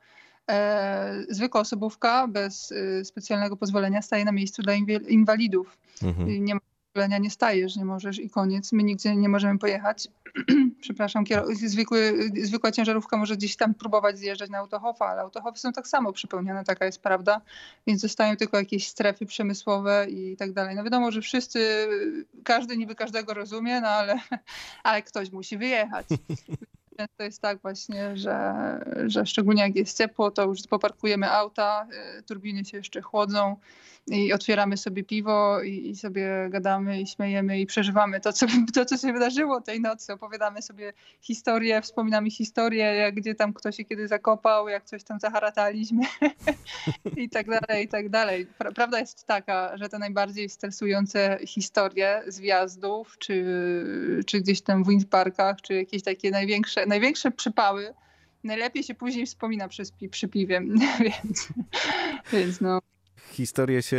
zwykła 1.28 1.60
osobówka 1.60 2.28
bez 2.28 2.72
y, 2.72 3.04
specjalnego 3.04 3.56
pozwolenia 3.56 4.02
staje 4.02 4.24
na 4.24 4.32
miejscu 4.32 4.62
dla 4.62 4.72
inwalidów. 5.08 5.78
Mhm. 6.02 6.44
Nie 6.44 6.54
ma 6.54 6.60
pozwolenia, 6.92 7.18
nie 7.18 7.30
stajesz, 7.30 7.76
nie 7.76 7.84
możesz 7.84 8.18
i 8.18 8.30
koniec. 8.30 8.72
My 8.72 8.82
nigdzie 8.82 9.16
nie 9.16 9.28
możemy 9.28 9.58
pojechać. 9.58 10.08
Przepraszam, 10.80 11.24
zwykły, 11.66 12.30
zwykła 12.42 12.72
ciężarówka 12.72 13.16
może 13.16 13.36
gdzieś 13.36 13.56
tam 13.56 13.74
próbować 13.74 14.18
zjeżdżać 14.18 14.50
na 14.50 14.58
autohofa, 14.58 15.06
ale 15.06 15.22
autohofy 15.22 15.58
są 15.58 15.72
tak 15.72 15.88
samo 15.88 16.12
przypełnione, 16.12 16.64
taka 16.64 16.84
jest 16.84 17.02
prawda, 17.02 17.40
więc 17.86 18.00
zostają 18.00 18.36
tylko 18.36 18.56
jakieś 18.56 18.88
strefy 18.88 19.26
przemysłowe 19.26 20.06
i 20.08 20.36
tak 20.36 20.52
dalej. 20.52 20.76
No 20.76 20.84
wiadomo, 20.84 21.10
że 21.10 21.20
wszyscy, 21.20 21.88
każdy 22.44 22.76
niby 22.76 22.94
każdego 22.94 23.34
rozumie, 23.34 23.80
no 23.80 23.88
ale, 23.88 24.18
ale 24.84 25.02
ktoś 25.02 25.30
musi 25.30 25.58
wyjechać. 25.58 26.06
Często 26.96 27.24
jest 27.24 27.42
tak 27.42 27.62
właśnie, 27.62 28.16
że, 28.16 28.54
że 29.06 29.26
szczególnie 29.26 29.62
jak 29.62 29.76
jest 29.76 29.98
ciepło, 29.98 30.30
to 30.30 30.44
już 30.44 30.62
poparkujemy 30.70 31.30
auta, 31.30 31.86
y, 32.18 32.22
turbiny 32.22 32.64
się 32.64 32.76
jeszcze 32.76 33.00
chłodzą 33.02 33.56
i 34.06 34.32
otwieramy 34.32 34.76
sobie 34.76 35.04
piwo 35.04 35.62
i, 35.62 35.90
i, 35.90 35.96
sobie 35.96 36.48
gadamy 36.50 37.00
i 37.00 37.06
śmiejemy 37.06 37.60
i 37.60 37.66
przeżywamy 37.66 38.20
to 38.20 38.32
co, 38.32 38.46
to, 38.74 38.84
co 38.84 38.96
się 38.96 39.12
wydarzyło 39.12 39.60
tej 39.60 39.80
nocy. 39.80 40.12
Opowiadamy 40.12 40.62
sobie 40.62 40.92
historię, 41.20 41.82
wspominamy 41.82 42.30
historię, 42.30 42.84
jak 42.84 43.14
gdzie 43.14 43.34
tam 43.34 43.52
kto 43.52 43.72
się 43.72 43.84
kiedy 43.84 44.08
zakopał, 44.08 44.68
jak 44.68 44.84
coś 44.84 45.04
tam 45.04 45.20
zaharataliśmy 45.20 46.02
i 47.16 47.28
tak 47.28 47.46
dalej, 47.46 47.84
i 47.84 47.88
tak 47.88 48.08
dalej. 48.08 48.46
Prawda 48.74 49.00
jest 49.00 49.26
taka, 49.26 49.76
że 49.76 49.88
te 49.88 49.98
najbardziej 49.98 50.48
stresujące 50.48 51.38
historie 51.46 52.22
z 52.26 52.40
wjazdów, 52.40 53.18
czy, 53.18 53.44
czy 54.26 54.40
gdzieś 54.40 54.60
tam 54.60 54.84
w 54.84 54.88
windparkach, 54.88 55.60
czy 55.62 55.74
jakieś 55.74 56.02
takie 56.02 56.30
największe, 56.30 56.83
największe 56.86 57.30
przypały, 57.30 57.94
najlepiej 58.44 58.82
się 58.82 58.94
później 58.94 59.26
wspomina 59.26 59.68
przy, 59.68 59.82
przy 60.10 60.28
piwie, 60.28 60.60
więc, 61.00 61.48
więc 62.32 62.60
no. 62.60 62.78
historie 63.32 63.82
się 63.82 63.98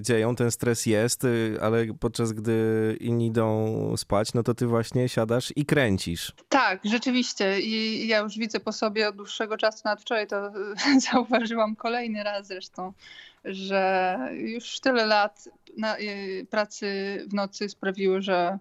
dzieją, 0.00 0.36
ten 0.36 0.50
stres 0.50 0.86
jest, 0.86 1.26
ale 1.60 1.86
podczas 2.00 2.32
gdy 2.32 2.96
inni 3.00 3.26
idą 3.26 3.96
spać, 3.96 4.34
no 4.34 4.42
to 4.42 4.54
ty 4.54 4.66
właśnie 4.66 5.08
siadasz 5.08 5.52
i 5.56 5.66
kręcisz. 5.66 6.32
Tak, 6.48 6.80
rzeczywiście. 6.84 7.60
I 7.60 8.06
ja 8.08 8.18
już 8.18 8.38
widzę 8.38 8.60
po 8.60 8.72
sobie 8.72 9.08
od 9.08 9.16
dłuższego 9.16 9.56
czasu, 9.56 9.82
nad 9.84 10.00
wczoraj 10.00 10.26
to 10.26 10.52
zauważyłam 11.12 11.76
kolejny 11.76 12.22
raz 12.22 12.46
zresztą, 12.46 12.92
że 13.44 14.18
już 14.32 14.80
tyle 14.80 15.06
lat 15.06 15.48
y, 16.00 16.46
pracy 16.50 16.86
w 17.30 17.34
nocy 17.34 17.68
sprawiły, 17.68 18.22
że 18.22 18.58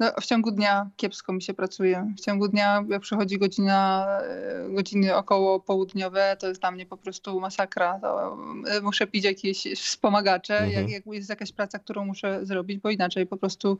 no, 0.00 0.12
w 0.20 0.26
ciągu 0.26 0.50
dnia 0.50 0.90
kiepsko 0.96 1.32
mi 1.32 1.42
się 1.42 1.54
pracuje. 1.54 2.14
W 2.18 2.20
ciągu 2.20 2.48
dnia, 2.48 2.84
jak 2.88 3.02
przychodzi 3.02 3.38
godzina, 3.38 4.06
e, 4.22 4.68
godziny 4.70 5.16
około 5.16 5.60
południowe, 5.60 6.36
to 6.40 6.48
jest 6.48 6.60
dla 6.60 6.70
mnie 6.70 6.86
po 6.86 6.96
prostu 6.96 7.40
masakra. 7.40 7.98
To 8.00 8.38
e, 8.66 8.80
muszę 8.80 9.06
pić 9.06 9.24
jakieś 9.24 9.62
wspomagacze, 9.76 10.58
mhm. 10.58 10.72
jak, 10.72 10.90
jak 10.90 11.14
jest 11.14 11.30
jakaś 11.30 11.52
praca, 11.52 11.78
którą 11.78 12.04
muszę 12.04 12.46
zrobić, 12.46 12.78
bo 12.78 12.90
inaczej 12.90 13.26
po 13.26 13.36
prostu 13.36 13.78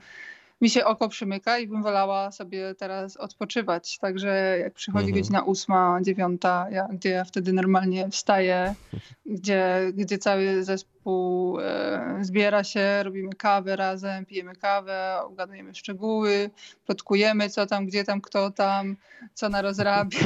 mi 0.61 0.70
się 0.70 0.85
oko 0.85 1.09
przymyka 1.09 1.59
i 1.59 1.66
bym 1.66 1.83
wolała 1.83 2.33
sobie 2.33 2.74
teraz 2.74 3.16
odpoczywać. 3.16 3.98
Także 3.98 4.59
jak 4.59 4.74
przychodzi 4.74 5.06
mhm. 5.06 5.22
godzina 5.22 5.42
ósma, 5.42 5.98
dziewiąta, 6.02 6.66
ja, 6.70 6.88
gdzie 6.92 7.11
ja 7.11 7.24
wtedy 7.24 7.52
normalnie 7.52 8.09
wstaję, 8.11 8.74
gdzie, 9.30 9.92
gdzie 9.94 10.18
cały 10.18 10.64
zespół 10.64 11.60
e, 11.60 12.18
zbiera 12.20 12.64
się, 12.64 13.02
robimy 13.02 13.32
kawę 13.32 13.76
razem, 13.76 14.26
pijemy 14.26 14.56
kawę, 14.56 15.20
obgadujemy 15.24 15.74
szczegóły, 15.74 16.50
plotkujemy 16.86 17.50
co 17.50 17.66
tam, 17.66 17.86
gdzie 17.86 18.04
tam, 18.04 18.20
kto 18.20 18.50
tam, 18.50 18.96
co 19.34 19.48
narozrabia, 19.48 20.18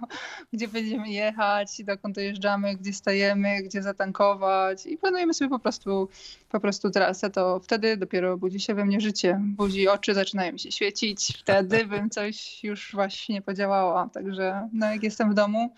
gdzie 0.52 0.68
będziemy 0.68 1.10
jechać, 1.10 1.82
dokąd 1.84 2.14
dojeżdżamy, 2.14 2.76
gdzie 2.76 2.92
stajemy, 2.92 3.62
gdzie 3.62 3.82
zatankować 3.82 4.86
i 4.86 4.98
planujemy 4.98 5.34
sobie 5.34 5.48
po 5.50 5.58
prostu, 5.58 6.08
po 6.48 6.60
prostu 6.60 6.90
trasę, 6.90 7.30
to 7.30 7.60
wtedy 7.60 7.96
dopiero 7.96 8.38
budzi 8.38 8.60
się 8.60 8.74
we 8.74 8.84
mnie 8.84 9.00
życie, 9.00 9.40
budzi 9.42 9.88
oczy, 9.88 10.14
zaczynają 10.14 10.58
się 10.58 10.72
świecić, 10.72 11.38
wtedy 11.40 11.86
bym 11.86 12.10
coś 12.10 12.64
już 12.64 12.92
właśnie 12.92 13.42
podziałała. 13.42 14.08
Także 14.08 14.68
no, 14.72 14.86
jak 14.92 15.02
jestem 15.02 15.30
w 15.30 15.34
domu, 15.34 15.74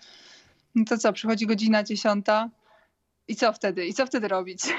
no 0.75 0.85
to 0.85 0.97
co, 0.97 1.13
przychodzi 1.13 1.47
godzina 1.47 1.83
dziesiąta 1.83 2.49
i 3.27 3.35
co 3.35 3.53
wtedy? 3.53 3.85
I 3.85 3.93
co 3.93 4.05
wtedy 4.05 4.27
robić? 4.27 4.61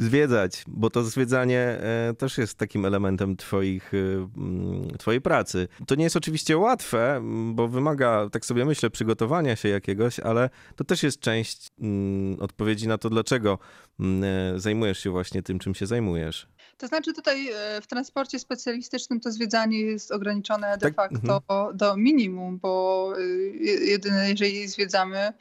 Zwiedzać, 0.00 0.64
bo 0.66 0.90
to 0.90 1.04
zwiedzanie 1.04 1.60
e, 1.60 2.14
też 2.18 2.38
jest 2.38 2.58
takim 2.58 2.84
elementem 2.84 3.36
twoich, 3.36 3.94
e, 3.94 3.98
mm, 4.36 4.98
twojej 4.98 5.20
pracy. 5.20 5.68
To 5.86 5.94
nie 5.94 6.04
jest 6.04 6.16
oczywiście 6.16 6.58
łatwe, 6.58 7.20
bo 7.54 7.68
wymaga, 7.68 8.28
tak 8.32 8.46
sobie 8.46 8.64
myślę, 8.64 8.90
przygotowania 8.90 9.56
się 9.56 9.68
jakiegoś, 9.68 10.20
ale 10.20 10.50
to 10.76 10.84
też 10.84 11.02
jest 11.02 11.20
część 11.20 11.68
mm, 11.80 12.40
odpowiedzi 12.40 12.88
na 12.88 12.98
to, 12.98 13.10
dlaczego 13.10 13.58
mm, 14.00 14.24
e, 14.56 14.60
zajmujesz 14.60 14.98
się 14.98 15.10
właśnie 15.10 15.42
tym, 15.42 15.58
czym 15.58 15.74
się 15.74 15.86
zajmujesz. 15.86 16.48
To 16.78 16.86
znaczy 16.86 17.12
tutaj 17.12 17.50
w 17.82 17.86
transporcie 17.86 18.38
specjalistycznym 18.38 19.20
to 19.20 19.32
zwiedzanie 19.32 19.80
jest 19.80 20.12
ograniczone 20.12 20.78
de 20.78 20.86
tak, 20.86 20.94
facto 20.94 21.42
mhm. 21.50 21.76
do 21.76 21.96
minimum, 21.96 22.58
bo 22.58 23.12
jedyne, 23.80 24.30
jeżeli 24.30 24.68
zwiedzamy 24.68 25.32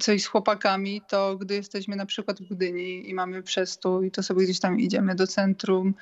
coś 0.00 0.22
z 0.22 0.26
chłopakami, 0.26 1.02
to 1.08 1.36
gdy 1.36 1.54
jesteśmy 1.54 1.96
na 1.96 2.06
przykład 2.06 2.40
w 2.40 2.48
Gdyni 2.48 3.10
i 3.10 3.14
mamy 3.14 3.42
przestój, 3.42 4.10
to 4.10 4.22
sobie 4.22 4.44
gdzieś 4.44 4.60
tam 4.60 4.80
idziemy 4.80 5.14
do 5.14 5.26
centrum. 5.26 5.94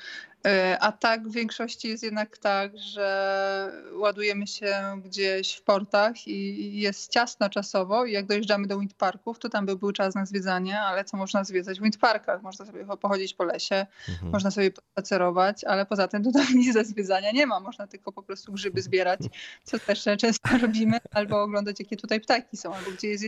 E, 0.47 0.79
a 0.81 0.93
tak 0.93 1.29
w 1.29 1.33
większości 1.33 1.89
jest 1.89 2.03
jednak 2.03 2.39
tak, 2.39 2.79
że 2.79 3.73
ładujemy 3.93 4.47
się 4.47 5.01
gdzieś 5.05 5.55
w 5.55 5.63
portach 5.63 6.27
i 6.27 6.81
jest 6.81 7.13
ciasno 7.13 7.51
czasowo 7.51 8.05
i 8.05 8.13
jak 8.13 8.27
dojeżdżamy 8.27 8.67
do 8.67 8.79
windparków, 8.79 9.39
to 9.39 9.49
tam 9.49 9.67
by 9.67 9.77
był 9.77 9.93
czas 9.93 10.15
na 10.15 10.27
zwiedzanie, 10.27 10.81
ale 10.81 11.05
co 11.05 11.17
można 11.17 11.45
zwiedzać 11.45 11.81
w 11.81 11.83
windparkach? 11.83 12.43
Można 12.43 12.67
sobie 12.67 12.87
pochodzić 13.01 13.35
po 13.35 13.45
lesie, 13.45 13.87
mhm. 14.09 14.33
można 14.33 14.51
sobie 14.51 14.71
spacerować, 14.93 15.65
ale 15.65 15.87
poza 15.87 16.09
tym 16.09 16.25
tutaj 16.25 16.47
nic 16.55 16.73
ze 16.73 16.85
zwiedzania 16.85 17.33
nie 17.33 17.47
ma. 17.47 17.61
Można 17.61 17.87
tylko 17.87 18.13
po 18.13 18.23
prostu 18.23 18.53
grzyby 18.53 18.83
zbierać, 18.83 19.21
co 19.65 19.79
też 19.79 20.05
często 20.19 20.59
robimy, 20.63 20.99
albo 21.11 21.43
oglądać 21.43 21.81
jakie 21.81 21.97
tutaj 21.97 22.21
ptaki 22.21 22.57
są, 22.57 22.75
albo 22.75 22.91
gdzie 22.91 23.09
jest 23.09 23.25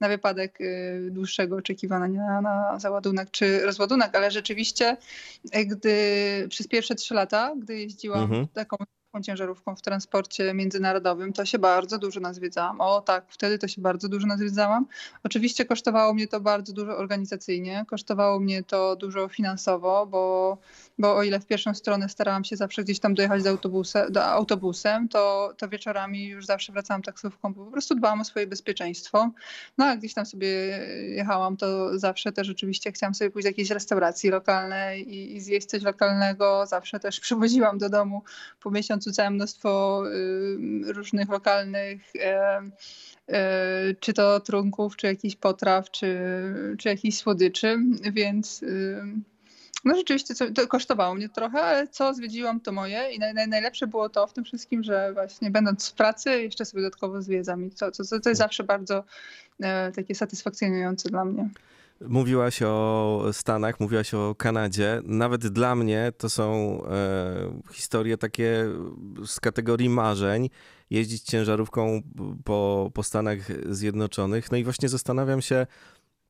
na 0.00 0.08
wypadek 0.08 0.60
y, 0.60 1.08
dłuższego 1.10 1.56
oczekiwania 1.56 2.40
na 2.40 2.78
załadunek 2.78 3.30
czy 3.30 3.66
rozładunek, 3.66 4.16
ale 4.16 4.30
rzeczywiście, 4.30 4.96
y, 5.56 5.64
gdy 5.64 5.94
przez 6.48 6.68
pierwsze 6.68 6.94
trzy 6.94 7.14
lata, 7.14 7.54
gdy 7.56 7.78
jeździłam 7.78 8.22
mhm. 8.22 8.48
taką 8.48 8.76
ciężarówką 9.22 9.76
w 9.76 9.82
transporcie 9.82 10.54
międzynarodowym, 10.54 11.32
to 11.32 11.44
się 11.44 11.58
bardzo 11.58 11.98
dużo 11.98 12.20
nazwiedzałam. 12.20 12.80
O 12.80 13.00
tak, 13.00 13.24
wtedy 13.28 13.58
to 13.58 13.68
się 13.68 13.82
bardzo 13.82 14.08
dużo 14.08 14.26
nazwiedzałam. 14.26 14.86
Oczywiście 15.24 15.64
kosztowało 15.64 16.14
mnie 16.14 16.28
to 16.28 16.40
bardzo 16.40 16.72
dużo 16.72 16.96
organizacyjnie, 16.96 17.84
kosztowało 17.88 18.40
mnie 18.40 18.62
to 18.62 18.96
dużo 18.96 19.28
finansowo, 19.28 20.06
bo, 20.06 20.58
bo 20.98 21.16
o 21.16 21.22
ile 21.22 21.40
w 21.40 21.46
pierwszą 21.46 21.74
stronę 21.74 22.08
starałam 22.08 22.44
się 22.44 22.56
zawsze 22.56 22.84
gdzieś 22.84 23.00
tam 23.00 23.14
dojechać 23.14 23.42
do, 23.42 23.50
autobusem, 23.50 24.12
do 24.12 24.24
autobusem, 24.24 25.08
to, 25.08 25.54
to 25.56 25.68
wieczorami 25.68 26.26
już 26.26 26.46
zawsze 26.46 26.72
wracałam 26.72 27.02
taksówką, 27.02 27.54
bo 27.54 27.64
po 27.64 27.70
prostu 27.70 27.94
dbałam 27.94 28.20
o 28.20 28.24
swoje 28.24 28.46
bezpieczeństwo. 28.46 29.30
No 29.78 29.84
a 29.84 29.96
gdzieś 29.96 30.14
tam 30.14 30.26
sobie 30.26 30.48
jechałam, 31.08 31.56
to 31.56 31.98
zawsze 31.98 32.32
też 32.32 32.50
oczywiście 32.50 32.92
chciałam 32.92 33.14
sobie 33.14 33.30
pójść 33.30 33.44
do 33.44 33.50
jakiejś 33.50 33.70
restauracji 33.70 34.30
lokalnej 34.30 35.14
i, 35.14 35.36
i 35.36 35.40
zjeść 35.40 35.66
coś 35.66 35.82
lokalnego. 35.82 36.66
Zawsze 36.66 37.00
też 37.00 37.20
przywoziłam 37.26 37.78
do 37.78 37.88
domu 37.88 38.22
po 38.60 38.70
miesiącu 38.70 39.12
całe 39.12 39.30
mnóstwo 39.30 40.02
y, 40.06 40.92
różnych 40.92 41.28
lokalnych 41.28 42.12
e, 42.20 42.62
czy 44.00 44.12
to 44.12 44.40
trunków, 44.40 44.96
czy 44.96 45.06
jakichś 45.06 45.36
potraw, 45.36 45.90
czy, 45.90 46.18
czy 46.78 46.88
jakichś 46.88 47.16
słodyczy, 47.16 47.78
więc 48.12 48.62
y, 48.62 49.02
no 49.84 49.96
rzeczywiście 49.96 50.34
to 50.54 50.66
kosztowało 50.66 51.14
mnie 51.14 51.28
trochę, 51.28 51.62
ale 51.62 51.88
co 51.88 52.14
zwiedziłam 52.14 52.60
to 52.60 52.72
moje 52.72 53.10
i 53.12 53.18
naj, 53.18 53.48
najlepsze 53.48 53.86
było 53.86 54.08
to 54.08 54.26
w 54.26 54.32
tym 54.32 54.44
wszystkim, 54.44 54.82
że 54.82 55.12
właśnie 55.12 55.50
będąc 55.50 55.90
w 55.90 55.94
pracy 55.94 56.42
jeszcze 56.42 56.64
sobie 56.64 56.82
dodatkowo 56.82 57.22
zwiedzam 57.22 57.64
i 57.64 57.70
to, 57.70 57.90
to, 57.90 58.20
to 58.20 58.28
jest 58.28 58.40
zawsze 58.40 58.64
bardzo 58.64 59.04
e, 59.60 59.92
takie 59.92 60.14
satysfakcjonujące 60.14 61.08
dla 61.08 61.24
mnie. 61.24 61.48
Mówiłaś 62.00 62.62
o 62.62 63.22
Stanach, 63.32 63.80
mówiłaś 63.80 64.14
o 64.14 64.34
Kanadzie. 64.34 65.02
Nawet 65.04 65.46
dla 65.46 65.74
mnie 65.74 66.12
to 66.18 66.30
są 66.30 66.78
e, 66.84 67.60
historie 67.72 68.18
takie 68.18 68.66
z 69.26 69.40
kategorii 69.40 69.88
marzeń. 69.88 70.50
Jeździć 70.90 71.22
ciężarówką 71.22 72.02
po, 72.44 72.90
po 72.94 73.02
Stanach 73.02 73.38
Zjednoczonych. 73.74 74.50
No 74.52 74.58
i 74.58 74.64
właśnie 74.64 74.88
zastanawiam 74.88 75.42
się, 75.42 75.66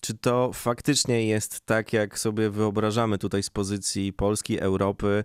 czy 0.05 0.15
to 0.15 0.51
faktycznie 0.53 1.27
jest 1.27 1.61
tak, 1.61 1.93
jak 1.93 2.19
sobie 2.19 2.51
wyobrażamy 2.51 3.19
tutaj 3.19 3.43
z 3.43 3.51
pozycji 3.51 4.13
Polski, 4.13 4.61
Europy, 4.61 5.25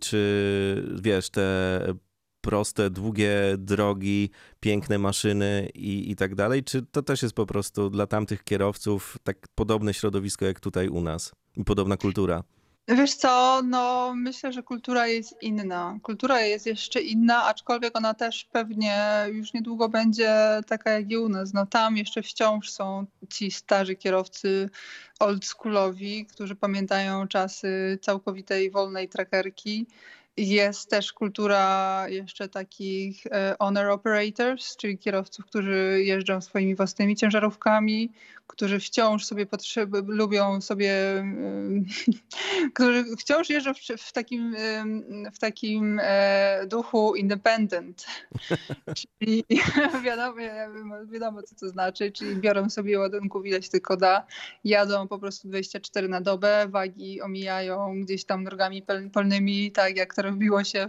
czy 0.00 0.98
wiesz, 1.02 1.30
te 1.30 1.80
proste, 2.40 2.90
długie 2.90 3.32
drogi, 3.58 4.30
piękne 4.60 4.98
maszyny 4.98 5.68
i, 5.74 6.10
i 6.10 6.16
tak 6.16 6.34
dalej? 6.34 6.64
Czy 6.64 6.82
to 6.82 7.02
też 7.02 7.22
jest 7.22 7.34
po 7.34 7.46
prostu 7.46 7.90
dla 7.90 8.06
tamtych 8.06 8.44
kierowców 8.44 9.18
tak 9.22 9.48
podobne 9.54 9.94
środowisko 9.94 10.44
jak 10.44 10.60
tutaj 10.60 10.88
u 10.88 11.00
nas 11.00 11.32
i 11.56 11.64
podobna 11.64 11.96
kultura? 11.96 12.42
Wiesz 12.88 13.14
co, 13.14 13.62
no 13.64 14.12
myślę, 14.16 14.52
że 14.52 14.62
kultura 14.62 15.06
jest 15.06 15.42
inna. 15.42 15.98
Kultura 16.02 16.40
jest 16.40 16.66
jeszcze 16.66 17.00
inna, 17.00 17.44
aczkolwiek 17.44 17.96
ona 17.96 18.14
też 18.14 18.44
pewnie 18.44 19.26
już 19.32 19.54
niedługo 19.54 19.88
będzie 19.88 20.60
taka 20.66 20.90
jak 20.90 21.10
i 21.10 21.16
u 21.16 21.28
nas. 21.28 21.52
No 21.52 21.66
tam 21.66 21.96
jeszcze 21.96 22.22
wciąż 22.22 22.70
są 22.70 23.06
ci 23.28 23.50
starzy 23.50 23.96
kierowcy 23.96 24.70
oldschoolowi, 25.20 26.26
którzy 26.26 26.56
pamiętają 26.56 27.28
czasy 27.28 27.98
całkowitej 28.02 28.70
wolnej 28.70 29.08
trackerki 29.08 29.86
jest 30.40 30.90
też 30.90 31.12
kultura 31.12 32.04
jeszcze 32.08 32.48
takich 32.48 33.26
e, 33.26 33.58
owner 33.58 33.86
operators, 33.88 34.76
czyli 34.76 34.98
kierowców, 34.98 35.46
którzy 35.46 36.02
jeżdżą 36.04 36.40
swoimi 36.40 36.74
własnymi 36.74 37.16
ciężarówkami, 37.16 38.12
którzy 38.46 38.80
wciąż 38.80 39.24
sobie 39.24 39.46
potrzeby, 39.46 40.02
lubią 40.06 40.60
sobie, 40.60 40.94
którzy 42.74 43.04
wciąż 43.16 43.50
jeżdżą 43.50 43.74
w, 43.74 43.78
w 43.98 44.12
takim, 44.12 44.56
w 45.32 45.38
takim 45.38 46.00
e, 46.02 46.66
duchu 46.66 47.14
independent. 47.14 48.06
czyli 48.96 49.44
wiadomo, 50.04 50.34
wiadomo, 51.06 51.42
co 51.42 51.54
to 51.54 51.68
znaczy, 51.68 52.12
czyli 52.12 52.36
biorą 52.36 52.70
sobie 52.70 52.98
ładunków 52.98 53.46
ileś 53.46 53.68
tylko 53.68 53.96
da, 53.96 54.26
jadą 54.64 55.08
po 55.08 55.18
prostu 55.18 55.48
24 55.48 56.08
na 56.08 56.20
dobę, 56.20 56.66
wagi 56.68 57.22
omijają 57.22 58.00
gdzieś 58.00 58.24
tam 58.24 58.44
drogami 58.44 58.82
polnymi, 59.12 59.72
tak 59.72 59.96
jak 59.96 60.14
teraz 60.14 60.29
które 60.29 60.29
wbiło 60.32 60.64
się 60.64 60.88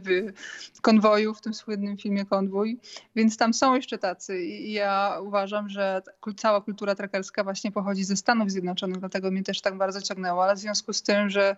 w 0.74 0.82
konwoju, 0.82 1.34
w 1.34 1.42
tym 1.42 1.54
słynnym 1.54 1.98
filmie 1.98 2.26
Konwój, 2.26 2.80
więc 3.16 3.38
tam 3.38 3.54
są 3.54 3.76
jeszcze 3.76 3.98
tacy 3.98 4.46
i 4.46 4.72
ja 4.72 5.18
uważam, 5.22 5.70
że 5.70 6.02
cała 6.38 6.62
kultura 6.62 6.96
trackerska 6.96 7.44
właśnie 7.44 7.72
pochodzi 7.72 8.04
ze 8.04 8.16
Stanów 8.16 8.52
Zjednoczonych, 8.52 9.00
dlatego 9.00 9.32
mnie 9.32 9.44
też 9.44 9.62
tak 9.62 9.78
bardzo 9.78 10.02
ciągnęło, 10.02 10.44
ale 10.44 10.56
w 10.56 10.60
związku 10.60 10.94
z 10.94 11.02
tym, 11.02 11.30
że 11.30 11.56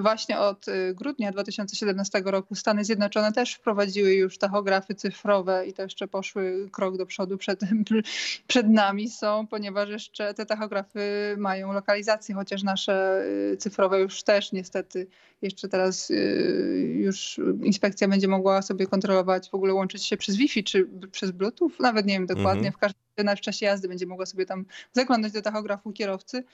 właśnie 0.00 0.38
od 0.38 0.68
y, 0.68 0.94
grudnia 0.94 1.32
2017 1.32 2.22
roku 2.24 2.54
Stany 2.54 2.84
Zjednoczone 2.84 3.32
też 3.32 3.54
wprowadziły 3.54 4.14
już 4.14 4.38
tachografy 4.38 4.94
cyfrowe 4.94 5.66
i 5.66 5.72
to 5.72 5.82
jeszcze 5.82 6.08
poszły 6.08 6.68
krok 6.72 6.96
do 6.96 7.06
przodu 7.06 7.38
przed, 7.38 7.60
przed 8.46 8.68
nami 8.68 9.10
są, 9.10 9.46
ponieważ 9.46 9.88
jeszcze 9.88 10.34
te 10.34 10.46
tachografy 10.46 11.00
mają 11.38 11.72
lokalizację, 11.72 12.34
chociaż 12.34 12.62
nasze 12.62 13.22
y, 13.52 13.56
cyfrowe 13.56 14.00
już 14.00 14.22
też 14.22 14.52
niestety 14.52 15.06
jeszcze 15.42 15.68
teraz 15.68 16.10
y, 16.10 16.97
już 16.98 17.40
inspekcja 17.62 18.08
będzie 18.08 18.28
mogła 18.28 18.62
sobie 18.62 18.86
kontrolować, 18.86 19.50
w 19.50 19.54
ogóle 19.54 19.74
łączyć 19.74 20.04
się 20.04 20.16
przez 20.16 20.36
Wi-Fi 20.36 20.64
czy 20.64 20.88
przez 21.12 21.30
Bluetooth, 21.30 21.70
nawet 21.80 22.06
nie 22.06 22.14
wiem 22.14 22.26
dokładnie, 22.26 22.68
mhm. 22.68 22.72
w 22.72 22.78
każdym 22.78 23.36
w 23.36 23.40
czasie 23.40 23.66
jazdy 23.66 23.88
będzie 23.88 24.06
mogła 24.06 24.26
sobie 24.26 24.46
tam 24.46 24.64
zaglądać 24.92 25.32
do 25.32 25.42
tachografu 25.42 25.92
kierowcy. 25.92 26.44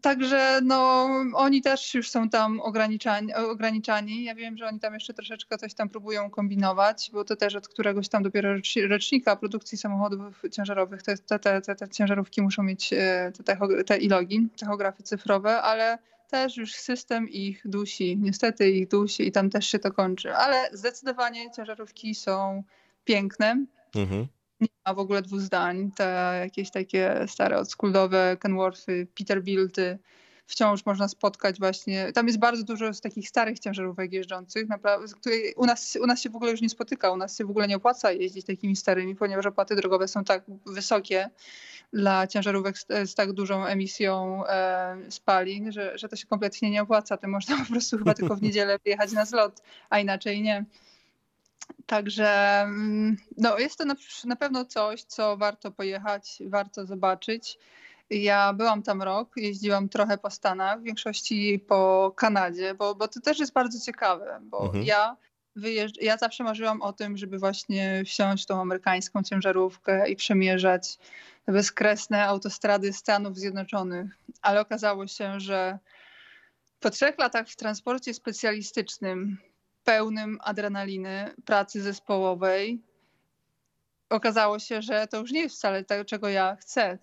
Także 0.00 0.60
no, 0.62 1.08
oni 1.34 1.62
też 1.62 1.94
już 1.94 2.10
są 2.10 2.28
tam 2.28 2.60
ograniczani, 2.60 3.34
ograniczani. 3.34 4.24
Ja 4.24 4.34
wiem, 4.34 4.56
że 4.56 4.66
oni 4.66 4.80
tam 4.80 4.94
jeszcze 4.94 5.14
troszeczkę 5.14 5.58
coś 5.58 5.74
tam 5.74 5.88
próbują 5.88 6.30
kombinować, 6.30 7.10
bo 7.12 7.24
to 7.24 7.36
też 7.36 7.54
od 7.54 7.68
któregoś 7.68 8.08
tam 8.08 8.22
dopiero 8.22 8.54
rocznika 8.88 9.36
produkcji 9.36 9.78
samochodów 9.78 10.42
ciężarowych 10.52 11.02
te, 11.02 11.18
te, 11.18 11.60
te, 11.60 11.74
te 11.74 11.88
ciężarówki 11.88 12.42
muszą 12.42 12.62
mieć 12.62 12.92
e, 12.92 13.32
te, 13.44 13.56
te 13.86 13.94
e-logi, 13.94 14.48
tachografy 14.60 15.02
cyfrowe, 15.02 15.62
ale 15.62 15.98
też 16.30 16.56
już 16.56 16.74
system 16.74 17.28
ich 17.28 17.62
dusi. 17.64 18.16
Niestety 18.16 18.70
ich 18.70 18.88
dusi 18.88 19.28
i 19.28 19.32
tam 19.32 19.50
też 19.50 19.66
się 19.66 19.78
to 19.78 19.92
kończy. 19.92 20.34
Ale 20.34 20.68
zdecydowanie 20.72 21.50
ciężarówki 21.50 22.14
są 22.14 22.62
piękne. 23.04 23.64
Mhm 23.96 24.26
nie 24.60 24.68
ma 24.86 24.94
w 24.94 24.98
ogóle 24.98 25.22
dwóch 25.22 25.40
zdań. 25.40 25.90
Te 25.96 26.36
jakieś 26.40 26.70
takie 26.70 27.24
stare, 27.26 27.58
oldschoolowe 27.58 28.36
Kenworthy, 28.40 29.06
Peterbilty 29.14 29.98
wciąż 30.46 30.86
można 30.86 31.08
spotkać 31.08 31.58
właśnie. 31.58 32.12
Tam 32.12 32.26
jest 32.26 32.38
bardzo 32.38 32.64
dużo 32.64 32.94
z 32.94 33.00
takich 33.00 33.28
starych 33.28 33.58
ciężarówek 33.58 34.12
jeżdżących, 34.12 34.68
naprawdę, 34.68 35.06
u 35.56 35.66
nas, 35.66 35.98
u 36.02 36.06
nas 36.06 36.20
się 36.20 36.30
w 36.30 36.36
ogóle 36.36 36.50
już 36.50 36.60
nie 36.60 36.70
spotyka, 36.70 37.10
u 37.10 37.16
nas 37.16 37.38
się 37.38 37.44
w 37.44 37.50
ogóle 37.50 37.68
nie 37.68 37.76
opłaca 37.76 38.12
jeździć 38.12 38.46
takimi 38.46 38.76
starymi, 38.76 39.16
ponieważ 39.16 39.46
opłaty 39.46 39.76
drogowe 39.76 40.08
są 40.08 40.24
tak 40.24 40.44
wysokie 40.66 41.30
dla 41.92 42.26
ciężarówek 42.26 42.78
z, 42.78 42.86
z 43.04 43.14
tak 43.14 43.32
dużą 43.32 43.66
emisją 43.66 44.42
e, 44.46 44.96
spalin, 45.08 45.72
że, 45.72 45.98
że 45.98 46.08
to 46.08 46.16
się 46.16 46.26
kompletnie 46.26 46.70
nie 46.70 46.82
opłaca. 46.82 47.16
To 47.16 47.28
można 47.28 47.58
po 47.64 47.72
prostu 47.72 47.98
chyba 47.98 48.14
tylko 48.14 48.36
w 48.36 48.42
niedzielę 48.42 48.78
wyjechać 48.84 49.12
na 49.12 49.24
zlot, 49.24 49.62
a 49.90 49.98
inaczej 49.98 50.42
nie. 50.42 50.64
Także 51.86 52.60
mm, 52.62 53.16
no, 53.36 53.58
jest 53.58 53.78
to 53.78 53.84
na, 53.84 53.94
na 54.24 54.36
pewno 54.36 54.64
coś, 54.64 55.02
co 55.02 55.36
warto 55.36 55.70
pojechać, 55.70 56.38
warto 56.46 56.86
zobaczyć. 56.86 57.58
Ja 58.10 58.52
byłam 58.52 58.82
tam 58.82 59.02
rok, 59.02 59.32
jeździłam 59.36 59.88
trochę 59.88 60.18
po 60.18 60.30
Stanach, 60.30 60.80
w 60.80 60.84
większości 60.84 61.64
po 61.68 62.12
Kanadzie, 62.16 62.74
bo, 62.74 62.94
bo 62.94 63.08
to 63.08 63.20
też 63.20 63.38
jest 63.38 63.52
bardzo 63.52 63.80
ciekawe, 63.80 64.40
bo 64.42 64.64
mhm. 64.66 64.84
ja 64.84 65.16
wyjeżdż... 65.56 66.02
ja 66.02 66.16
zawsze 66.16 66.44
marzyłam 66.44 66.82
o 66.82 66.92
tym, 66.92 67.16
żeby 67.16 67.38
właśnie 67.38 68.02
wsiąść 68.06 68.46
tą 68.46 68.60
amerykańską 68.60 69.22
ciężarówkę 69.22 70.08
i 70.10 70.16
przemierzać 70.16 70.98
bezkresne 71.46 72.24
autostrady 72.24 72.92
Stanów 72.92 73.38
Zjednoczonych, 73.38 74.18
ale 74.42 74.60
okazało 74.60 75.06
się, 75.06 75.40
że 75.40 75.78
po 76.80 76.90
trzech 76.90 77.18
latach 77.18 77.48
w 77.48 77.56
transporcie 77.56 78.14
specjalistycznym 78.14 79.38
pełnym 79.84 80.38
adrenaliny, 80.40 81.34
pracy 81.44 81.82
zespołowej, 81.82 82.82
okazało 84.10 84.58
się, 84.58 84.82
że 84.82 85.06
to 85.06 85.20
już 85.20 85.32
nie 85.32 85.40
jest 85.40 85.56
wcale 85.56 85.84
to, 85.84 86.04
czego 86.04 86.28
ja 86.28 86.56
chcę. 86.56 86.98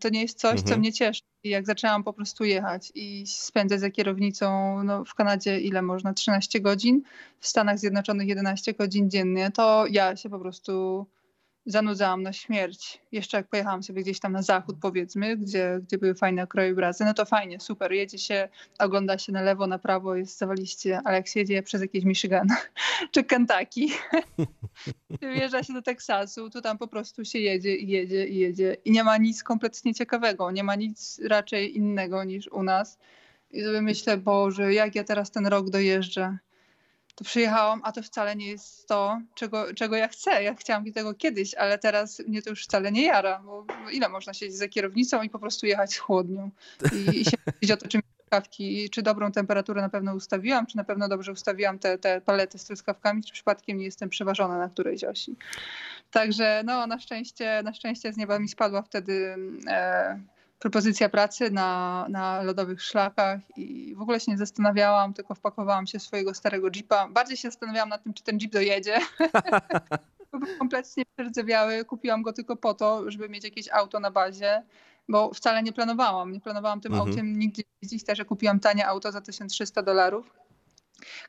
To 0.00 0.08
nie 0.08 0.22
jest 0.22 0.38
coś, 0.38 0.60
mhm. 0.60 0.68
co 0.68 0.78
mnie 0.78 0.92
cieszy. 0.92 1.22
I 1.42 1.48
jak 1.48 1.66
zaczęłam 1.66 2.04
po 2.04 2.12
prostu 2.12 2.44
jechać 2.44 2.92
i 2.94 3.24
spędzać 3.26 3.80
za 3.80 3.90
kierownicą 3.90 4.82
no, 4.84 5.04
w 5.04 5.14
Kanadzie 5.14 5.60
ile 5.60 5.82
można, 5.82 6.14
13 6.14 6.60
godzin, 6.60 7.02
w 7.40 7.46
Stanach 7.46 7.78
Zjednoczonych 7.78 8.28
11 8.28 8.74
godzin 8.74 9.10
dziennie, 9.10 9.50
to 9.50 9.86
ja 9.90 10.16
się 10.16 10.30
po 10.30 10.38
prostu 10.38 11.06
zanudzałam 11.66 12.22
na 12.22 12.32
śmierć. 12.32 13.00
Jeszcze 13.12 13.36
jak 13.36 13.48
pojechałam 13.48 13.82
sobie 13.82 14.02
gdzieś 14.02 14.20
tam 14.20 14.32
na 14.32 14.42
zachód 14.42 14.76
powiedzmy, 14.80 15.36
gdzie, 15.36 15.80
gdzie 15.82 15.98
były 15.98 16.14
fajne 16.14 16.46
krajobrazy, 16.46 17.04
no 17.04 17.14
to 17.14 17.24
fajnie, 17.24 17.60
super, 17.60 17.92
jedzie 17.92 18.18
się, 18.18 18.48
ogląda 18.78 19.18
się 19.18 19.32
na 19.32 19.42
lewo, 19.42 19.66
na 19.66 19.78
prawo, 19.78 20.14
jest 20.16 20.38
zawaliście, 20.38 21.00
ale 21.04 21.16
jak 21.16 21.28
się 21.28 21.40
jedzie 21.40 21.62
przez 21.62 21.80
jakieś 21.80 22.04
Michigan 22.04 22.48
czy 23.12 23.24
Kentucky, 23.24 23.86
wjeżdża 25.34 25.62
się 25.62 25.72
do 25.72 25.82
Teksasu, 25.82 26.50
to 26.50 26.60
tam 26.60 26.78
po 26.78 26.88
prostu 26.88 27.24
się 27.24 27.38
jedzie 27.38 27.76
i 27.76 27.88
jedzie 27.88 28.26
i 28.26 28.36
jedzie 28.36 28.76
i 28.84 28.90
nie 28.90 29.04
ma 29.04 29.16
nic 29.16 29.42
kompletnie 29.42 29.94
ciekawego, 29.94 30.50
nie 30.50 30.64
ma 30.64 30.74
nic 30.74 31.20
raczej 31.28 31.76
innego 31.76 32.24
niż 32.24 32.48
u 32.48 32.62
nas. 32.62 32.98
I 33.50 33.62
sobie 33.62 33.82
myślę, 33.82 34.16
Boże, 34.16 34.74
jak 34.74 34.94
ja 34.94 35.04
teraz 35.04 35.30
ten 35.30 35.46
rok 35.46 35.70
dojeżdżę 35.70 36.38
to 37.14 37.24
przyjechałam, 37.24 37.80
a 37.84 37.92
to 37.92 38.02
wcale 38.02 38.36
nie 38.36 38.48
jest 38.48 38.88
to, 38.88 39.20
czego, 39.34 39.74
czego 39.74 39.96
ja 39.96 40.08
chcę. 40.08 40.42
Ja 40.42 40.54
chciałam 40.54 40.92
tego 40.92 41.14
kiedyś, 41.14 41.54
ale 41.54 41.78
teraz 41.78 42.22
mnie 42.28 42.42
to 42.42 42.50
już 42.50 42.64
wcale 42.64 42.92
nie 42.92 43.04
jara, 43.04 43.38
bo 43.44 43.66
ile 43.92 44.08
można 44.08 44.34
siedzieć 44.34 44.56
za 44.56 44.68
kierownicą 44.68 45.22
i 45.22 45.30
po 45.30 45.38
prostu 45.38 45.66
jechać 45.66 45.98
chłodnią 45.98 46.50
i, 46.92 47.20
i 47.20 47.24
się 47.24 47.36
mówić 47.46 47.70
o 47.70 47.76
to, 47.76 47.88
czym 47.88 48.02
truskawki, 48.34 48.90
czy 48.90 49.02
dobrą 49.02 49.32
temperaturę 49.32 49.82
na 49.82 49.88
pewno 49.88 50.14
ustawiłam, 50.14 50.66
czy 50.66 50.76
na 50.76 50.84
pewno 50.84 51.08
dobrze 51.08 51.32
ustawiłam 51.32 51.78
te, 51.78 51.98
te 51.98 52.20
palety 52.20 52.58
z 52.58 52.64
truskawkami, 52.64 53.24
czy 53.24 53.32
przypadkiem 53.32 53.78
nie 53.78 53.84
jestem 53.84 54.08
przeważona 54.08 54.58
na 54.58 54.68
którejś 54.68 55.04
osi. 55.04 55.36
Także 56.10 56.62
no, 56.64 56.86
na 56.86 56.98
szczęście, 56.98 57.62
na 57.64 57.74
szczęście 57.74 58.12
z 58.12 58.16
nieba 58.16 58.38
mi 58.38 58.48
spadła 58.48 58.82
wtedy 58.82 59.36
e, 59.66 60.20
propozycja 60.58 61.08
pracy 61.08 61.50
na, 61.50 62.06
na 62.08 62.42
lodowych 62.42 62.82
szlakach 62.82 63.40
i 63.56 63.94
w 63.94 64.00
ogóle 64.00 64.20
się 64.20 64.32
nie 64.32 64.38
zastanawiałam, 64.38 65.14
tylko 65.14 65.34
wpakowałam 65.34 65.86
się 65.86 66.00
swojego 66.00 66.34
starego 66.34 66.68
jeepa. 66.74 67.08
Bardziej 67.08 67.36
się 67.36 67.48
zastanawiałam 67.48 67.88
nad 67.88 68.02
tym, 68.02 68.14
czy 68.14 68.24
ten 68.24 68.38
jeep 68.38 68.52
dojedzie. 68.52 68.98
Był 70.32 70.58
kompletnie 70.58 71.04
przerdzewiały. 71.16 71.84
Kupiłam 71.84 72.22
go 72.22 72.32
tylko 72.32 72.56
po 72.56 72.74
to, 72.74 73.10
żeby 73.10 73.28
mieć 73.28 73.44
jakieś 73.44 73.68
auto 73.68 74.00
na 74.00 74.10
bazie, 74.10 74.62
bo 75.08 75.34
wcale 75.34 75.62
nie 75.62 75.72
planowałam. 75.72 76.32
Nie 76.32 76.40
planowałam 76.40 76.80
tym 76.80 76.92
mhm. 76.92 77.10
autem 77.10 77.38
nigdzie 77.38 77.62
jeździć, 77.82 78.04
też 78.04 78.24
kupiłam 78.24 78.60
tanie 78.60 78.86
auto 78.86 79.12
za 79.12 79.20
1300 79.20 79.82
dolarów 79.82 80.43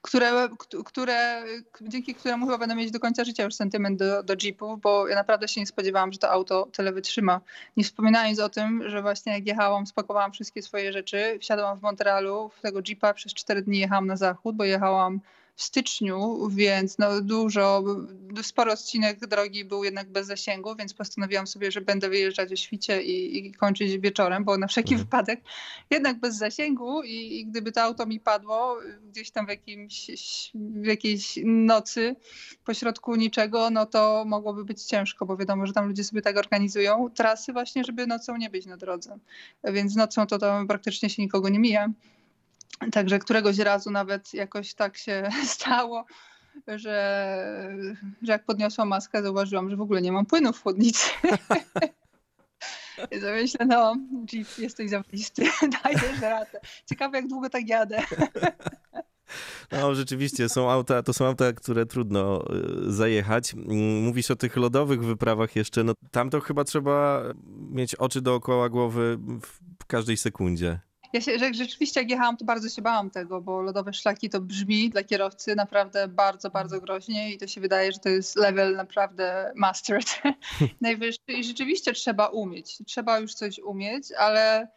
które, 0.01 0.49
które, 0.85 1.43
dzięki 1.81 2.15
któremu 2.15 2.45
chyba 2.45 2.57
będę 2.57 2.75
mieć 2.75 2.91
do 2.91 2.99
końca 2.99 3.23
życia 3.23 3.43
już 3.43 3.55
sentyment 3.55 3.99
do, 3.99 4.23
do 4.23 4.35
Jeepów, 4.43 4.81
bo 4.81 5.07
ja 5.07 5.15
naprawdę 5.15 5.47
się 5.47 5.61
nie 5.61 5.67
spodziewałam, 5.67 6.11
że 6.11 6.19
to 6.19 6.31
auto 6.31 6.67
tyle 6.71 6.91
wytrzyma. 6.93 7.41
Nie 7.77 7.83
wspominając 7.83 8.39
o 8.39 8.49
tym, 8.49 8.89
że 8.89 9.01
właśnie 9.01 9.33
jak 9.33 9.47
jechałam, 9.47 9.87
spakowałam 9.87 10.31
wszystkie 10.31 10.61
swoje 10.61 10.93
rzeczy, 10.93 11.37
wsiadłam 11.41 11.79
w 11.79 11.81
Montrealu 11.81 12.49
w 12.57 12.61
tego 12.61 12.79
Jeepa, 12.87 13.13
przez 13.13 13.33
cztery 13.33 13.61
dni 13.61 13.79
jechałam 13.79 14.07
na 14.07 14.17
zachód, 14.17 14.55
bo 14.55 14.63
jechałam 14.63 15.19
w 15.55 15.63
styczniu, 15.63 16.47
więc 16.49 16.97
no 16.97 17.21
dużo, 17.21 17.83
sporo 18.41 18.73
odcinek 18.73 19.27
drogi 19.27 19.65
był 19.65 19.83
jednak 19.83 20.09
bez 20.09 20.27
zasięgu, 20.27 20.75
więc 20.75 20.93
postanowiłam 20.93 21.47
sobie, 21.47 21.71
że 21.71 21.81
będę 21.81 22.09
wyjeżdżać 22.09 22.51
o 22.51 22.55
świcie 22.55 23.03
i, 23.03 23.37
i 23.37 23.53
kończyć 23.53 23.97
wieczorem, 23.97 24.43
bo 24.43 24.57
na 24.57 24.67
wszelki 24.67 24.93
mhm. 24.93 25.05
wypadek 25.05 25.41
jednak 25.89 26.19
bez 26.19 26.37
zasięgu 26.37 27.03
i, 27.03 27.39
i, 27.39 27.45
gdyby 27.45 27.71
to 27.71 27.81
auto 27.81 28.05
mi 28.05 28.19
padło 28.19 28.77
gdzieś 29.09 29.31
tam 29.31 29.45
w, 29.45 29.49
jakimś, 29.49 30.11
w 30.55 30.85
jakiejś 30.85 31.39
nocy 31.45 32.15
pośrodku 32.65 33.15
niczego, 33.15 33.69
no 33.69 33.85
to 33.85 34.23
mogłoby 34.27 34.65
być 34.65 34.83
ciężko, 34.83 35.25
bo 35.25 35.37
wiadomo, 35.37 35.65
że 35.65 35.73
tam 35.73 35.87
ludzie 35.87 36.03
sobie 36.03 36.21
tak 36.21 36.37
organizują 36.37 37.09
trasy 37.09 37.53
właśnie, 37.53 37.83
żeby 37.83 38.07
nocą 38.07 38.37
nie 38.37 38.49
być 38.49 38.65
na 38.65 38.77
drodze. 38.77 39.17
Więc 39.63 39.95
nocą 39.95 40.27
to 40.27 40.39
tam 40.39 40.67
praktycznie 40.67 41.09
się 41.09 41.21
nikogo 41.21 41.49
nie 41.49 41.59
mija. 41.59 41.89
Także 42.91 43.19
któregoś 43.19 43.57
razu 43.57 43.91
nawet 43.91 44.33
jakoś 44.33 44.73
tak 44.73 44.97
się 44.97 45.29
stało, 45.55 46.05
że, 46.67 46.87
że 48.21 48.31
jak 48.31 48.45
podniosłam 48.45 48.87
maskę, 48.87 49.23
zauważyłam, 49.23 49.69
że 49.69 49.75
w 49.75 49.81
ogóle 49.81 50.01
nie 50.01 50.11
mam 50.11 50.25
płynu 50.25 50.53
w 50.53 50.61
chłodnicy. 50.61 51.09
I 53.11 53.19
myślę, 53.21 53.65
no, 53.65 53.95
Jeep, 54.33 54.57
jesteś 54.57 54.89
zawalisty, 54.89 55.43
dajesz 55.83 56.21
radę. 56.21 56.59
Ciekawe, 56.85 57.17
jak 57.17 57.27
długo 57.27 57.49
tak 57.49 57.67
jadę. 57.67 58.03
No 59.71 59.95
rzeczywiście, 59.95 60.49
są 60.49 60.71
auta, 60.71 61.03
to 61.03 61.13
są 61.13 61.25
auta, 61.25 61.53
które 61.53 61.85
trudno 61.85 62.45
y, 62.87 62.91
zajechać. 62.93 63.53
Mm, 63.53 64.03
mówisz 64.03 64.31
o 64.31 64.35
tych 64.35 64.57
lodowych 64.57 65.03
wyprawach 65.03 65.55
jeszcze, 65.55 65.83
no 65.83 65.93
tam 66.11 66.29
to 66.29 66.41
chyba 66.41 66.63
trzeba 66.63 67.23
mieć 67.69 67.95
oczy 67.95 68.21
dookoła 68.21 68.69
głowy 68.69 69.17
w 69.79 69.85
każdej 69.85 70.17
sekundzie. 70.17 70.79
Ja 71.15 71.21
się, 71.21 71.31
rzeczywiście 71.53 71.99
jak 71.99 72.09
jechałam, 72.09 72.37
to 72.37 72.45
bardzo 72.45 72.69
się 72.69 72.81
bałam 72.81 73.09
tego, 73.09 73.41
bo 73.41 73.61
lodowe 73.61 73.93
szlaki 73.93 74.29
to 74.29 74.41
brzmi 74.41 74.89
dla 74.89 75.03
kierowcy 75.03 75.55
naprawdę 75.55 76.07
bardzo, 76.07 76.49
bardzo 76.49 76.81
groźnie 76.81 77.33
i 77.33 77.37
to 77.37 77.47
się 77.47 77.61
wydaje, 77.61 77.91
że 77.91 77.99
to 77.99 78.09
jest 78.09 78.35
level 78.35 78.75
naprawdę 78.75 79.51
mastered 79.55 80.21
najwyższy 80.81 81.21
i 81.27 81.43
rzeczywiście 81.43 81.93
trzeba 81.93 82.27
umieć. 82.27 82.77
Trzeba 82.85 83.19
już 83.19 83.33
coś 83.33 83.59
umieć, 83.59 84.11
ale 84.11 84.67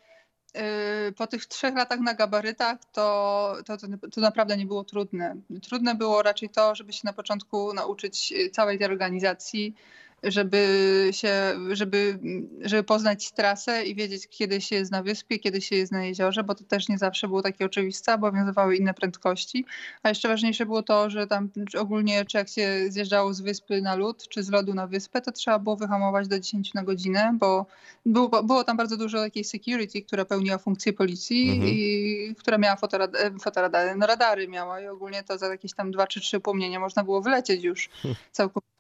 y, 1.09 1.13
po 1.13 1.27
tych 1.27 1.47
trzech 1.47 1.75
latach 1.75 2.01
na 2.01 2.15
gabarytach 2.15 2.79
to, 2.93 3.57
to, 3.67 3.77
to, 3.77 3.87
to, 4.13 4.21
naprawdę 4.21 4.57
nie 4.57 4.67
było 4.67 4.85
trudne. 4.85 5.37
Trudne 5.63 5.95
było 5.95 6.23
raczej 6.23 6.49
to, 6.49 6.75
żeby 6.75 6.93
się 6.93 7.03
na 7.05 7.13
początku 7.13 7.75
nauczyć 7.75 8.35
całej 8.53 8.79
tej 8.79 8.87
organizacji, 8.87 9.75
żeby 10.23 11.09
się, 11.11 11.33
żeby, 11.73 12.19
żeby 12.61 12.83
poznać 12.83 13.31
trasę 13.33 13.85
i 13.85 13.95
wiedzieć, 13.95 14.29
kiedy 14.29 14.61
się 14.61 14.77
jest 14.77 14.93
na 14.93 15.03
wyspie, 15.03 15.39
kiedy 15.39 15.61
się 15.61 15.77
jest 15.77 15.93
na 15.93 16.05
jeziorze, 16.05 16.45
bo 16.45 16.55
to 16.55 16.65
też 16.65 16.89
nie 16.89 16.99
zawsze 16.99 17.29
było 17.29 17.43
takie 17.43 17.65
oczywiste, 17.65 18.15
obowiązywały 18.15 18.77
inne 18.77 18.95
prędkości. 18.95 19.65
A 20.03 20.09
jeszcze 20.09 20.29
ważniejsze 20.29 20.67
było 20.67 20.83
to, 20.83 21.11
że 21.11 21.27
tam 21.27 21.51
ogólnie, 21.79 22.25
czy 22.25 22.39
jak 22.39 22.49
się 22.49 22.85
zjeżdżało 22.89 23.35
z 23.35 23.41
wyspy 23.41 23.83
na 23.83 23.95
lód, 23.95 24.29
czy 24.29 24.43
z 24.43 24.51
lodu 24.51 24.75
na 24.75 24.87
wyspę, 24.87 25.21
to 25.21 25.33
trzeba 25.33 25.59
było 25.59 25.77
wyhamować 25.77 26.29
do 26.29 26.41
10 26.41 26.75
na 26.75 26.83
godzinę, 26.83 27.37
bo 27.41 27.67
było, 28.07 28.43
było 28.43 28.65
tam 28.65 28.77
bardzo 28.77 28.97
dużo 28.97 29.19
takiej 29.19 29.45
security, 29.45 30.03
która 30.03 30.25
pełniła 30.25 30.59
funkcję 30.59 30.93
policji 30.93 31.51
mhm. 31.51 31.69
i 31.69 32.35
która 32.39 32.59
miała 32.59 32.77
fotorad 32.77 33.11
fotoradary, 33.41 33.97
no 33.97 34.07
radary 34.07 34.49
miała 34.49 34.81
i 34.81 34.87
ogólnie 34.87 35.23
to 35.23 35.39
za 35.39 35.47
jakieś 35.47 35.75
tam 35.75 35.91
2 35.91 36.07
czy 36.07 36.21
3 36.21 36.41
płomienie 36.41 36.79
można 36.79 37.05
było 37.05 37.23
wylecieć 37.23 37.65
już 37.65 37.89
hm. 38.03 38.15
całkowicie 38.33 38.78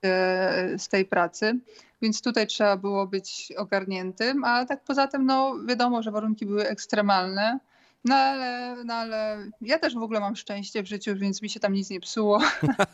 z 0.76 0.88
tej 0.88 1.04
pracy 1.04 1.58
więc 2.02 2.22
tutaj 2.22 2.46
trzeba 2.46 2.76
było 2.76 3.06
być 3.06 3.52
ogarniętym, 3.56 4.44
ale 4.44 4.66
tak 4.66 4.84
poza 4.84 5.06
tym, 5.06 5.26
no 5.26 5.54
wiadomo, 5.66 6.02
że 6.02 6.10
warunki 6.10 6.46
były 6.46 6.68
ekstremalne. 6.68 7.58
No 8.04 8.14
ale, 8.14 8.76
no 8.84 8.94
ale 8.94 9.46
ja 9.60 9.78
też 9.78 9.94
w 9.94 10.02
ogóle 10.02 10.20
mam 10.20 10.36
szczęście 10.36 10.82
w 10.82 10.86
życiu, 10.86 11.16
więc 11.16 11.42
mi 11.42 11.50
się 11.50 11.60
tam 11.60 11.72
nic 11.72 11.90
nie 11.90 12.00
psuło. 12.00 12.40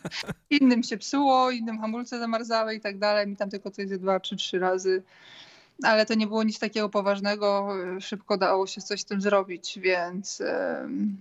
innym 0.51 0.83
się 0.83 0.99
psuło, 0.99 1.51
innym 1.51 1.79
hamulce 1.79 2.19
zamarzały 2.19 2.75
i 2.75 2.81
tak 2.81 2.99
dalej. 2.99 3.27
Mi 3.27 3.37
tam 3.37 3.51
tylko 3.51 3.71
coś 3.71 3.87
dwa 3.87 4.21
czy 4.21 4.37
trzy 4.37 4.59
razy. 4.59 5.03
Ale 5.83 6.07
to 6.07 6.15
nie 6.15 6.27
było 6.27 6.43
nic 6.43 6.59
takiego 6.59 6.89
poważnego. 6.89 7.69
Szybko 8.01 8.37
dało 8.39 8.67
się 8.67 8.81
coś 8.81 9.01
z 9.01 9.05
tym 9.05 9.21
zrobić, 9.21 9.79
więc, 9.79 10.43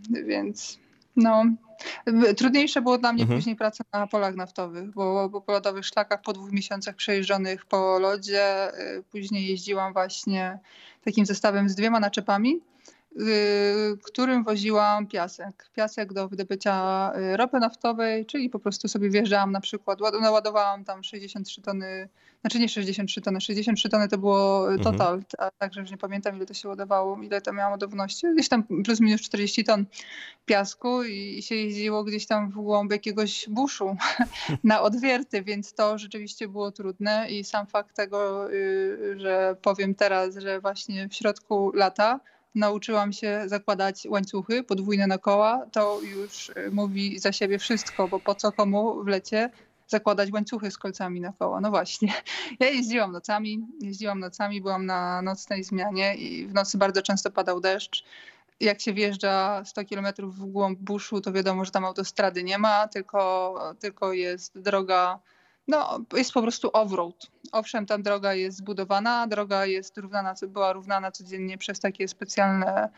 więc 0.10 0.80
no, 1.16 1.44
trudniejsze 2.38 2.82
było 2.82 2.98
dla 2.98 3.14
mnie 3.14 3.24
mhm. 3.24 3.40
później 3.40 3.56
praca 3.56 3.84
na 3.94 4.08
polach 4.08 4.36
naftowych, 4.36 4.92
bo, 4.92 5.42
po 5.42 5.52
lodowych 5.52 5.86
szlakach 5.86 6.22
po 6.22 6.34
dwóch 6.34 6.52
miesiącach 6.52 6.96
przejeżdżonych 6.96 7.66
po 7.66 8.00
lodzie, 8.00 8.72
y, 8.98 9.04
później 9.12 9.48
jeździłam 9.48 9.94
właśnie 9.94 10.60
takim 11.04 11.26
zestawem 11.26 11.70
z 11.70 11.76
dwiema 11.76 12.00
naczepami 12.00 12.62
którym 14.04 14.44
woziłam 14.44 15.08
piasek. 15.08 15.70
Piasek 15.74 16.14
do 16.14 16.30
wydobycia 16.30 17.12
y, 17.18 17.38
ropy 17.38 17.60
naftowej, 17.60 18.26
czyli 18.26 18.50
po 18.50 18.60
prostu 18.60 18.88
sobie 18.88 19.10
wjeżdżałam 19.10 19.52
na 19.52 19.62
przykład, 19.62 20.00
naładowałam 20.22 20.84
tam 20.84 21.04
63 21.04 21.62
tony, 21.62 22.10
znaczy 22.42 22.60
nie 22.60 22.70
63 22.70 23.22
tony, 23.22 23.42
63 23.42 23.90
tony 23.90 24.08
to 24.08 24.18
było 24.18 24.72
mhm. 24.72 24.84
total, 24.84 25.14
mhm. 25.14 25.26
a 25.38 25.52
także 25.60 25.82
już 25.82 25.92
nie 25.92 25.98
pamiętam 25.98 26.36
ile 26.36 26.46
to 26.46 26.54
się 26.54 26.68
ładowało, 26.68 27.22
ile 27.22 27.42
to 27.42 27.54
miało 27.54 27.72
ładowności, 27.72 28.28
gdzieś 28.34 28.50
tam 28.50 28.64
plus 28.64 29.00
minus 29.00 29.22
40 29.22 29.64
ton 29.64 29.86
piasku 30.46 31.04
i 31.04 31.42
się 31.42 31.56
jeździło 31.56 32.04
gdzieś 32.04 32.28
tam 32.28 32.52
w 32.52 32.54
głąb 32.54 32.92
jakiegoś 32.92 33.50
buszu 33.50 33.96
na 34.64 34.82
odwierty, 34.82 35.44
więc 35.44 35.74
to 35.74 35.98
rzeczywiście 35.98 36.48
było 36.48 36.72
trudne 36.72 37.28
i 37.30 37.44
sam 37.44 37.68
fakt 37.68 37.96
tego, 37.96 38.52
y, 38.54 39.16
że 39.20 39.56
powiem 39.62 39.96
teraz, 39.96 40.36
że 40.36 40.62
właśnie 40.62 41.10
w 41.10 41.14
środku 41.14 41.72
lata 41.76 42.20
nauczyłam 42.56 43.14
się 43.14 43.44
zakładać 43.46 44.08
łańcuchy 44.10 44.64
podwójne 44.64 45.08
na 45.08 45.18
koła, 45.18 45.66
to 45.72 46.02
już 46.02 46.50
y, 46.50 46.72
mówi 46.72 47.20
za 47.20 47.32
siebie 47.32 47.60
wszystko, 47.60 48.08
bo 48.08 48.20
po 48.20 48.36
co 48.36 48.52
komu 48.52 49.04
w 49.04 49.08
lecie 49.08 49.50
zakładać 49.88 50.32
łańcuchy 50.32 50.72
z 50.72 50.78
kolcami 50.78 51.22
na 51.22 51.34
koła. 51.40 51.62
No 51.62 51.70
właśnie. 51.70 52.14
Ja 52.60 52.70
jeździłam 52.70 53.12
nocami, 53.12 53.68
jeździłam 53.82 54.20
nocami, 54.20 54.62
byłam 54.62 54.86
na 54.86 55.22
nocnej 55.22 55.64
zmianie 55.64 56.16
i 56.16 56.48
w 56.48 56.54
nocy 56.54 56.78
bardzo 56.78 57.02
często 57.02 57.32
padał 57.32 57.60
deszcz. 57.60 58.04
Jak 58.60 58.82
się 58.82 58.94
wjeżdża 58.94 59.66
100 59.66 59.82
km 59.86 60.08
w 60.20 60.46
głąb 60.46 60.80
buszu, 60.80 61.22
to 61.22 61.32
wiadomo, 61.32 61.66
że 61.66 61.72
tam 61.72 61.86
autostrady 61.86 62.44
nie 62.44 62.58
ma, 62.58 62.88
tylko, 62.88 63.56
tylko 63.80 64.14
jest 64.14 64.60
droga 64.60 65.20
no, 65.68 66.00
jest 66.14 66.32
po 66.32 66.42
prostu 66.42 66.68
off-road. 66.68 67.28
Owszem, 67.52 67.86
ta 67.86 67.98
droga 67.98 68.34
jest 68.34 68.58
zbudowana, 68.58 69.28
droga 69.28 69.66
jest 69.66 69.98
równana, 69.98 70.34
była 70.48 70.74
równana 70.74 71.12
codziennie 71.12 71.58
przez 71.58 71.80
takie 71.80 72.08
specjalne 72.08 72.90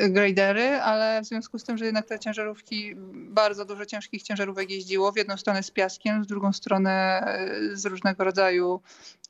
y, 0.00 0.08
gradery, 0.08 0.68
ale 0.68 1.22
w 1.22 1.24
związku 1.24 1.58
z 1.58 1.64
tym, 1.64 1.78
że 1.78 1.84
jednak 1.84 2.06
te 2.06 2.18
ciężarówki, 2.18 2.92
bardzo 3.12 3.64
dużo 3.64 3.86
ciężkich 3.86 4.22
ciężarówek 4.22 4.70
jeździło, 4.70 5.12
w 5.12 5.16
jedną 5.16 5.36
stronę 5.36 5.62
z 5.62 5.70
piaskiem, 5.70 6.22
w 6.22 6.26
drugą 6.26 6.52
stronę 6.52 7.24
y, 7.72 7.76
z 7.76 7.86
różnego 7.86 8.24
rodzaju 8.24 8.80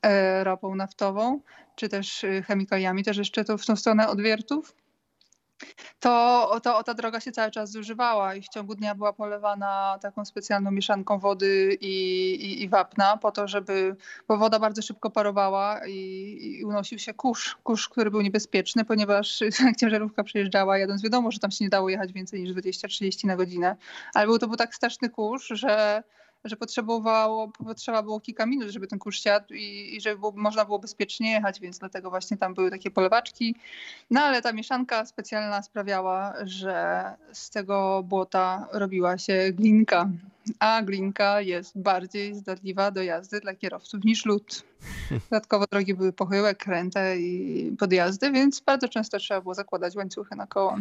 y, 0.07 0.45
ropą 0.45 0.75
naftową, 0.75 1.41
czy 1.77 1.89
też 1.89 2.27
chemikaliami, 2.47 3.05
też 3.05 3.17
jeszcze 3.17 3.45
to 3.45 3.59
w 3.59 3.67
tą 3.67 3.77
stronę 3.77 4.09
odwiertów, 4.09 4.75
to, 6.01 6.61
to 6.63 6.83
ta 6.83 6.95
droga 6.95 7.21
się 7.21 7.33
cały 7.33 7.51
czas 7.51 7.71
zużywała 7.71 8.35
i 8.35 8.43
w 8.43 8.49
ciągu 8.49 8.75
dnia 8.75 8.95
była 8.95 9.13
polewana 9.13 9.99
taką 10.03 10.25
specjalną 10.25 10.71
mieszanką 10.71 11.19
wody 11.19 11.79
i, 11.81 12.35
i, 12.35 12.63
i 12.63 12.69
wapna 12.69 13.17
po 13.17 13.33
to, 13.33 13.49
żeby, 13.49 13.97
bo 14.29 14.37
woda 14.37 14.59
bardzo 14.59 14.83
szybko 14.83 15.11
parowała 15.11 15.81
i, 15.87 16.39
i, 16.41 16.65
unosił 16.65 16.99
się 16.99 17.15
kurz, 17.15 17.57
kurz, 17.63 17.89
który 17.89 18.11
był 18.11 18.21
niebezpieczny, 18.21 18.85
ponieważ 18.85 19.41
ciężarówka 19.81 20.25
przejeżdżała 20.25 20.79
jadąc, 20.79 21.03
wiadomo, 21.03 21.31
że 21.31 21.39
tam 21.39 21.51
się 21.51 21.65
nie 21.65 21.71
dało 21.71 21.89
jechać 21.89 22.13
więcej 22.13 22.43
niż 22.43 22.53
20-30 22.53 23.27
na 23.27 23.37
godzinę, 23.37 23.77
ale 24.15 24.27
był 24.27 24.39
to 24.39 24.47
był 24.47 24.57
tak 24.57 24.75
straszny 24.75 25.11
kurz, 25.11 25.47
że 25.47 26.03
że 26.45 26.57
potrzebowało, 26.57 27.49
potrzeba 27.49 28.03
było 28.03 28.21
kilka 28.21 28.47
minut, 28.47 28.71
żeby 28.71 28.87
ten 28.87 28.99
kurs 28.99 29.17
siadł 29.17 29.55
i, 29.55 29.97
i 29.97 30.01
żeby 30.01 30.19
było, 30.19 30.33
można 30.37 30.65
było 30.65 30.79
bezpiecznie 30.79 31.33
jechać, 31.33 31.61
więc 31.61 31.79
dlatego 31.79 32.11
właśnie 32.11 32.37
tam 32.37 32.55
były 32.55 32.71
takie 32.71 32.91
polewaczki. 32.91 33.55
No 34.13 34.21
ale 34.21 34.43
ta 34.43 34.53
mieszanka 34.53 35.07
specjalna 35.07 35.63
sprawiała, 35.63 36.35
że 36.45 37.05
z 37.33 37.51
tego 37.51 38.03
błota 38.03 38.69
robiła 38.73 39.19
się 39.19 39.53
glinka 39.53 40.09
a 40.59 40.83
glinka 40.83 41.41
jest 41.41 41.79
bardziej 41.79 42.35
zdatliwa 42.35 42.91
do 42.91 43.03
jazdy 43.03 43.41
dla 43.41 43.55
kierowców 43.55 44.05
niż 44.05 44.27
lód. 44.27 44.65
Dodatkowo 45.31 45.65
drogi 45.73 45.95
były 45.95 46.13
pochyłe, 46.13 46.55
kręte 46.55 47.19
i 47.19 47.77
podjazdy, 47.79 48.33
więc 48.33 48.61
bardzo 48.61 48.89
często 48.89 49.19
trzeba 49.19 49.41
było 49.41 49.55
zakładać 49.55 49.97
łańcuchy 49.97 50.37
na 50.37 50.47
koło. 50.47 50.77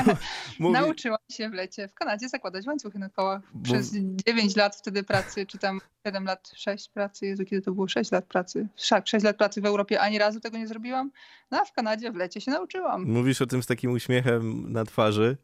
Mówi... 0.58 0.72
Nauczyłam 0.72 1.18
się 1.30 1.50
w 1.50 1.52
lecie 1.52 1.88
w 1.88 1.94
Kanadzie 1.94 2.28
zakładać 2.28 2.66
łańcuchy 2.66 2.98
na 2.98 3.08
kołach. 3.08 3.42
Przez 3.62 3.92
9 4.26 4.56
lat 4.56 4.76
wtedy 4.76 5.02
pracy, 5.02 5.46
czy 5.46 5.58
tam 5.58 5.80
7 6.06 6.24
lat, 6.24 6.52
6 6.54 6.88
pracy, 6.88 7.26
Jezu, 7.26 7.44
kiedy 7.44 7.62
to 7.62 7.72
było 7.72 7.88
6 7.88 8.12
lat 8.12 8.24
pracy. 8.24 8.68
Szak, 8.76 9.08
6 9.08 9.24
lat 9.24 9.36
pracy 9.36 9.60
w 9.60 9.66
Europie, 9.66 10.00
ani 10.00 10.18
razu 10.18 10.40
tego 10.40 10.58
nie 10.58 10.66
zrobiłam. 10.66 11.10
No 11.50 11.64
w 11.64 11.72
Kanadzie 11.72 12.12
w 12.12 12.16
lecie 12.16 12.40
się 12.40 12.50
nauczyłam. 12.50 13.04
Mówisz 13.04 13.42
o 13.42 13.46
tym 13.46 13.62
z 13.62 13.66
takim 13.66 13.92
uśmiechem 13.92 14.72
na 14.72 14.84
twarzy, 14.84 15.36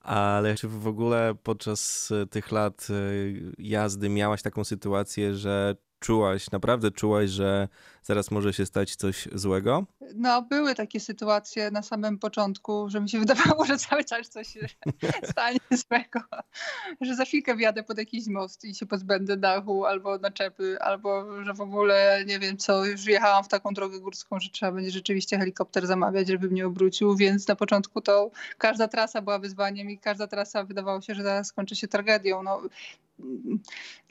ale 0.00 0.54
czy 0.54 0.68
w 0.68 0.86
ogóle 0.86 1.34
podczas 1.42 2.12
tych 2.30 2.52
lat 2.52 2.88
jazdy 3.58 4.08
miałaś 4.08 4.42
taką 4.42 4.64
sytuację, 4.64 5.34
że 5.34 5.76
czułaś, 6.04 6.50
naprawdę 6.50 6.90
czułaś, 6.90 7.30
że 7.30 7.68
zaraz 8.02 8.30
może 8.30 8.52
się 8.52 8.66
stać 8.66 8.96
coś 8.96 9.28
złego? 9.32 9.86
No, 10.14 10.42
były 10.42 10.74
takie 10.74 11.00
sytuacje 11.00 11.70
na 11.70 11.82
samym 11.82 12.18
początku, 12.18 12.88
że 12.88 13.00
mi 13.00 13.08
się 13.08 13.18
wydawało, 13.24 13.64
że 13.64 13.78
cały 13.78 14.04
czas 14.04 14.28
coś 14.28 14.48
się 14.48 14.60
stanie 15.32 15.58
złego. 15.70 16.20
Że 17.00 17.14
za 17.14 17.24
chwilkę 17.24 17.56
wjadę 17.56 17.82
pod 17.82 17.98
jakiś 17.98 18.26
most 18.26 18.64
i 18.64 18.74
się 18.74 18.86
pozbędę 18.86 19.36
dachu 19.36 19.84
albo 19.84 20.18
naczepy, 20.18 20.80
albo 20.80 21.42
że 21.44 21.54
w 21.54 21.60
ogóle 21.60 22.24
nie 22.26 22.38
wiem 22.38 22.56
co, 22.56 22.84
już 22.84 23.04
wjechałam 23.04 23.44
w 23.44 23.48
taką 23.48 23.74
drogę 23.74 24.00
górską, 24.00 24.40
że 24.40 24.50
trzeba 24.50 24.72
będzie 24.72 24.90
rzeczywiście 24.90 25.38
helikopter 25.38 25.86
zamawiać, 25.86 26.28
żeby 26.28 26.48
mnie 26.48 26.66
obrócił, 26.66 27.16
więc 27.16 27.48
na 27.48 27.56
początku 27.56 28.00
to 28.00 28.30
każda 28.58 28.88
trasa 28.88 29.22
była 29.22 29.38
wyzwaniem 29.38 29.90
i 29.90 29.98
każda 29.98 30.26
trasa 30.26 30.64
wydawało 30.64 31.00
się, 31.00 31.14
że 31.14 31.22
zaraz 31.22 31.46
skończy 31.46 31.76
się 31.76 31.88
tragedią. 31.88 32.42
No, 32.42 32.62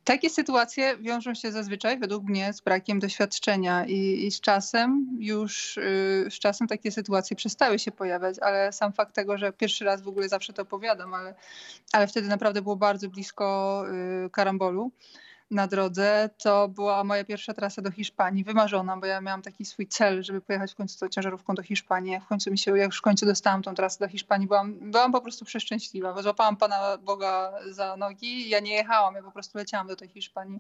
takie 0.04 0.30
sytuacje 0.30 0.98
wiążą 0.98 1.34
się 1.34 1.52
zazwyczaj, 1.52 2.00
według 2.00 2.24
mnie, 2.24 2.54
z 2.54 2.62
brakiem 2.62 3.00
doświadczenia 3.00 3.86
i, 3.86 4.26
i 4.26 4.32
z 4.32 4.42
czasem 4.42 5.18
już, 5.20 5.78
yy, 5.78 6.32
z 6.32 6.40
czasem 6.40 6.68
takie 6.68 6.92
sytuacje 6.92 7.36
przestały 7.36 7.80
się 7.80 7.92
pojawiać, 7.92 8.40
ale 8.40 8.72
sam 8.72 8.94
fakt 8.94 9.16
tego, 9.16 9.38
że 9.38 9.54
pierwszy 9.54 9.86
raz 9.86 10.02
w 10.02 10.08
ogóle 10.08 10.30
zawsze 10.30 10.54
to 10.54 10.62
opowiadam, 10.62 11.14
ale, 11.14 11.36
ale 11.94 12.08
wtedy 12.08 12.28
naprawdę 12.28 12.62
było 12.62 12.76
bardzo 12.76 13.10
blisko 13.10 13.84
yy, 14.24 14.30
karambolu 14.30 14.92
na 15.52 15.68
drodze, 15.68 16.30
to 16.44 16.68
była 16.68 17.04
moja 17.04 17.24
pierwsza 17.24 17.54
trasa 17.54 17.82
do 17.82 17.92
Hiszpanii, 17.92 18.44
wymarzona, 18.44 18.98
bo 18.98 19.06
ja 19.06 19.22
miałam 19.22 19.42
taki 19.42 19.66
swój 19.66 19.88
cel, 19.88 20.24
żeby 20.24 20.42
pojechać 20.42 20.72
w 20.72 20.76
końcu 20.76 21.00
tą 21.00 21.10
ciężarówką 21.10 21.56
do 21.56 21.64
Hiszpanii. 21.64 22.12
Jak 22.12 22.24
w 22.24 22.28
końcu 22.28 22.52
mi 22.52 22.58
się, 22.58 22.78
jak 22.78 22.88
już 22.88 22.98
w 22.98 23.02
końcu 23.02 23.26
dostałam 23.26 23.62
tą 23.62 23.76
trasę 23.76 24.00
do 24.00 24.08
Hiszpanii, 24.08 24.48
byłam, 24.48 24.92
byłam 24.92 25.12
po 25.12 25.22
prostu 25.22 25.46
przeszczęśliwa, 25.46 26.14
bo 26.14 26.24
złapałam 26.24 26.58
Pana 26.58 26.98
Boga 26.98 27.54
za 27.72 27.98
nogi 27.98 28.50
ja 28.50 28.60
nie 28.60 28.74
jechałam, 28.74 29.16
ja 29.16 29.24
po 29.24 29.32
prostu 29.32 29.58
leciałam 29.58 29.88
do 29.88 29.96
tej 29.96 30.10
Hiszpanii. 30.10 30.60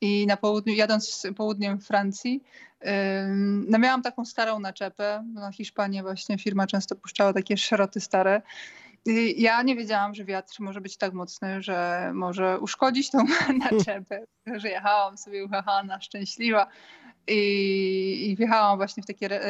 I 0.00 0.26
na 0.26 0.36
południu, 0.36 0.74
jadąc 0.74 1.26
południem 1.36 1.80
Francji, 1.80 2.42
no 3.68 3.78
miałam 3.78 4.02
taką 4.02 4.24
starą 4.24 4.60
naczepę. 4.60 5.24
Na 5.34 5.52
Hiszpanię 5.52 6.02
właśnie 6.02 6.38
firma 6.38 6.66
często 6.66 6.96
puszczała 6.96 7.32
takie 7.32 7.56
szroty 7.56 8.00
stare 8.00 8.42
ja 9.36 9.62
nie 9.62 9.76
wiedziałam, 9.76 10.14
że 10.14 10.24
wiatr 10.24 10.60
może 10.60 10.80
być 10.80 10.96
tak 10.96 11.12
mocny, 11.12 11.62
że 11.62 12.10
może 12.14 12.60
uszkodzić 12.60 13.10
tą 13.10 13.18
naczepę, 13.70 14.24
że 14.46 14.68
jechałam 14.68 15.18
sobie 15.18 15.44
uchachana, 15.44 16.00
szczęśliwa 16.00 16.66
i, 17.26 18.30
i 18.30 18.36
wjechałam 18.36 18.76
właśnie 18.76 19.02
w 19.02 19.06
takie 19.06 19.40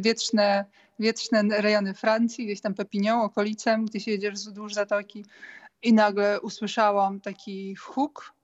wietrzne 0.00 0.64
wietrzne 0.98 1.42
rejony 1.42 1.94
Francji, 1.94 2.44
gdzieś 2.44 2.60
tam 2.60 2.74
Pepinią, 2.74 3.22
okolicem, 3.22 3.84
gdzieś 3.84 4.06
jedziesz 4.06 4.34
wzdłuż 4.34 4.74
zatoki. 4.74 5.24
I 5.82 5.92
nagle 5.92 6.40
usłyszałam 6.40 7.20
taki 7.20 7.74
huk 7.74 8.34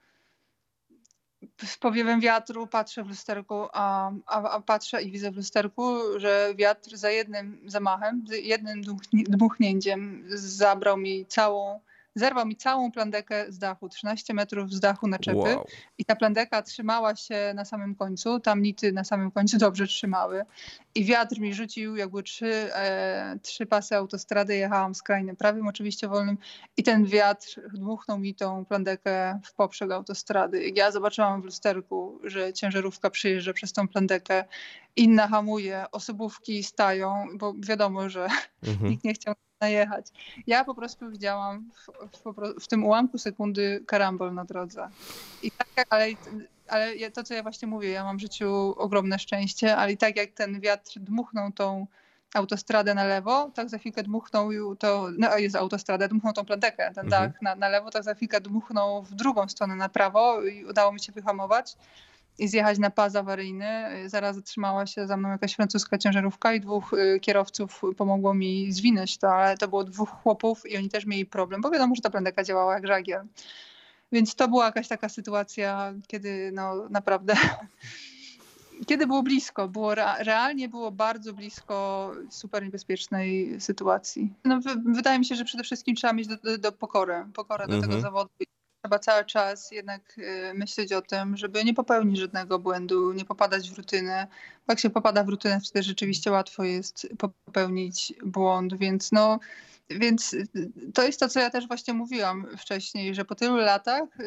z 1.67 1.77
powiewem 1.77 2.21
wiatru, 2.21 2.67
patrzę 2.67 3.05
w 3.05 3.09
lusterku, 3.09 3.67
a, 3.73 4.11
a, 4.27 4.51
a, 4.51 4.61
patrzę 4.61 5.03
i 5.03 5.11
widzę 5.11 5.31
w 5.31 5.37
lusterku, 5.37 5.97
że 6.17 6.55
wiatr 6.57 6.97
za 6.97 7.11
jednym 7.11 7.61
zamachem, 7.67 8.25
jednym 8.43 8.83
dmuchnięciem 9.13 10.25
zabrał 10.35 10.97
mi 10.97 11.27
całą 11.27 11.81
zerwał 12.15 12.47
mi 12.47 12.57
całą 12.57 12.93
plandekę 12.93 13.53
z 13.53 13.59
dachu, 13.59 13.89
13 13.89 14.35
metrów 14.35 14.73
z 14.73 14.81
dachu 14.81 15.09
na 15.09 15.19
czepy. 15.19 15.39
Wow. 15.39 15.67
I 15.99 16.05
ta 16.05 16.17
plandeka 16.17 16.63
trzymała 16.63 17.17
się 17.17 17.53
na 17.55 17.65
samym 17.65 17.95
końcu, 17.95 18.41
tam 18.41 18.63
nity 18.63 18.93
na 18.93 19.05
samym 19.05 19.31
końcu 19.31 19.59
dobrze 19.59 19.87
trzymały. 19.87 20.45
I 20.95 21.05
wiatr 21.05 21.41
mi 21.41 21.55
rzucił 21.55 21.97
jakby 21.97 22.23
trzy, 22.23 22.75
e, 22.75 23.39
trzy 23.43 23.67
pasy 23.67 23.97
autostrady, 23.97 24.57
jechałam 24.57 24.95
skrajnym 24.95 25.37
prawym, 25.37 25.69
oczywiście 25.69 26.09
wolnym. 26.09 26.39
I 26.77 26.83
ten 26.83 27.05
wiatr 27.05 27.61
dmuchnął 27.75 28.19
mi 28.19 28.35
tą 28.35 28.65
plandekę 28.65 29.41
w 29.45 29.55
poprzek 29.55 29.91
autostrady. 29.91 30.73
Ja 30.75 30.91
zobaczyłam 30.91 31.43
w 31.43 31.45
lusterku, 31.45 32.21
że 32.25 32.53
ciężarówka 32.53 33.11
przyjeżdża 33.11 33.53
przez 33.53 33.73
tą 33.73 33.89
plandekę, 33.89 34.45
inna 34.97 35.29
hamuje, 35.29 35.85
osobówki 35.93 36.65
stają, 36.65 37.27
bo 37.35 37.55
wiadomo, 37.59 38.09
że 38.09 38.29
mhm. 38.63 38.87
nikt 38.91 39.05
nie 39.05 39.15
chciał 39.15 39.35
najechać. 39.65 40.07
Ja 40.47 40.65
po 40.65 40.75
prostu 40.75 41.11
widziałam 41.11 41.71
w, 41.73 41.87
w, 42.17 42.65
w, 42.65 42.67
tym 42.67 42.85
ułamku 42.85 43.19
sekundy 43.19 43.85
karambol 43.87 44.35
na 44.35 44.45
drodze. 44.45 44.89
I 45.43 45.51
tak, 45.51 45.87
ale, 45.91 46.07
ale 46.69 47.11
to, 47.11 47.25
co 47.25 47.35
ja 47.35 47.43
właśnie 47.43 47.69
mówię, 47.69 47.89
ja 47.91 48.05
mam 48.05 48.17
w 48.17 48.21
życiu 48.21 48.75
ogromne 48.77 49.19
szczęście, 49.19 49.77
ale 49.77 49.93
i 49.93 49.97
tak 49.97 50.17
jak 50.17 50.31
ten 50.31 50.61
wiatr 50.61 50.93
dmuchnął 51.01 51.53
tą 51.53 51.87
autostradę 52.35 52.95
na 52.95 53.05
lewo, 53.05 53.51
tak 53.55 53.69
za 53.69 53.79
chwilkę 53.79 54.03
dmuchnął 54.03 54.77
to, 54.77 55.09
no 55.19 55.39
jest 55.39 55.57
autostrada, 55.57 56.09
dmuchnął 56.09 56.33
tą 56.33 56.45
plantekę, 56.45 56.93
ten 56.95 57.05
mhm. 57.05 57.11
dach 57.11 57.43
na, 57.43 57.55
na 57.55 57.69
lewo, 57.69 57.91
tak 57.91 58.03
za 58.03 58.15
chwilkę 58.15 58.41
dmuchnął 58.41 59.03
w 59.03 59.15
drugą 59.15 59.49
stronę 59.49 59.77
na 59.77 59.89
prawo 59.89 60.43
i 60.43 60.65
udało 60.65 60.93
mi 60.93 61.01
się 61.01 61.13
wyhamować 61.13 61.77
i 62.39 62.49
zjechać 62.49 62.79
na 62.79 62.91
pas 62.91 63.17
awaryjny. 63.17 63.91
Zaraz 64.07 64.37
zatrzymała 64.37 64.87
się 64.87 65.07
za 65.07 65.17
mną 65.17 65.29
jakaś 65.29 65.55
francuska 65.55 65.99
ciężarówka 65.99 66.55
i 66.55 66.61
dwóch 66.61 66.93
y, 66.93 67.21
kierowców 67.21 67.83
pomogło 67.97 68.35
mi 68.35 68.73
zwinąć 68.73 69.19
to, 69.19 69.35
ale 69.35 69.57
to 69.57 69.69
było 69.69 69.85
dwóch 69.85 70.11
chłopów 70.11 70.71
i 70.71 70.77
oni 70.77 70.89
też 70.89 71.07
mieli 71.07 71.27
problem, 71.27 71.61
bo 71.61 71.71
wiadomo, 71.71 71.95
że 71.95 72.03
ta 72.03 72.11
plandeka 72.11 72.45
działała 72.45 72.75
jak 72.75 72.87
żagiel. 72.87 73.25
Więc 74.13 74.35
to 74.35 74.49
była 74.49 74.67
jakaś 74.67 74.89
taka 74.89 75.09
sytuacja, 75.09 75.95
kiedy 76.07 76.51
no 76.55 76.89
naprawdę 76.91 77.35
kiedy 78.87 79.07
było 79.07 79.23
blisko, 79.23 79.69
było 79.69 79.95
realnie 80.19 80.69
było 80.69 80.91
bardzo 80.91 81.33
blisko 81.33 82.11
super 82.31 82.65
niebezpiecznej 82.65 83.61
sytuacji. 83.61 84.33
No, 84.45 84.61
wydaje 84.87 85.19
mi 85.19 85.25
się, 85.25 85.35
że 85.35 85.45
przede 85.45 85.65
wszystkim 85.65 85.97
trzeba 85.97 86.13
mieć 86.13 86.27
do, 86.29 86.37
do, 86.37 86.59
do 86.59 86.73
pokorę 86.73 87.27
do 87.35 87.67
tego 87.67 87.85
mhm. 87.85 88.01
zawodu 88.01 88.31
trzeba 88.85 88.99
cały 88.99 89.25
czas 89.25 89.71
jednak 89.71 90.19
y, 90.19 90.55
myśleć 90.55 90.93
o 90.93 91.03
tym, 91.03 91.37
żeby 91.37 91.65
nie 91.65 91.75
popełnić 91.75 92.19
żadnego 92.19 92.59
błędu, 92.59 93.13
nie 93.13 93.25
popadać 93.25 93.71
w 93.71 93.79
rutynę. 93.79 94.27
Jak 94.69 94.81
się 94.81 94.91
popada 94.91 95.25
w 95.25 95.29
rutynę, 95.29 95.61
wtedy 95.61 95.83
rzeczywiście 95.83 96.31
łatwo 96.31 96.65
jest 96.65 97.09
popełnić 97.19 98.13
błąd, 98.25 98.79
więc 98.79 99.13
no 99.13 99.39
więc 99.91 100.33
y, 100.35 100.49
to 100.95 101.03
jest 101.03 101.21
to, 101.21 101.29
co 101.29 101.41
ja 101.41 101.51
też 101.51 101.69
właśnie 101.69 101.95
mówiłam 101.95 102.47
wcześniej, 102.59 103.15
że 103.15 103.25
po 103.25 103.35
tylu 103.35 103.57
latach 103.57 104.21
y, 104.21 104.25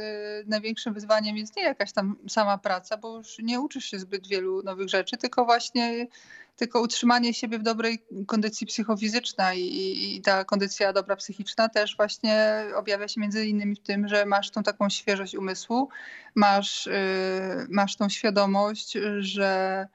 największym 0.48 0.94
wyzwaniem 0.94 1.38
jest 1.38 1.56
nie 1.56 1.64
jakaś 1.64 1.92
tam 1.92 2.16
sama 2.30 2.58
praca, 2.58 2.98
bo 2.98 3.18
już 3.18 3.38
nie 3.40 3.60
uczysz 3.60 3.86
się 3.86 4.00
zbyt 4.00 4.28
wielu 4.28 4.64
nowych 4.64 4.90
rzeczy, 4.90 5.18
tylko 5.18 5.46
właśnie 5.46 6.08
tylko 6.58 6.82
utrzymanie 6.82 7.34
siebie 7.34 7.60
w 7.60 7.64
dobrej 7.64 8.04
kondycji 8.28 8.68
psychofizycznej 8.68 9.60
i, 9.60 10.16
i, 10.16 10.22
ta 10.22 10.46
kondycja 10.46 10.94
dobra 10.94 11.16
psychiczna 11.16 11.70
też 11.70 11.96
właśnie 11.98 12.64
objawia 12.76 13.08
się 13.08 13.22
między 13.22 13.46
innymi 13.46 13.76
w 13.76 13.80
tym, 13.80 14.08
że 14.08 14.26
masz 14.26 14.52
tą 14.52 14.64
taką 14.64 14.90
świeżość 14.90 15.36
umysłu, 15.36 15.90
masz, 16.36 16.86
yy, 16.86 17.68
masz 17.70 17.96
tą 17.96 18.10
świadomość, 18.10 18.98
że 19.20 19.88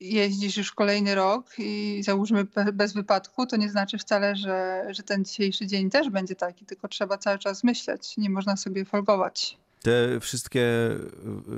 jeździsz 0.00 0.56
już 0.56 0.72
kolejny 0.72 1.14
rok 1.14 1.54
i 1.58 2.00
załóżmy 2.04 2.46
bez 2.72 2.92
wypadku, 2.92 3.46
to 3.46 3.56
nie 3.56 3.70
znaczy 3.70 3.98
wcale, 3.98 4.36
że, 4.36 4.86
że 4.90 5.02
ten 5.02 5.24
dzisiejszy 5.24 5.66
dzień 5.66 5.90
też 5.90 6.10
będzie 6.10 6.34
taki, 6.34 6.66
tylko 6.66 6.88
trzeba 6.88 7.18
cały 7.18 7.38
czas 7.38 7.64
myśleć, 7.64 8.16
nie 8.16 8.30
można 8.30 8.56
sobie 8.56 8.84
folgować. 8.84 9.58
Te 9.82 10.20
wszystkie 10.20 10.90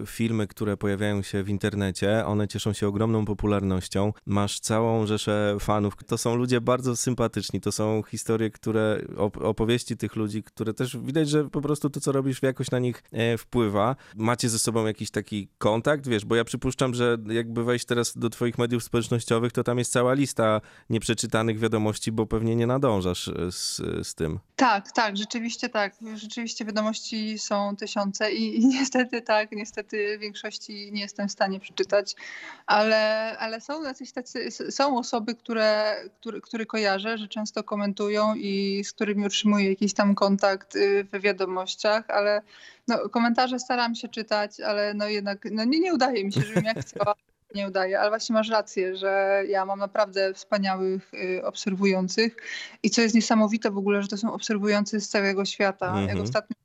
y, 0.02 0.06
filmy, 0.06 0.46
które 0.46 0.76
pojawiają 0.76 1.22
się 1.22 1.42
w 1.42 1.48
internecie, 1.48 2.26
one 2.26 2.48
cieszą 2.48 2.72
się 2.72 2.88
ogromną 2.88 3.24
popularnością. 3.24 4.12
Masz 4.26 4.60
całą 4.60 5.06
rzeszę 5.06 5.56
fanów. 5.60 5.94
To 6.06 6.18
są 6.18 6.36
ludzie 6.36 6.60
bardzo 6.60 6.96
sympatyczni. 6.96 7.60
To 7.60 7.72
są 7.72 8.02
historie, 8.02 8.50
które, 8.50 9.02
opowieści 9.40 9.96
tych 9.96 10.16
ludzi, 10.16 10.42
które 10.42 10.74
też 10.74 10.96
widać, 10.96 11.28
że 11.28 11.50
po 11.50 11.60
prostu 11.60 11.90
to, 11.90 12.00
co 12.00 12.12
robisz, 12.12 12.42
jakoś 12.42 12.70
na 12.70 12.78
nich 12.78 13.02
e, 13.12 13.38
wpływa. 13.38 13.96
Macie 14.16 14.48
ze 14.48 14.58
sobą 14.58 14.86
jakiś 14.86 15.10
taki 15.10 15.48
kontakt, 15.58 16.08
wiesz, 16.08 16.24
bo 16.24 16.36
ja 16.36 16.44
przypuszczam, 16.44 16.94
że 16.94 17.16
jakby 17.26 17.64
wejść 17.64 17.84
teraz 17.84 18.18
do 18.18 18.30
twoich 18.30 18.58
mediów 18.58 18.84
społecznościowych, 18.84 19.52
to 19.52 19.64
tam 19.64 19.78
jest 19.78 19.92
cała 19.92 20.14
lista 20.14 20.60
nieprzeczytanych 20.90 21.58
wiadomości, 21.58 22.12
bo 22.12 22.26
pewnie 22.26 22.56
nie 22.56 22.66
nadążasz 22.66 23.28
e, 23.28 23.52
z, 23.52 23.76
z 24.02 24.14
tym. 24.14 24.38
Tak, 24.56 24.92
tak, 24.92 25.16
rzeczywiście 25.16 25.68
tak. 25.68 25.94
Rzeczywiście 26.14 26.64
wiadomości 26.64 27.38
są 27.38 27.76
tysiące 27.76 28.09
i, 28.32 28.60
i, 28.60 28.66
niestety 28.78 29.22
tak, 29.22 29.52
niestety 29.52 30.18
większości 30.18 30.92
nie 30.92 31.00
jestem 31.00 31.28
w 31.28 31.32
stanie 31.32 31.60
przeczytać, 31.60 32.14
ale, 32.66 33.36
ale 33.38 33.60
są 33.60 33.82
jacyś 33.82 34.12
tacy, 34.12 34.50
są 34.50 34.98
osoby, 34.98 35.34
które, 35.34 35.96
które, 36.20 36.40
które 36.40 36.66
kojarzę, 36.66 37.18
że 37.18 37.28
często 37.28 37.64
komentują 37.64 38.34
i 38.34 38.84
z 38.84 38.92
którymi 38.92 39.26
utrzymuję 39.26 39.70
jakiś 39.70 39.94
tam 39.94 40.14
kontakt 40.14 40.76
y, 40.76 41.06
w 41.12 41.20
wiadomościach, 41.20 42.10
ale 42.10 42.42
no, 42.88 43.08
komentarze 43.08 43.58
staram 43.58 43.94
się 43.94 44.08
czytać, 44.08 44.60
ale 44.60 44.94
no 44.94 45.08
jednak 45.08 45.48
no 45.50 45.64
nie, 45.64 45.80
nie 45.80 45.94
udaje 45.94 46.24
mi 46.24 46.32
się, 46.32 46.40
żebym 46.40 46.64
jak 46.64 46.80
chciała 46.80 47.14
nie 47.54 47.68
udaje, 47.68 48.00
ale 48.00 48.10
właśnie 48.10 48.32
masz 48.32 48.48
rację, 48.48 48.96
że 48.96 49.42
ja 49.48 49.64
mam 49.64 49.78
naprawdę 49.78 50.34
wspaniałych 50.34 51.14
y, 51.14 51.44
obserwujących 51.44 52.36
i 52.82 52.90
co 52.90 53.00
jest 53.02 53.14
niesamowite 53.14 53.70
w 53.70 53.78
ogóle, 53.78 54.02
że 54.02 54.08
to 54.08 54.16
są 54.16 54.32
obserwujący 54.32 55.00
z 55.00 55.08
całego 55.08 55.44
świata. 55.44 55.86
Mm 55.86 55.96
-hmm. 55.96 56.00
Jak 56.02 56.10
mhm. 56.10 56.24
ostatnio 56.24 56.56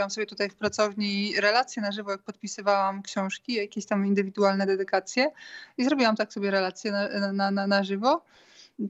robiłam 0.00 0.10
sobie 0.10 0.26
tutaj 0.26 0.50
w 0.50 0.54
pracowni 0.54 1.40
relacje 1.40 1.82
na 1.82 1.92
żywo, 1.92 2.10
jak 2.10 2.22
podpisywałam 2.22 3.02
książki, 3.02 3.54
jakieś 3.54 3.86
tam 3.86 4.06
indywidualne 4.06 4.66
dedykacje 4.66 5.30
i 5.78 5.84
zrobiłam 5.84 6.16
tak 6.16 6.32
sobie 6.32 6.50
relacje 6.50 6.92
na, 6.92 7.32
na, 7.32 7.50
na, 7.50 7.66
na 7.66 7.84
żywo 7.84 8.22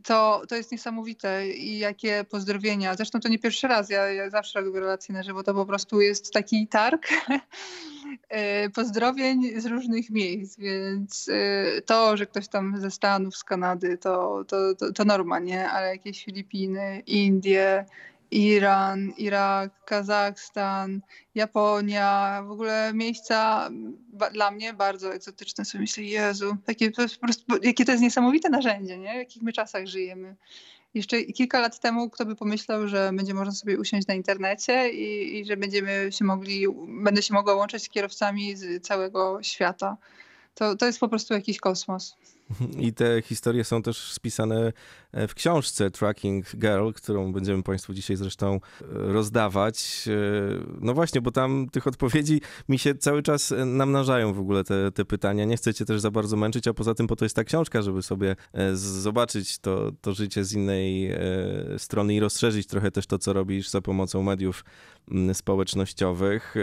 to, 0.05 0.43
to 0.49 0.57
jest 0.57 0.73
niesamowite 0.73 1.49
i 1.49 1.79
jakie 1.79 2.25
pozdrowienia. 2.31 2.95
Zresztą 2.95 3.21
to 3.21 3.29
nie 3.29 3.39
pierwszy 3.39 3.69
raz, 3.69 3.91
ja, 3.91 4.13
ja 4.13 4.31
zawsze 4.31 4.61
robię 4.61 4.81
relacje 4.81 5.15
na 5.15 5.23
żywo, 5.23 5.43
to 5.43 5.55
po 5.55 5.67
prostu 5.67 6.01
jest 6.01 6.33
taki 6.33 6.67
targ 6.69 7.09
e, 8.29 8.71
pozdrowień 8.71 9.61
z 9.61 9.67
różnych 9.67 10.11
miejsc, 10.11 10.59
więc 10.59 11.29
e, 11.29 11.83
to, 11.83 12.17
że 12.17 12.27
ktoś 12.27 12.49
tam 12.49 12.81
ze 12.81 12.91
Stanów, 12.91 13.37
z 13.37 13.45
Kanady, 13.45 13.99
to, 13.99 14.45
to, 14.49 14.75
to, 14.75 14.93
to 14.93 15.05
norma, 15.05 15.39
nie? 15.39 15.71
Ale 15.71 15.87
jakieś 15.89 16.25
Filipiny, 16.25 17.03
Indie, 17.07 17.85
Iran, 18.31 19.13
Irak, 19.17 19.85
Kazachstan, 19.85 21.01
Japonia, 21.35 22.43
w 22.47 22.51
ogóle 22.51 22.91
miejsca 22.95 23.71
dla 24.33 24.51
mnie 24.51 24.75
bardzo 24.75 25.15
egzotyczne. 25.15 25.65
Sobie 25.65 25.81
myślę, 25.81 26.05
Jezu, 26.05 26.57
jakie 26.69 26.91
to 26.91 27.03
prostu, 27.21 27.45
jakie 27.63 27.85
to 27.85 27.93
jest 27.93 28.03
niesamowite 28.03 28.49
narzędzie, 28.49 28.99
nie? 28.99 29.15
w 29.15 29.19
jakich 29.19 29.43
my 29.43 29.53
czasach 29.53 29.87
żyjemy. 29.87 30.37
Jeszcze 30.95 31.23
kilka 31.23 31.61
lat 31.61 31.81
temu 31.81 32.11
kto 32.11 32.27
by 32.27 32.37
pomyślał, 32.37 32.89
że 32.89 33.11
będzie 33.15 33.35
można 33.35 33.53
sobie 33.53 33.79
usiąść 33.79 34.07
na 34.07 34.15
internecie 34.15 34.91
i, 34.91 35.39
i 35.39 35.45
że 35.45 35.57
będziemy 35.57 36.09
się 36.13 36.25
mogli, 36.25 36.67
będę 36.89 37.23
się 37.23 37.35
mogła 37.35 37.55
łączyć 37.55 37.83
z 37.83 37.89
kierowcami 37.89 38.57
z 38.57 38.87
całego 38.87 39.43
świata. 39.43 39.97
To, 40.55 40.77
to 40.77 40.87
jest 40.87 41.01
po 41.01 41.09
prostu 41.09 41.35
jakiś 41.35 41.61
kosmos. 41.61 42.17
I 42.87 42.93
te 42.93 43.23
historie 43.23 43.65
są 43.65 43.83
też 43.83 44.13
spisane 44.13 44.73
w 45.13 45.35
książce 45.35 45.91
Tracking 45.91 46.57
Girl, 46.57 46.91
którą 46.91 47.33
będziemy 47.33 47.63
Państwu 47.63 47.95
dzisiaj 47.95 48.17
zresztą 48.17 48.55
e, 48.55 48.61
rozdawać. 48.91 50.09
E, 50.09 50.13
no 50.81 50.95
właśnie, 50.95 51.21
bo 51.21 51.31
tam 51.31 51.69
tych 51.73 51.87
odpowiedzi 51.87 52.41
mi 52.69 52.79
się 52.79 52.95
cały 52.95 53.23
czas 53.23 53.55
namnażają 53.67 54.33
w 54.33 54.39
ogóle 54.41 54.65
te, 54.65 54.93
te 54.93 55.05
pytania. 55.05 55.45
Nie 55.45 55.57
chcecie 55.57 55.85
też 55.85 56.01
za 56.01 56.11
bardzo 56.11 56.37
męczyć, 56.37 56.69
a 56.69 56.75
poza 56.75 56.95
tym 56.95 57.07
po 57.07 57.17
to 57.17 57.25
jest 57.25 57.37
ta 57.37 57.45
książka, 57.45 57.83
żeby 57.83 58.03
sobie 58.03 58.37
zobaczyć 58.73 59.59
to, 59.59 59.93
to 60.01 60.15
życie 60.15 60.45
z 60.45 60.53
innej 60.53 61.15
strony 61.79 62.15
i 62.15 62.21
rozszerzyć 62.21 62.67
trochę 62.67 62.91
też 62.91 63.07
to, 63.07 63.19
co 63.19 63.33
robisz 63.33 63.69
za 63.69 63.81
pomocą 63.81 64.23
mediów 64.23 64.65
społecznościowych. 65.33 66.55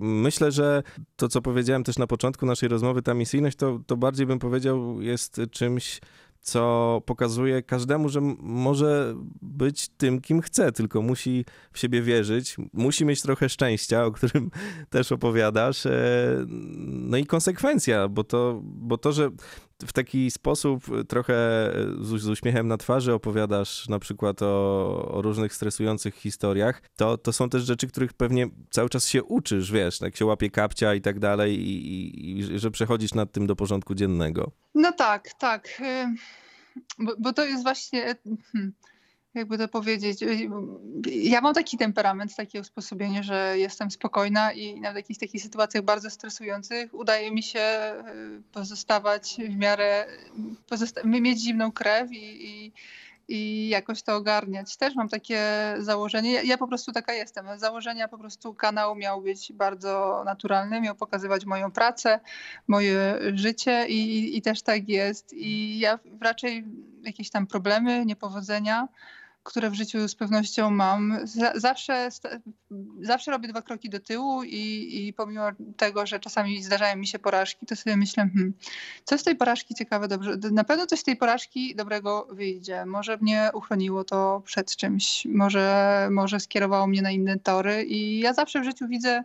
Myślę, 0.00 0.52
że 0.52 0.82
to, 1.16 1.28
co 1.28 1.42
powiedziałem 1.42 1.84
też 1.84 1.98
na 1.98 2.06
początku 2.06 2.46
naszej 2.46 2.68
rozmowy, 2.68 3.02
ta 3.02 3.14
misyjność, 3.14 3.56
to, 3.56 3.80
to 3.86 3.96
bardziej 3.96 4.26
bym 4.26 4.38
powiedział 4.38 5.00
jest 5.00 5.40
czymś, 5.50 6.00
co 6.42 7.02
pokazuje 7.06 7.62
każdemu, 7.62 8.08
że 8.08 8.20
może 8.40 9.14
być 9.42 9.88
tym, 9.88 10.20
kim 10.20 10.40
chce, 10.40 10.72
tylko 10.72 11.02
musi 11.02 11.44
w 11.72 11.78
siebie 11.78 12.02
wierzyć, 12.02 12.56
musi 12.72 13.04
mieć 13.04 13.22
trochę 13.22 13.48
szczęścia, 13.48 14.04
o 14.04 14.12
którym 14.12 14.50
też 14.90 15.12
opowiadasz, 15.12 15.86
e, 15.86 16.46
no 16.86 17.16
i 17.16 17.26
konsekwencja, 17.26 18.08
bo 18.08 18.24
to, 18.24 18.60
bo 18.62 18.98
to 18.98 19.12
że 19.12 19.30
w 19.86 19.92
taki 19.92 20.30
sposób 20.30 20.84
trochę 21.08 21.34
z, 22.00 22.22
z 22.22 22.28
uśmiechem 22.28 22.68
na 22.68 22.76
twarzy 22.76 23.14
opowiadasz 23.14 23.88
na 23.88 23.98
przykład 23.98 24.42
o, 24.42 25.08
o, 25.08 25.22
różnych 25.22 25.54
stresujących 25.54 26.14
historiach, 26.14 26.82
to, 26.96 27.18
to 27.18 27.32
są 27.32 27.48
też 27.48 27.62
rzeczy, 27.62 27.88
których 27.88 28.12
pewnie 28.12 28.48
cały 28.70 28.88
czas 28.88 29.08
się 29.08 29.24
uczysz, 29.24 29.72
wiesz, 29.72 30.00
jak 30.00 30.16
się 30.16 30.24
łapie 30.24 30.50
kapcia 30.50 30.94
i 30.94 31.00
tak 31.00 31.18
dalej 31.18 31.60
i, 31.60 31.86
i, 31.94 32.38
i 32.38 32.58
że 32.58 32.70
przechodzisz 32.70 33.14
nad 33.14 33.32
tym 33.32 33.46
do 33.46 33.56
porządku 33.56 33.94
dziennego. 33.94 34.50
No 34.74 34.92
tak, 34.92 35.28
tak. 35.38 35.80
Y, 35.80 36.14
bo, 36.98 37.12
bo 37.18 37.32
to 37.32 37.44
jest 37.44 37.62
właśnie... 37.62 38.14
Hmm 38.52 38.72
jakby 39.34 39.58
to 39.58 39.68
powiedzieć, 39.68 40.22
y, 40.22 40.50
ja 41.06 41.40
mam 41.40 41.54
taki 41.54 41.78
temperament, 41.78 42.36
takie 42.36 42.60
usposobienie, 42.60 43.22
że 43.22 43.58
jestem 43.58 43.90
spokojna 43.90 44.52
i 44.52 44.80
na 44.80 44.90
jakichś 44.90 45.20
takich 45.20 45.42
sytuacjach 45.42 45.84
bardzo 45.84 46.10
stresujących 46.10 46.94
udaje 46.94 47.30
mi 47.32 47.42
się 47.42 47.60
y, 48.38 48.42
pozostawać 48.52 49.36
w 49.48 49.56
miarę, 49.56 50.06
pozosta- 50.70 51.04
mieć 51.04 51.40
zimną 51.40 51.72
krew 51.72 52.12
i, 52.12 52.48
i, 52.48 52.72
i, 53.28 53.68
jakoś 53.68 54.02
to 54.02 54.16
ogarniać. 54.16 54.76
Też 54.76 54.94
mam 54.94 55.08
takie 55.08 55.40
założenie, 55.78 56.32
ja, 56.32 56.42
ja 56.42 56.58
po 56.58 56.68
prostu 56.68 56.92
taka 56.92 57.12
jestem. 57.12 57.46
Założenia 57.58 58.08
po 58.08 58.18
prostu 58.18 58.54
kanał 58.54 58.94
miał 58.94 59.20
być 59.22 59.52
bardzo 59.52 60.22
naturalny, 60.24 60.80
miał 60.80 60.94
pokazywać 60.94 61.44
moją 61.44 61.72
pracę, 61.72 62.20
moje 62.66 63.18
życie 63.34 63.86
i, 63.88 64.36
i 64.38 64.42
też 64.42 64.62
tak 64.62 64.88
jest. 64.88 65.32
I 65.32 65.78
ja 65.78 65.98
raczej 66.20 66.64
jakieś 67.02 67.30
tam 67.30 67.46
problemy, 67.46 68.06
niepowodzenia, 68.06 68.88
które 69.42 69.70
w 69.70 69.74
życiu 69.74 70.08
z 70.08 70.14
pewnością 70.14 70.70
mam. 70.70 71.18
Zawsze, 71.54 72.08
zawsze 73.00 73.30
robię 73.30 73.48
dwa 73.48 73.62
kroki 73.62 73.90
do 73.90 74.00
tyłu 74.00 74.42
i, 74.42 75.06
i 75.08 75.12
pomimo 75.12 75.42
tego, 75.76 76.06
że 76.06 76.20
czasami 76.20 76.62
zdarzają 76.62 76.96
mi 76.96 77.06
się 77.06 77.18
porażki, 77.18 77.66
to 77.66 77.76
sobie 77.76 77.96
myślę, 77.96 78.28
hmm, 78.34 78.52
co 79.04 79.18
z 79.18 79.24
tej 79.24 79.36
porażki 79.36 79.74
ciekawe, 79.74 80.08
dobrze, 80.08 80.36
na 80.52 80.64
pewno 80.64 80.86
coś 80.86 81.00
z 81.00 81.04
tej 81.04 81.16
porażki 81.16 81.74
dobrego 81.74 82.28
wyjdzie. 82.30 82.86
Może 82.86 83.16
mnie 83.16 83.50
uchroniło 83.54 84.04
to 84.04 84.42
przed 84.44 84.76
czymś, 84.76 85.26
może, 85.26 86.08
może 86.10 86.40
skierowało 86.40 86.86
mnie 86.86 87.02
na 87.02 87.10
inne 87.10 87.38
tory 87.38 87.84
i 87.84 88.18
ja 88.18 88.34
zawsze 88.34 88.60
w 88.60 88.64
życiu 88.64 88.88
widzę 88.88 89.24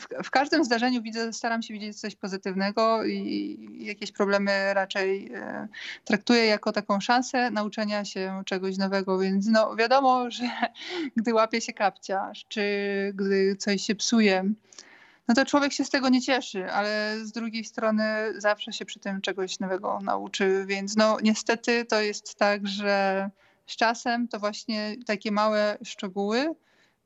w, 0.00 0.26
w, 0.26 0.30
każdym 0.30 0.64
zdarzeniu 0.64 1.02
widzę, 1.02 1.32
staram 1.32 1.62
się 1.62 1.74
widzieć 1.74 2.00
coś 2.00 2.16
pozytywnego 2.16 3.04
i 3.04 3.78
jakieś 3.80 4.12
problemy 4.12 4.74
raczej 4.74 5.32
e, 5.34 5.68
traktuję 6.04 6.46
jako 6.46 6.72
taką 6.72 7.00
szansę 7.00 7.50
nauczenia 7.50 8.04
się 8.04 8.42
czegoś 8.46 8.76
nowego, 8.76 9.18
więc 9.18 9.46
no 9.46 9.76
wiadomo, 9.76 10.30
że 10.30 10.44
gdy 11.16 11.34
łapie 11.34 11.60
się 11.60 11.72
kapciarz, 11.72 12.44
czy 12.48 12.62
gdy 13.14 13.56
coś 13.56 13.82
się 13.82 13.94
psuje, 13.94 14.54
no 15.28 15.34
to 15.34 15.44
człowiek 15.44 15.72
się 15.72 15.84
z 15.84 15.90
tego 15.90 16.08
nie 16.08 16.22
cieszy, 16.22 16.70
ale 16.70 17.16
z 17.22 17.32
drugiej 17.32 17.64
strony 17.64 18.04
zawsze 18.36 18.72
się 18.72 18.84
przy 18.84 19.00
tym 19.00 19.20
czegoś 19.20 19.60
nowego 19.60 19.98
nauczy, 20.02 20.64
więc 20.68 20.96
no 20.96 21.18
niestety 21.22 21.84
to 21.84 22.00
jest 22.00 22.34
tak, 22.34 22.68
że 22.68 23.30
z 23.66 23.76
czasem 23.76 24.28
to 24.28 24.38
właśnie 24.38 24.96
takie 25.06 25.32
małe 25.32 25.78
szczegóły 25.84 26.54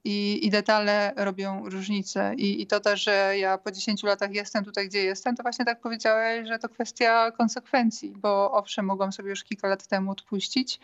i, 0.05 0.47
i 0.47 0.51
detale 0.51 1.13
robią 1.17 1.69
różnicę. 1.69 2.35
I, 2.37 2.63
I 2.63 2.67
to 2.67 2.81
też, 2.81 3.05
że 3.05 3.35
ja 3.39 3.59
po 3.59 3.71
10 3.71 4.03
latach 4.03 4.35
jestem 4.35 4.65
tutaj, 4.65 4.89
gdzie 4.89 5.05
jestem, 5.05 5.37
to 5.37 5.43
właśnie 5.43 5.65
tak 5.65 5.81
powiedziałeś, 5.81 6.49
że 6.49 6.59
to 6.59 6.69
kwestia 6.69 7.31
konsekwencji, 7.31 8.11
bo 8.17 8.53
owszem, 8.53 8.85
mogłam 8.85 9.13
sobie 9.13 9.31
już 9.31 9.45
kilka 9.45 9.69
lat 9.69 9.87
temu 9.87 10.11
odpuścić, 10.11 10.81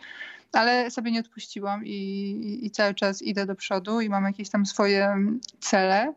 ale 0.53 0.91
sobie 0.91 1.11
nie 1.11 1.19
odpuściłam 1.19 1.85
i, 1.85 2.59
i 2.63 2.71
cały 2.71 2.93
czas 2.93 3.21
idę 3.21 3.45
do 3.45 3.55
przodu 3.55 4.01
i 4.01 4.09
mam 4.09 4.23
jakieś 4.25 4.49
tam 4.49 4.65
swoje 4.65 5.15
cele 5.59 6.13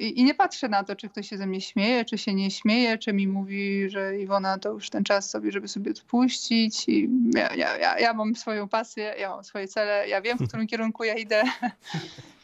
i, 0.00 0.20
I, 0.20 0.24
nie 0.24 0.34
patrzę 0.34 0.68
na 0.68 0.84
to, 0.84 0.96
czy 0.96 1.08
ktoś 1.08 1.28
się 1.28 1.38
ze 1.38 1.46
mnie 1.46 1.60
śmieje, 1.60 2.04
czy 2.04 2.18
się 2.18 2.34
nie 2.34 2.50
śmieje, 2.50 2.98
czy 2.98 3.12
mi 3.12 3.28
mówi, 3.28 3.90
że 3.90 4.18
Iwona 4.18 4.58
to 4.58 4.72
już 4.72 4.90
ten 4.90 5.04
czas 5.04 5.30
sobie, 5.30 5.52
żeby 5.52 5.68
sobie 5.68 5.90
odpuścić. 5.90 6.88
I 6.88 7.08
ja, 7.34 7.54
ja, 7.54 7.76
ja, 7.76 7.98
ja 7.98 8.12
mam 8.12 8.36
swoją 8.36 8.68
pasję, 8.68 9.14
ja 9.18 9.30
mam 9.30 9.44
swoje 9.44 9.68
cele, 9.68 10.08
ja 10.08 10.20
wiem, 10.20 10.38
w 10.38 10.48
którym 10.48 10.66
kierunku 10.66 11.04
ja 11.04 11.14
idę. 11.14 11.42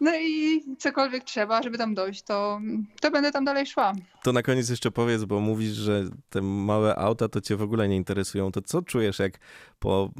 No 0.00 0.10
i 0.20 0.62
cokolwiek 0.78 1.24
trzeba, 1.24 1.62
żeby 1.62 1.78
tam 1.78 1.94
dojść, 1.94 2.22
to, 2.22 2.60
to 3.00 3.10
będę 3.10 3.30
tam 3.30 3.44
dalej 3.44 3.66
szła. 3.66 3.92
To 4.22 4.32
na 4.32 4.42
koniec 4.42 4.68
jeszcze 4.68 4.90
powiedz, 4.90 5.24
bo 5.24 5.40
mówisz, 5.40 5.72
że 5.72 6.04
te 6.30 6.42
małe 6.42 6.96
auta 6.96 7.28
to 7.28 7.40
cię 7.40 7.56
w 7.56 7.62
ogóle 7.62 7.88
nie 7.88 7.96
interesują. 7.96 8.52
To 8.52 8.62
co 8.62 8.82
czujesz, 8.82 9.18
jak 9.18 9.38
po, 9.78 10.10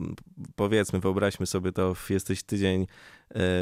powiedzmy, 0.57 1.01
wyobraźmy 1.01 1.47
sobie 1.47 1.73
to, 1.73 1.95
jesteś 2.11 2.43
tydzień 2.43 2.83
e, 2.83 2.87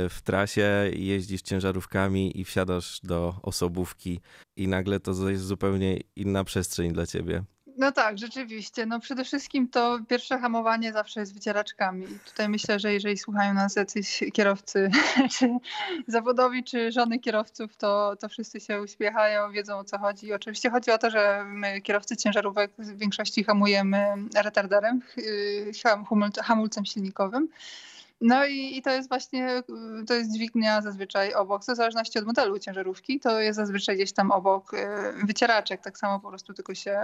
w 0.08 0.18
trasie, 0.24 0.90
jeździsz 0.92 1.42
ciężarówkami 1.42 2.40
i 2.40 2.44
wsiadasz 2.44 3.00
do 3.02 3.34
osobówki 3.42 4.20
i 4.56 4.68
nagle 4.68 5.00
to 5.00 5.30
jest 5.30 5.44
zupełnie 5.44 6.00
inna 6.16 6.44
przestrzeń 6.44 6.92
dla 6.92 7.06
ciebie. 7.06 7.44
No 7.78 7.92
tak, 7.92 8.18
rzeczywiście. 8.18 8.86
No 8.86 9.00
przede 9.00 9.24
wszystkim 9.24 9.68
to 9.68 9.98
pierwsze 10.08 10.38
hamowanie 10.38 10.92
zawsze 10.92 11.20
jest 11.20 11.34
wycieraczkami. 11.34 12.06
Tutaj 12.24 12.48
myślę, 12.48 12.78
że 12.78 12.92
jeżeli 12.92 13.18
słuchają 13.18 13.54
nas 13.54 13.76
jacyś 13.76 14.24
kierowcy, 14.32 14.90
czy 15.38 15.48
zawodowi, 16.06 16.64
czy 16.64 16.92
żony 16.92 17.18
kierowców, 17.18 17.76
to, 17.76 18.16
to 18.20 18.28
wszyscy 18.28 18.60
się 18.60 18.82
uśmiechają, 18.82 19.52
wiedzą 19.52 19.78
o 19.78 19.84
co 19.84 19.98
chodzi. 19.98 20.32
Oczywiście 20.32 20.70
chodzi 20.70 20.90
o 20.90 20.98
to, 20.98 21.10
że 21.10 21.44
my 21.46 21.80
kierowcy 21.80 22.16
ciężarówek 22.16 22.70
w 22.78 22.98
większości 22.98 23.44
hamujemy 23.44 24.06
retarderem, 24.34 25.00
hamulcem 26.42 26.84
silnikowym. 26.84 27.48
No 28.20 28.46
i, 28.46 28.76
i, 28.76 28.82
to 28.82 28.90
jest 28.90 29.08
właśnie, 29.08 29.62
to 30.06 30.14
jest 30.14 30.32
dźwignia 30.32 30.82
zazwyczaj 30.82 31.34
obok, 31.34 31.62
w 31.62 31.64
zależności 31.64 32.18
od 32.18 32.26
modelu 32.26 32.58
ciężarówki, 32.58 33.20
to 33.20 33.40
jest 33.40 33.56
zazwyczaj 33.56 33.96
gdzieś 33.96 34.12
tam 34.12 34.30
obok 34.30 34.74
y, 34.74 34.86
wycieraczek, 35.26 35.80
tak 35.80 35.98
samo 35.98 36.20
po 36.20 36.28
prostu 36.28 36.54
tylko 36.54 36.74
się, 36.74 36.98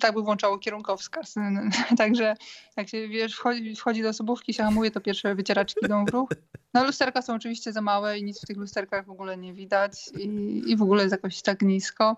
tak 0.00 0.14
by 0.14 0.22
włączało 0.22 0.58
kierunkowskaz. 0.58 1.34
Także 1.98 2.34
jak 2.76 2.88
się 2.88 3.08
wiesz, 3.08 3.34
wchodzi, 3.36 3.76
wchodzi 3.76 4.02
do 4.02 4.08
osobówki, 4.08 4.54
się 4.54 4.62
hamuje, 4.62 4.90
to 4.90 5.00
pierwsze 5.00 5.34
wycieraczki 5.34 5.84
idą 5.84 6.04
w 6.04 6.08
ruch. 6.08 6.30
No 6.74 6.84
lusterka 6.84 7.22
są 7.22 7.34
oczywiście 7.34 7.72
za 7.72 7.80
małe 7.80 8.18
i 8.18 8.24
nic 8.24 8.42
w 8.42 8.46
tych 8.46 8.56
lusterkach 8.56 9.06
w 9.06 9.10
ogóle 9.10 9.36
nie 9.36 9.54
widać 9.54 10.08
i, 10.18 10.62
i 10.66 10.76
w 10.76 10.82
ogóle 10.82 11.02
jest 11.02 11.12
jakoś 11.12 11.42
tak 11.42 11.62
nisko. 11.62 12.16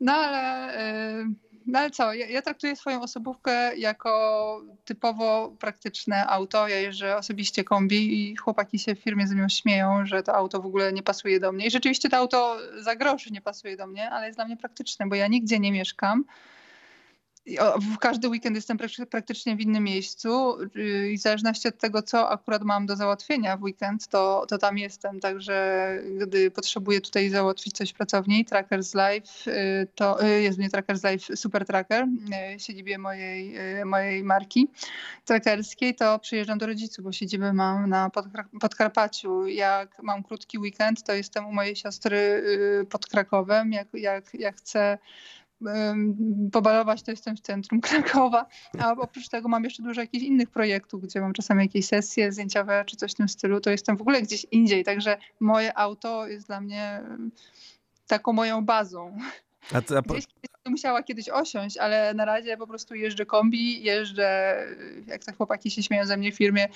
No 0.00 0.12
ale... 0.12 1.24
No 1.66 1.78
ale 1.78 1.90
co, 1.90 2.14
ja, 2.14 2.26
ja, 2.26 2.42
traktuję 2.42 2.76
swoją 2.76 3.02
osobówkę 3.02 3.76
jako 3.76 4.62
typowo 4.84 5.56
praktyczne 5.58 6.26
auto. 6.26 6.68
Ja 6.68 6.76
jeżdżę 6.76 7.16
osobiście 7.16 7.64
kombi 7.64 8.30
i 8.30 8.36
chłopaki 8.36 8.78
się 8.78 8.94
w 8.94 8.98
firmie 8.98 9.26
ze 9.26 9.34
mną 9.34 9.48
śmieją, 9.48 10.06
że 10.06 10.22
to 10.22 10.34
auto 10.34 10.62
w 10.62 10.66
ogóle 10.66 10.92
nie 10.92 11.02
pasuje 11.02 11.40
do 11.40 11.52
mnie. 11.52 11.66
I 11.66 11.70
rzeczywiście 11.70 12.08
to 12.08 12.16
auto 12.16 12.56
za 12.78 12.96
groszy 12.96 13.30
nie 13.30 13.40
pasuje 13.40 13.76
do 13.76 13.86
mnie, 13.86 14.10
ale 14.10 14.26
jest 14.26 14.38
dla 14.38 14.44
mnie 14.44 14.56
praktyczne, 14.56 15.06
bo 15.06 15.14
ja 15.14 15.26
nigdzie 15.26 15.58
nie 15.58 15.72
mieszkam 15.72 16.24
w 17.94 17.98
każdy 17.98 18.28
weekend 18.28 18.56
jestem 18.56 18.78
praktycznie 19.10 19.56
w 19.56 19.60
innym 19.60 19.84
miejscu 19.84 20.56
y, 20.76 21.10
i 21.12 21.18
w 21.18 21.20
zależności 21.20 21.68
od 21.68 21.78
tego, 21.78 22.02
co 22.02 22.30
akurat 22.30 22.62
mam 22.62 22.86
do 22.86 22.96
załatwienia 22.96 23.56
w 23.56 23.62
weekend, 23.62 24.08
to, 24.08 24.46
to 24.48 24.58
tam 24.58 24.78
jestem. 24.78 25.20
Także 25.20 25.88
gdy 26.20 26.50
potrzebuję 26.50 27.00
tutaj 27.00 27.30
załatwić 27.30 27.76
coś 27.76 27.92
pracowni, 27.92 28.44
Trackers 28.44 28.94
Live, 28.94 29.46
y, 29.46 29.86
to 29.94 30.24
y, 30.24 30.42
jest 30.42 30.58
mnie 30.58 30.70
Trackers 30.70 31.02
Live 31.02 31.22
Super 31.34 31.66
Tracker, 31.66 32.06
siedzibie 32.58 32.98
mojej, 32.98 33.54
mojej 33.84 34.24
marki 34.24 34.68
trackerskiej, 35.24 35.94
to 35.94 36.18
przyjeżdżam 36.18 36.58
do 36.58 36.66
rodziców, 36.66 37.04
bo 37.04 37.12
siedzibę 37.12 37.52
mam 37.52 37.88
na 37.88 38.10
Podkarpaciu. 38.60 39.46
Jak 39.46 40.02
mam 40.02 40.22
krótki 40.22 40.58
weekend, 40.58 41.02
to 41.02 41.12
jestem 41.12 41.46
u 41.46 41.52
mojej 41.52 41.76
siostry 41.76 42.44
pod 42.90 43.06
Krakowem. 43.06 43.72
Jak, 43.72 43.88
jak, 43.94 44.34
jak 44.34 44.56
chcę 44.56 44.98
pobalować, 46.52 47.02
to 47.02 47.10
jestem 47.10 47.36
w 47.36 47.40
centrum 47.40 47.80
Krakowa, 47.90 48.46
a 48.78 48.92
oprócz 48.92 49.28
tego 49.28 49.48
mam 49.48 49.64
jeszcze 49.64 49.82
dużo 49.82 50.00
jakichś 50.00 50.24
innych 50.24 50.50
projektów, 50.50 51.02
gdzie 51.02 51.20
mam 51.20 51.32
czasami 51.32 51.62
jakieś 51.62 51.86
sesje 51.86 52.32
zdjęciowe 52.32 52.84
czy 52.86 52.96
coś 52.96 53.12
w 53.12 53.14
tym 53.14 53.28
stylu, 53.28 53.60
to 53.60 53.70
jestem 53.70 53.96
w 53.96 54.00
ogóle 54.00 54.22
gdzieś 54.22 54.46
indziej, 54.50 54.84
także 54.84 55.16
moje 55.40 55.78
auto 55.78 56.26
jest 56.26 56.46
dla 56.46 56.60
mnie 56.60 57.02
taką 58.06 58.32
moją 58.32 58.64
bazą. 58.64 59.16
A, 59.72 59.96
a 59.98 60.02
po... 60.02 60.14
Gdzieś 60.14 60.26
musiała 60.70 61.02
kiedyś 61.02 61.28
osiąść, 61.28 61.76
ale 61.76 62.14
na 62.14 62.24
razie 62.24 62.56
po 62.56 62.66
prostu 62.66 62.94
jeżdżę 62.94 63.26
kombi, 63.26 63.82
jeżdżę, 63.82 64.56
jak 65.06 65.24
te 65.24 65.32
chłopaki 65.32 65.70
się 65.70 65.82
śmieją 65.82 66.06
ze 66.06 66.16
mnie 66.16 66.32
w 66.32 66.36
firmie, 66.36 66.68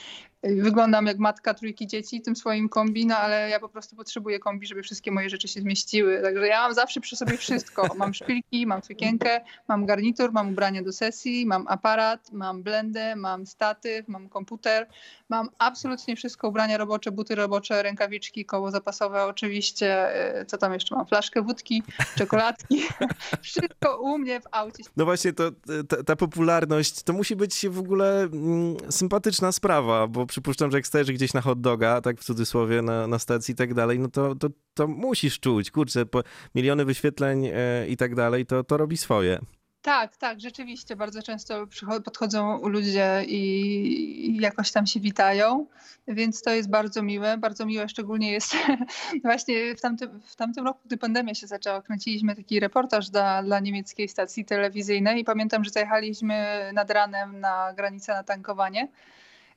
wyglądam 0.42 1.06
jak 1.06 1.18
matka 1.18 1.54
trójki 1.54 1.86
dzieci 1.86 2.20
tym 2.20 2.36
swoim 2.36 2.68
kombi, 2.68 3.06
no 3.06 3.16
ale 3.16 3.50
ja 3.50 3.60
po 3.60 3.68
prostu 3.68 3.96
potrzebuję 3.96 4.38
kombi, 4.38 4.66
żeby 4.66 4.82
wszystkie 4.82 5.12
moje 5.12 5.30
rzeczy 5.30 5.48
się 5.48 5.60
zmieściły. 5.60 6.22
Także 6.22 6.46
ja 6.46 6.60
mam 6.60 6.74
zawsze 6.74 7.00
przy 7.00 7.16
sobie 7.16 7.36
wszystko. 7.36 7.94
Mam 7.96 8.14
szpilki, 8.14 8.66
mam 8.66 8.82
sukienkę, 8.82 9.40
mam 9.68 9.86
garnitur, 9.86 10.32
mam 10.32 10.48
ubranie 10.48 10.82
do 10.82 10.92
sesji, 10.92 11.46
mam 11.46 11.66
aparat, 11.68 12.32
mam 12.32 12.62
blendę, 12.62 13.16
mam 13.16 13.46
statyw, 13.46 14.08
mam 14.08 14.28
komputer, 14.28 14.86
mam 15.28 15.48
absolutnie 15.58 16.16
wszystko, 16.16 16.48
ubrania 16.48 16.76
robocze, 16.76 17.12
buty 17.12 17.34
robocze, 17.34 17.82
rękawiczki, 17.82 18.44
koło 18.44 18.70
zapasowe 18.70 19.24
oczywiście, 19.24 20.08
co 20.46 20.58
tam 20.58 20.72
jeszcze 20.72 20.94
mam, 20.94 21.06
flaszkę 21.06 21.42
wódki, 21.42 21.82
czekoladki, 22.16 22.82
wszystko 23.42 23.77
u 24.00 24.18
mnie 24.18 24.40
w 24.40 24.44
aucie. 24.50 24.84
No 24.96 25.04
właśnie, 25.04 25.32
to 25.32 25.50
ta, 25.88 26.02
ta 26.02 26.16
popularność, 26.16 27.02
to 27.02 27.12
musi 27.12 27.36
być 27.36 27.66
w 27.68 27.78
ogóle 27.78 28.22
mm, 28.22 28.76
sympatyczna 28.90 29.52
sprawa, 29.52 30.06
bo 30.06 30.26
przypuszczam, 30.26 30.70
że 30.70 30.78
jak 30.78 30.86
stajesz 30.86 31.12
gdzieś 31.12 31.34
na 31.34 31.40
hot 31.40 31.60
doga, 31.60 32.00
tak 32.00 32.20
w 32.20 32.24
cudzysłowie, 32.24 32.82
na, 32.82 33.06
na 33.06 33.18
stacji 33.18 33.52
i 33.52 33.56
tak 33.56 33.74
dalej, 33.74 33.98
no 33.98 34.08
to, 34.08 34.34
to, 34.34 34.48
to 34.74 34.88
musisz 34.88 35.40
czuć, 35.40 35.70
kurczę, 35.70 36.04
miliony 36.54 36.84
wyświetleń 36.84 37.46
e, 37.46 37.88
i 37.88 37.96
tak 37.96 38.14
dalej, 38.14 38.46
to, 38.46 38.64
to 38.64 38.76
robi 38.76 38.96
swoje. 38.96 39.38
Tak, 39.88 40.16
tak, 40.16 40.40
rzeczywiście. 40.40 40.96
Bardzo 40.96 41.22
często 41.22 41.66
podchodzą 42.04 42.68
ludzie 42.68 43.24
i 43.26 44.38
jakoś 44.40 44.72
tam 44.72 44.86
się 44.86 45.00
witają, 45.00 45.66
więc 46.08 46.42
to 46.42 46.50
jest 46.50 46.70
bardzo 46.70 47.02
miłe. 47.02 47.38
Bardzo 47.38 47.66
miłe 47.66 47.88
szczególnie 47.88 48.32
jest 48.32 48.56
właśnie 49.24 49.76
w 49.76 49.80
tamtym, 49.80 50.20
w 50.20 50.36
tamtym 50.36 50.64
roku, 50.66 50.80
gdy 50.84 50.96
pandemia 50.96 51.34
się 51.34 51.46
zaczęła, 51.46 51.82
kręciliśmy 51.82 52.36
taki 52.36 52.60
reportaż 52.60 53.10
dla, 53.10 53.42
dla 53.42 53.60
niemieckiej 53.60 54.08
stacji 54.08 54.44
telewizyjnej 54.44 55.20
i 55.20 55.24
pamiętam, 55.24 55.64
że 55.64 55.70
zajechaliśmy 55.70 56.70
nad 56.72 56.90
ranem 56.90 57.40
na 57.40 57.72
granicę 57.76 58.12
na 58.12 58.22
tankowanie 58.22 58.88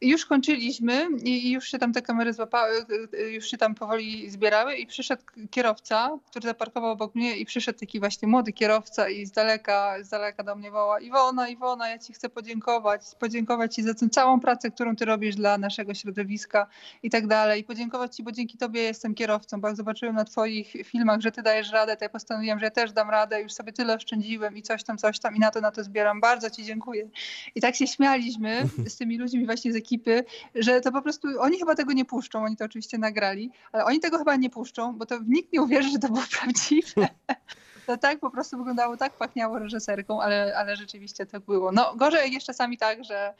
już 0.01 0.25
kończyliśmy 0.25 1.07
i 1.23 1.51
już 1.51 1.67
się 1.67 1.79
tam 1.79 1.93
te 1.93 2.01
kamery 2.01 2.33
złapały, 2.33 2.85
już 3.31 3.45
się 3.45 3.57
tam 3.57 3.75
powoli 3.75 4.29
zbierały 4.29 4.75
i 4.75 4.87
przyszedł 4.87 5.23
kierowca, 5.51 6.17
który 6.29 6.47
zaparkował 6.47 6.91
obok 6.91 7.15
mnie 7.15 7.37
i 7.37 7.45
przyszedł 7.45 7.79
taki 7.79 7.99
właśnie 7.99 8.27
młody 8.27 8.53
kierowca 8.53 9.09
i 9.09 9.25
z 9.25 9.31
daleka, 9.31 10.03
z 10.03 10.09
daleka 10.09 10.43
do 10.43 10.55
mnie 10.55 10.71
woła 10.71 10.99
Iwona, 10.99 11.49
Iwona, 11.49 11.89
ja 11.89 11.99
ci 11.99 12.13
chcę 12.13 12.29
podziękować, 12.29 13.01
podziękować 13.19 13.75
ci 13.75 13.83
za 13.83 13.93
tę 13.93 14.09
całą 14.09 14.39
pracę, 14.39 14.71
którą 14.71 14.95
ty 14.95 15.05
robisz 15.05 15.35
dla 15.35 15.57
naszego 15.57 15.93
środowiska 15.93 16.67
i 17.03 17.09
tak 17.09 17.27
dalej. 17.27 17.61
I 17.61 17.63
podziękować 17.63 18.15
ci, 18.15 18.23
bo 18.23 18.31
dzięki 18.31 18.57
tobie 18.57 18.81
jestem 18.81 19.15
kierowcą, 19.15 19.61
bo 19.61 19.67
jak 19.67 19.77
zobaczyłem 19.77 20.15
na 20.15 20.25
twoich 20.25 20.73
filmach, 20.85 21.21
że 21.21 21.31
ty 21.31 21.41
dajesz 21.41 21.71
radę, 21.71 21.97
to 21.97 22.05
ja 22.05 22.09
postanowiłem, 22.09 22.59
że 22.59 22.65
ja 22.65 22.71
też 22.71 22.91
dam 22.91 23.09
radę, 23.09 23.41
już 23.41 23.53
sobie 23.53 23.73
tyle 23.73 23.95
oszczędziłem 23.95 24.57
i 24.57 24.61
coś 24.61 24.83
tam, 24.83 24.97
coś 24.97 25.19
tam 25.19 25.35
i 25.35 25.39
na 25.39 25.51
to, 25.51 25.61
na 25.61 25.71
to 25.71 25.83
zbieram. 25.83 26.21
Bardzo 26.21 26.49
ci 26.49 26.63
dziękuję. 26.63 27.09
I 27.55 27.61
tak 27.61 27.75
się 27.75 27.87
śmialiśmy 27.87 28.63
z 28.87 28.97
tymi 28.97 29.17
ludźmi 29.17 29.45
właśnie 29.45 29.73
z 29.73 29.75
ekipy 29.75 29.90
ekipy, 29.91 30.23
że 30.55 30.81
to 30.81 30.91
po 30.91 31.01
prostu 31.01 31.27
oni 31.39 31.59
chyba 31.59 31.75
tego 31.75 31.93
nie 31.93 32.05
puszczą, 32.05 32.43
oni 32.43 32.57
to 32.57 32.65
oczywiście 32.65 32.97
nagrali, 32.97 33.51
ale 33.71 33.85
oni 33.85 33.99
tego 33.99 34.17
chyba 34.17 34.35
nie 34.35 34.49
puszczą, 34.49 34.97
bo 34.97 35.05
to 35.05 35.19
nikt 35.27 35.53
nie 35.53 35.61
uwierzy, 35.61 35.89
że 35.89 35.99
to 35.99 36.07
było 36.07 36.23
prawdziwe. 36.39 37.07
To 37.91 37.97
tak 37.97 38.19
po 38.19 38.29
prostu 38.29 38.57
wyglądało, 38.57 38.97
tak 38.97 39.13
pachniało 39.13 39.59
reżyserką, 39.59 40.21
ale, 40.21 40.57
ale 40.57 40.75
rzeczywiście 40.75 41.25
tak 41.25 41.41
było. 41.41 41.71
No 41.71 41.95
gorzej 41.95 42.31
jest 42.31 42.45
czasami 42.45 42.77
tak, 42.77 43.03
że 43.03 43.33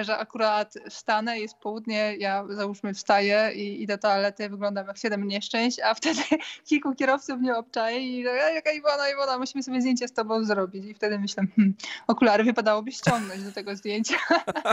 że 0.00 0.18
akurat 0.18 0.74
wstanę, 0.90 1.40
jest 1.40 1.56
południe, 1.56 2.16
ja 2.16 2.44
załóżmy 2.48 2.94
wstaję 2.94 3.50
i 3.54 3.82
idę 3.82 3.94
do 3.94 4.02
toalety, 4.02 4.48
wyglądam 4.48 4.86
jak 4.86 4.98
siedem 4.98 5.28
nieszczęść, 5.28 5.80
a 5.80 5.94
wtedy 5.94 6.20
kilku 6.68 6.94
kierowców 6.94 7.38
mnie 7.38 7.56
obczaje 7.56 8.00
i 8.00 8.22
jaka 8.54 8.72
Iwona, 8.72 9.10
Iwona, 9.10 9.38
musimy 9.38 9.62
sobie 9.62 9.80
zdjęcie 9.80 10.08
z 10.08 10.12
tobą 10.12 10.44
zrobić. 10.44 10.84
I 10.84 10.94
wtedy 10.94 11.18
myślę, 11.18 11.44
hmm, 11.56 11.74
okulary 12.06 12.44
wypadałoby 12.44 12.92
ściągnąć 12.92 13.42
do 13.42 13.52
tego 13.52 13.76
zdjęcia. 13.76 14.16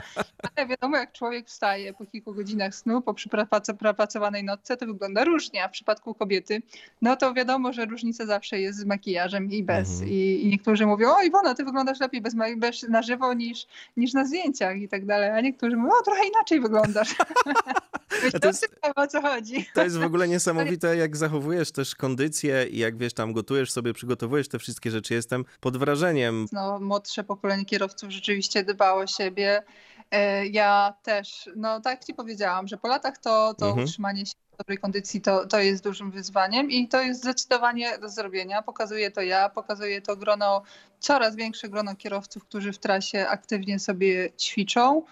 Ale 0.58 0.68
wiadomo, 0.68 0.98
jak 0.98 1.12
człowiek 1.12 1.48
wstaje 1.48 1.94
po 1.94 2.06
kilku 2.06 2.34
godzinach 2.34 2.76
snu, 2.76 3.02
po 3.02 3.14
przepracowanej 3.14 4.44
nocce, 4.44 4.78
to 4.78 4.86
wygląda 4.86 5.24
różnie, 5.24 5.64
a 5.64 5.68
w 5.68 5.72
przypadku 5.72 6.14
kobiety, 6.14 6.62
no 7.02 7.16
to 7.16 7.34
wiadomo, 7.34 7.74
że 7.74 7.86
różnica 7.86 8.26
zawsze 8.26 8.60
jest 8.60 8.80
z 8.80 8.86
makijażem 8.86 9.11
i 9.50 9.64
bez. 9.64 9.92
Mhm. 9.92 10.10
I, 10.10 10.42
I, 10.44 10.48
niektórzy 10.48 10.86
mówią, 10.86 11.10
o 11.16 11.24
Iwona, 11.24 11.56
ty 11.56 11.64
wyglądasz 11.64 12.00
lepiej 12.00 12.22
bez, 12.22 12.36
bez 12.58 12.84
na 12.84 13.02
żywo 13.02 13.34
niż, 13.34 13.68
niż 13.98 14.14
na 14.14 14.26
zdjęciach 14.26 14.78
i 14.78 14.88
tak 14.88 15.06
dalej, 15.06 15.30
a 15.30 15.42
niektórzy 15.42 15.78
mówią, 15.78 15.92
o 16.02 16.04
trochę 16.04 16.28
inaczej 16.28 16.62
wyglądasz. 16.62 17.16
to 18.42 18.48
jest, 18.48 18.80
o 18.96 19.08
co 19.08 19.22
chodzi. 19.22 19.66
To 19.74 19.84
jest 19.84 19.98
w 19.98 20.04
ogóle 20.04 20.28
niesamowite, 20.28 20.96
jak 20.98 21.18
zachowujesz 21.18 21.72
też 21.72 21.96
kondycję 21.96 22.68
i 22.70 22.78
jak 22.78 22.98
wiesz, 22.98 23.14
tam 23.14 23.34
gotujesz 23.34 23.72
sobie, 23.72 23.94
przygotowujesz 23.94 24.48
te 24.48 24.60
wszystkie 24.60 24.92
rzeczy. 24.92 25.14
Jestem 25.14 25.46
pod 25.60 25.78
wrażeniem. 25.78 26.46
No, 26.52 26.80
młodsze 26.80 27.24
pokolenie 27.24 27.66
kierowców 27.66 28.12
rzeczywiście 28.12 28.64
dbało 28.64 29.02
o 29.02 29.08
siebie. 29.08 29.64
E, 30.12 30.48
ja 30.48 30.94
też, 31.04 31.50
no 31.56 31.82
tak 31.82 32.06
ci 32.06 32.14
powiedziałam, 32.14 32.68
że 32.68 32.78
po 32.78 32.88
latach 32.88 33.18
to, 33.18 33.54
to 33.54 33.68
mhm. 33.68 33.86
utrzymanie 33.86 34.26
się 34.26 34.34
dobrej 34.58 34.78
kondycji 34.78 35.22
to, 35.22 35.46
to 35.46 35.60
jest 35.60 35.84
dużym 35.84 36.12
wyzwaniem 36.12 36.72
i 36.72 36.88
to 36.88 37.02
jest 37.02 37.22
zdecydowanie 37.22 37.98
do 37.98 38.10
zrobienia. 38.10 38.62
Pokazuję 38.62 39.12
to 39.12 39.22
ja, 39.22 39.50
pokazuje 39.50 40.02
to 40.02 40.16
grono, 40.16 40.62
coraz 41.00 41.36
większe 41.36 41.70
grono 41.70 41.96
kierowców, 41.96 42.46
którzy 42.46 42.74
w 42.74 42.78
trasie 42.78 43.28
aktywnie 43.28 43.80
sobie 43.80 44.30
ćwiczą 44.40 45.04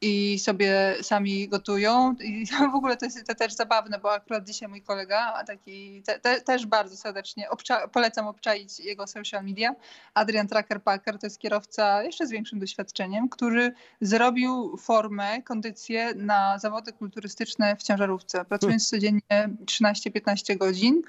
i 0.00 0.38
sobie 0.38 0.94
sami 1.02 1.48
gotują. 1.48 2.14
I 2.20 2.46
w 2.72 2.74
ogóle 2.74 2.96
to 2.96 3.04
jest 3.04 3.26
to 3.26 3.34
też 3.34 3.52
zabawne, 3.52 3.98
bo 3.98 4.12
akurat 4.12 4.44
dzisiaj 4.44 4.68
mój 4.68 4.82
kolega, 4.82 5.44
taki 5.46 6.02
te, 6.02 6.18
te, 6.18 6.40
też 6.40 6.66
bardzo 6.66 6.96
serdecznie 6.96 7.50
obcza, 7.50 7.88
polecam 7.88 8.26
obczaić 8.26 8.80
jego 8.80 9.06
social 9.06 9.44
media, 9.44 9.74
Adrian 10.14 10.48
Tracker 10.48 10.82
Packer, 10.82 11.18
to 11.18 11.26
jest 11.26 11.38
kierowca 11.38 12.02
jeszcze 12.02 12.26
z 12.26 12.30
większym 12.30 12.58
doświadczeniem, 12.58 13.28
który 13.28 13.72
zrobił 14.00 14.76
formę, 14.76 15.42
kondycję 15.42 16.14
na 16.14 16.58
zawody 16.58 16.92
kulturystyczne 16.92 17.76
w 17.76 17.82
ciężarówce, 17.82 18.44
pracując 18.44 18.90
codziennie 18.90 19.50
13-15 19.64 20.56
godzin. 20.56 21.02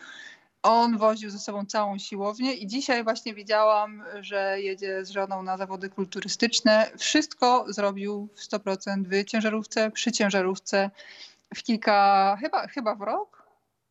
On 0.64 0.97
woził 0.97 1.30
ze 1.30 1.39
sobą 1.39 1.66
całą 1.66 1.97
siłownię 1.97 2.53
i 2.53 2.68
dzisiaj 2.68 3.03
właśnie 3.03 3.34
widziałam, 3.34 4.03
że 4.20 4.62
jedzie 4.62 5.05
z 5.05 5.10
żoną 5.10 5.43
na 5.43 5.57
zawody 5.57 5.89
kulturystyczne. 5.89 6.91
Wszystko 6.97 7.66
zrobił 7.68 8.30
w 8.36 8.39
100% 8.39 9.03
w 9.03 9.26
ciężarówce, 9.26 9.91
przy 9.91 10.12
ciężarówce 10.12 10.91
w 11.55 11.64
kilka, 11.64 12.38
chyba, 12.41 12.68
chyba 12.68 12.95
w 12.95 13.01
rok? 13.01 13.39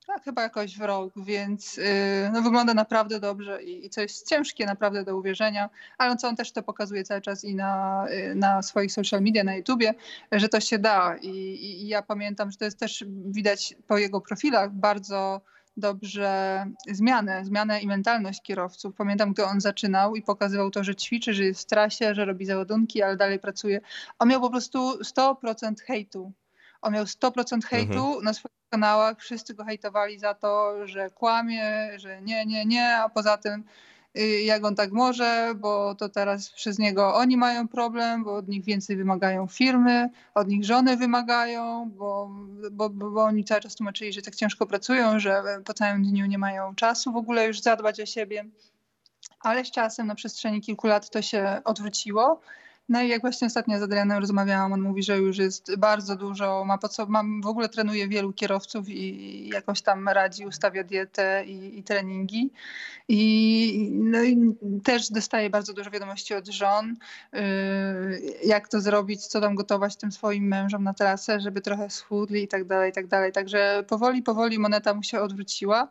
Tak, 0.06 0.24
chyba 0.24 0.42
jakoś 0.42 0.78
w 0.78 0.80
rok, 0.80 1.12
więc 1.16 1.76
yy, 1.76 1.84
no, 2.32 2.42
wygląda 2.42 2.74
naprawdę 2.74 3.20
dobrze 3.20 3.62
i, 3.62 3.86
i 3.86 3.90
ciężkie 4.26 4.66
naprawdę 4.66 5.04
do 5.04 5.16
uwierzenia, 5.16 5.70
ale 5.98 6.16
co 6.16 6.28
on 6.28 6.36
też 6.36 6.52
to 6.52 6.62
pokazuje 6.62 7.04
cały 7.04 7.20
czas 7.20 7.44
i 7.44 7.54
na, 7.54 8.04
yy, 8.10 8.34
na 8.34 8.62
swoich 8.62 8.92
social 8.92 9.22
media, 9.22 9.44
na 9.44 9.56
YouTubie, 9.56 9.94
że 10.32 10.48
to 10.48 10.60
się 10.60 10.78
da 10.78 11.16
I, 11.16 11.28
i, 11.28 11.82
i 11.82 11.88
ja 11.88 12.02
pamiętam, 12.02 12.50
że 12.50 12.56
to 12.56 12.64
jest 12.64 12.78
też 12.78 13.04
widać 13.08 13.74
po 13.86 13.98
jego 13.98 14.20
profilach 14.20 14.72
bardzo 14.72 15.40
dobrze 15.78 16.64
zmianę, 16.90 17.44
zmianę 17.44 17.80
i 17.80 17.86
mentalność 17.86 18.42
kierowców. 18.42 18.94
Pamiętam, 18.94 19.32
gdy 19.32 19.44
on 19.44 19.60
zaczynał 19.60 20.16
i 20.16 20.22
pokazywał 20.22 20.70
to, 20.70 20.84
że 20.84 20.96
ćwiczy, 20.96 21.34
że 21.34 21.44
jest 21.44 21.62
w 21.62 21.66
trasie, 21.66 22.14
że 22.14 22.24
robi 22.24 22.46
załadunki, 22.46 23.02
ale 23.02 23.16
dalej 23.16 23.38
pracuje. 23.38 23.80
On 24.18 24.28
miał 24.28 24.40
po 24.40 24.50
prostu 24.50 25.02
100% 25.02 25.74
hejtu. 25.86 26.32
On 26.82 26.92
miał 26.92 27.04
100% 27.04 27.64
hejtu 27.64 28.06
mhm. 28.06 28.24
na 28.24 28.34
swoich 28.34 28.58
kanałach. 28.70 29.18
Wszyscy 29.18 29.54
go 29.54 29.64
hejtowali 29.64 30.18
za 30.18 30.34
to, 30.34 30.74
że 30.86 31.10
kłamie, 31.10 31.90
że 31.96 32.22
nie, 32.22 32.46
nie, 32.46 32.66
nie, 32.66 32.96
a 32.96 33.08
poza 33.08 33.36
tym 33.36 33.64
jak 34.44 34.64
on 34.64 34.74
tak 34.74 34.92
może, 34.92 35.54
bo 35.56 35.94
to 35.94 36.08
teraz 36.08 36.50
przez 36.50 36.78
niego 36.78 37.14
oni 37.14 37.36
mają 37.36 37.68
problem, 37.68 38.24
bo 38.24 38.34
od 38.34 38.48
nich 38.48 38.64
więcej 38.64 38.96
wymagają 38.96 39.46
firmy, 39.46 40.10
od 40.34 40.48
nich 40.48 40.64
żony 40.64 40.96
wymagają, 40.96 41.90
bo, 41.96 42.30
bo, 42.70 42.90
bo, 42.90 43.24
oni 43.24 43.44
cały 43.44 43.60
czas 43.60 43.74
tłumaczyli, 43.74 44.12
że 44.12 44.22
tak 44.22 44.34
ciężko 44.34 44.66
pracują, 44.66 45.20
że 45.20 45.42
po 45.64 45.74
całym 45.74 46.02
dniu 46.02 46.26
nie 46.26 46.38
mają 46.38 46.74
czasu 46.74 47.12
w 47.12 47.16
ogóle 47.16 47.46
już 47.46 47.60
zadbać 47.60 48.00
o 48.00 48.06
siebie. 48.06 48.44
Ale 49.40 49.64
z 49.64 49.70
czasem, 49.70 50.06
na 50.06 50.14
przestrzeni 50.14 50.60
kilku 50.60 50.86
lat 50.86 51.10
to 51.10 51.22
się 51.22 51.60
odwróciło 51.64 52.40
no 52.88 53.02
i 53.02 53.08
jak 53.08 53.20
właśnie 53.20 53.46
ostatnio 53.46 53.78
z 53.78 53.82
Adrianem 53.82 54.18
rozmawiałam, 54.18 54.72
on 54.72 54.80
mówi, 54.80 55.02
że 55.02 55.18
już 55.18 55.38
jest 55.38 55.76
bardzo 55.76 56.16
dużo, 56.16 56.64
ma 56.64 56.78
po 56.78 56.88
co, 56.88 57.06
ma, 57.06 57.22
w 57.42 57.46
ogóle 57.46 57.68
trenuje 57.68 58.08
wielu 58.08 58.32
kierowców 58.32 58.88
i 58.88 59.48
jakoś 59.48 59.82
tam 59.82 60.08
radzi, 60.08 60.46
ustawia 60.46 60.84
dietę 60.84 61.44
i, 61.46 61.78
i 61.78 61.82
treningi. 61.82 62.50
I, 63.08 63.90
no 63.92 64.22
i 64.22 64.54
też 64.84 65.10
dostaje 65.10 65.50
bardzo 65.50 65.72
dużo 65.72 65.90
wiadomości 65.90 66.34
od 66.34 66.48
żon, 66.48 66.96
yy, 67.32 67.40
jak 68.44 68.68
to 68.68 68.80
zrobić, 68.80 69.26
co 69.26 69.40
tam 69.40 69.54
gotować 69.54 69.96
tym 69.96 70.12
swoim 70.12 70.44
mężom 70.44 70.84
na 70.84 70.94
trasę, 70.94 71.40
żeby 71.40 71.60
trochę 71.60 71.90
schudli 71.90 72.42
i 72.42 72.48
tak 72.48 72.64
dalej, 72.64 72.90
i 72.90 72.92
tak 72.92 73.06
dalej. 73.06 73.32
Także 73.32 73.84
powoli, 73.88 74.22
powoli 74.22 74.58
moneta 74.58 74.94
mu 74.94 75.02
się 75.02 75.20
odwróciła 75.20 75.88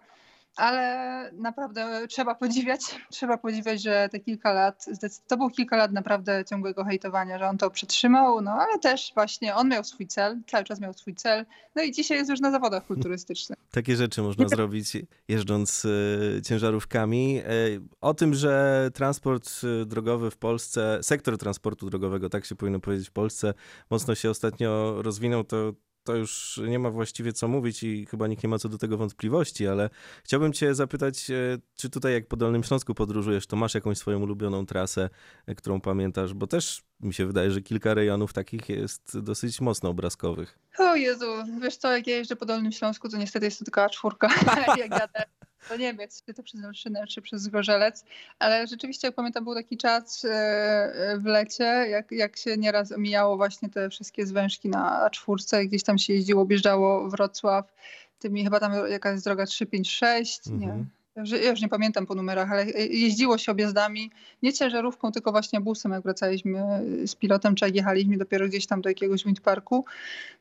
ale 0.57 1.31
naprawdę 1.33 2.07
trzeba 2.07 2.35
podziwiać, 2.35 2.81
trzeba 3.11 3.37
podziwiać, 3.37 3.81
że 3.81 4.09
te 4.11 4.19
kilka 4.19 4.53
lat, 4.53 4.85
to 5.27 5.37
było 5.37 5.49
kilka 5.49 5.77
lat 5.77 5.91
naprawdę 5.91 6.45
ciągłego 6.45 6.83
hejtowania, 6.83 7.39
że 7.39 7.47
on 7.47 7.57
to 7.57 7.69
przetrzymał, 7.69 8.41
no 8.41 8.51
ale 8.51 8.79
też 8.79 9.11
właśnie 9.15 9.55
on 9.55 9.69
miał 9.69 9.83
swój 9.83 10.07
cel, 10.07 10.41
cały 10.47 10.63
czas 10.63 10.79
miał 10.79 10.93
swój 10.93 11.15
cel, 11.15 11.45
no 11.75 11.83
i 11.83 11.91
dzisiaj 11.91 12.17
jest 12.17 12.29
już 12.29 12.39
na 12.39 12.51
zawodach 12.51 12.85
kulturystycznych. 12.85 13.59
Takie 13.71 13.95
rzeczy 13.95 14.21
można 14.21 14.47
zrobić 14.47 14.97
jeżdżąc 15.27 15.85
y, 15.85 16.41
ciężarówkami. 16.45 17.39
Y, 17.39 17.81
o 18.01 18.13
tym, 18.13 18.33
że 18.33 18.89
transport 18.93 19.49
y, 19.63 19.85
drogowy 19.85 20.31
w 20.31 20.37
Polsce, 20.37 20.99
sektor 21.01 21.37
transportu 21.37 21.89
drogowego, 21.89 22.29
tak 22.29 22.45
się 22.45 22.55
powinno 22.55 22.79
powiedzieć 22.79 23.09
w 23.09 23.11
Polsce, 23.11 23.53
mocno 23.89 24.15
się 24.15 24.29
ostatnio 24.29 25.01
rozwinął, 25.01 25.43
to 25.43 25.73
to 26.07 26.15
już 26.15 26.61
nie 26.67 26.79
ma 26.79 26.89
właściwie 26.89 27.33
co 27.33 27.47
mówić 27.47 27.83
i 27.83 28.05
chyba 28.05 28.27
nikt 28.27 28.43
nie 28.43 28.49
ma 28.49 28.59
co 28.59 28.69
do 28.69 28.77
tego 28.77 28.97
wątpliwości, 28.97 29.67
ale 29.67 29.89
chciałbym 30.23 30.53
cię 30.53 30.75
zapytać, 30.75 31.31
e, 31.31 31.57
czy 31.75 31.89
tutaj 31.89 32.13
jak 32.13 32.27
po 32.27 32.37
Dolnym 32.37 32.63
Śląsku 32.63 32.93
podróżujesz, 32.93 33.47
to 33.47 33.55
masz 33.55 33.73
jakąś 33.73 33.97
swoją 33.97 34.19
ulubioną 34.19 34.65
trasę, 34.65 35.09
e, 35.47 35.55
którą 35.55 35.81
pamiętasz, 35.81 36.33
bo 36.33 36.47
też 36.47 36.83
mi 36.99 37.13
się 37.13 37.25
wydaje, 37.25 37.51
że 37.51 37.61
kilka 37.61 37.93
rejonów 37.93 38.33
takich 38.33 38.69
jest 38.69 39.19
dosyć 39.19 39.61
mocno 39.61 39.89
obrazkowych. 39.89 40.59
O 40.77 40.95
Jezu, 40.95 41.25
wiesz 41.61 41.77
co, 41.77 41.91
jak 41.91 42.07
ja 42.07 42.17
jeżdżę 42.17 42.35
po 42.35 42.45
Dolnym 42.45 42.71
Śląsku, 42.71 43.09
to 43.09 43.17
niestety 43.17 43.45
jest 43.45 43.59
to 43.59 43.65
tylko 43.65 43.89
czwórka, 43.89 44.29
jak 44.77 44.91
jadę 44.91 45.36
do 45.69 45.77
Niemiec, 45.77 46.23
czy 46.25 46.33
to 46.33 46.43
przez 46.43 46.65
Olszynę, 46.65 47.07
czy 47.07 47.21
przez 47.21 47.41
Zgorzelec, 47.41 48.05
ale 48.39 48.67
rzeczywiście, 48.67 49.07
jak 49.07 49.15
pamiętam, 49.15 49.43
był 49.43 49.55
taki 49.55 49.77
czas 49.77 50.25
e, 50.25 51.17
w 51.19 51.25
lecie, 51.25 51.63
jak, 51.63 52.11
jak 52.11 52.37
się 52.37 52.57
nieraz 52.57 52.91
omijało 52.91 53.37
właśnie 53.37 53.69
te 53.69 53.89
wszystkie 53.89 54.25
zwężki 54.25 54.69
na 54.69 55.09
czwórce, 55.09 55.65
gdzieś 55.65 55.83
tam 55.83 55.97
się 55.97 56.13
jeździło, 56.13 56.41
objeżdżało 56.41 57.09
Wrocław, 57.09 57.73
tymi 58.19 58.43
chyba 58.43 58.59
tam 58.59 58.73
jakaś 58.89 59.13
jest 59.13 59.25
droga 59.25 59.45
356, 59.45 60.47
mhm. 60.47 60.61
nie, 60.71 60.85
ja 61.37 61.49
już 61.49 61.61
nie 61.61 61.69
pamiętam 61.69 62.05
po 62.05 62.15
numerach, 62.15 62.51
ale 62.51 62.65
jeździło 62.89 63.37
się 63.37 63.51
objazdami, 63.51 64.11
nie 64.43 64.53
ciężarówką, 64.53 65.11
tylko 65.11 65.31
właśnie 65.31 65.61
busem, 65.61 65.91
jak 65.91 66.03
wracaliśmy 66.03 66.63
z 67.05 67.15
pilotem, 67.15 67.55
czy 67.55 67.65
jak 67.65 67.75
jechaliśmy 67.75 68.17
dopiero 68.17 68.47
gdzieś 68.47 68.67
tam 68.67 68.81
do 68.81 68.89
jakiegoś 68.89 69.23
windparku, 69.23 69.85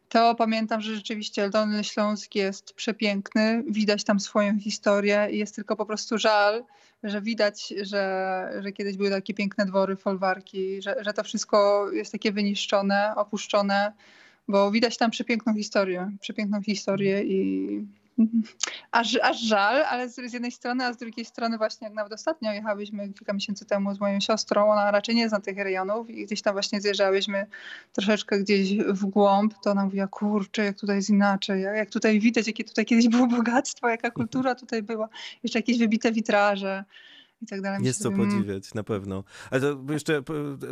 to 0.09 0.35
pamiętam, 0.35 0.81
że 0.81 0.95
rzeczywiście 0.95 1.51
Dolny 1.51 1.85
Śląsk 1.85 2.35
jest 2.35 2.73
przepiękny, 2.75 3.65
widać 3.71 4.05
tam 4.05 4.21
swoją 4.21 4.59
historię 4.59 5.29
i 5.31 5.39
jest 5.39 5.55
tylko 5.55 5.77
po 5.77 5.87
prostu 5.87 6.19
żal, 6.19 6.65
że 7.03 7.23
widać, 7.23 7.75
że, 7.83 8.51
że 8.63 8.73
kiedyś 8.73 8.97
były 8.97 9.11
takie 9.11 9.35
piękne 9.35 9.67
dwory, 9.67 9.97
folwarki, 9.97 10.83
że, 10.83 10.97
że 11.01 11.13
to 11.13 11.23
wszystko 11.25 11.89
jest 11.93 12.13
takie 12.13 12.33
wyniszczone, 12.33 13.13
opuszczone, 13.17 13.93
bo 14.49 14.71
widać 14.71 14.97
tam 14.97 15.11
przepiękną 15.11 15.55
historię, 15.55 16.11
przepiękną 16.21 16.63
historię 16.63 17.25
i 17.25 17.87
Aż, 18.91 19.19
aż 19.23 19.41
żal, 19.41 19.85
ale 19.85 20.09
z, 20.09 20.15
z 20.15 20.33
jednej 20.33 20.53
strony, 20.53 20.85
a 20.85 20.93
z 20.93 20.97
drugiej 20.97 21.25
strony 21.25 21.59
właśnie 21.59 21.85
jak 21.85 21.95
nawet 21.95 22.13
ostatnio 22.13 22.53
jechałyśmy 22.53 23.13
kilka 23.13 23.33
miesięcy 23.33 23.65
temu 23.67 23.95
z 23.95 24.01
moją 24.01 24.21
siostrą, 24.21 24.71
ona 24.71 24.91
raczej 24.91 25.15
nie 25.15 25.29
zna 25.29 25.41
tych 25.41 25.57
rejonów 25.57 26.11
i 26.11 26.27
gdzieś 26.27 26.43
tam 26.43 26.53
właśnie 26.53 26.81
zjeżdżałyśmy 26.81 27.47
troszeczkę 27.93 28.39
gdzieś 28.39 28.77
w 28.79 29.07
głąb, 29.07 29.55
to 29.63 29.71
ona 29.71 29.85
mówiła, 29.85 30.07
kurczę, 30.07 30.65
jak 30.65 30.77
tutaj 30.77 30.97
jest 30.97 31.11
inaczej, 31.11 31.63
jak 31.63 31.91
tutaj 31.91 32.21
widać, 32.21 32.47
jakie 32.47 32.65
tutaj 32.65 32.85
kiedyś 32.85 33.09
było 33.09 33.27
bogactwo, 33.27 33.89
jaka 33.89 34.11
kultura 34.11 34.55
tutaj 34.55 34.83
była, 34.83 35.09
jeszcze 35.43 35.59
jakieś 35.59 35.79
wybite 35.79 36.13
witraże 36.13 36.85
i 37.43 37.47
tak 37.47 37.61
dalej. 37.61 37.85
Jest 37.85 38.03
co 38.03 38.11
podziwiać, 38.11 38.75
na 38.75 38.85
pewno. 38.85 39.25
Ale 39.51 39.61
to 39.61 39.79
jeszcze 39.91 40.23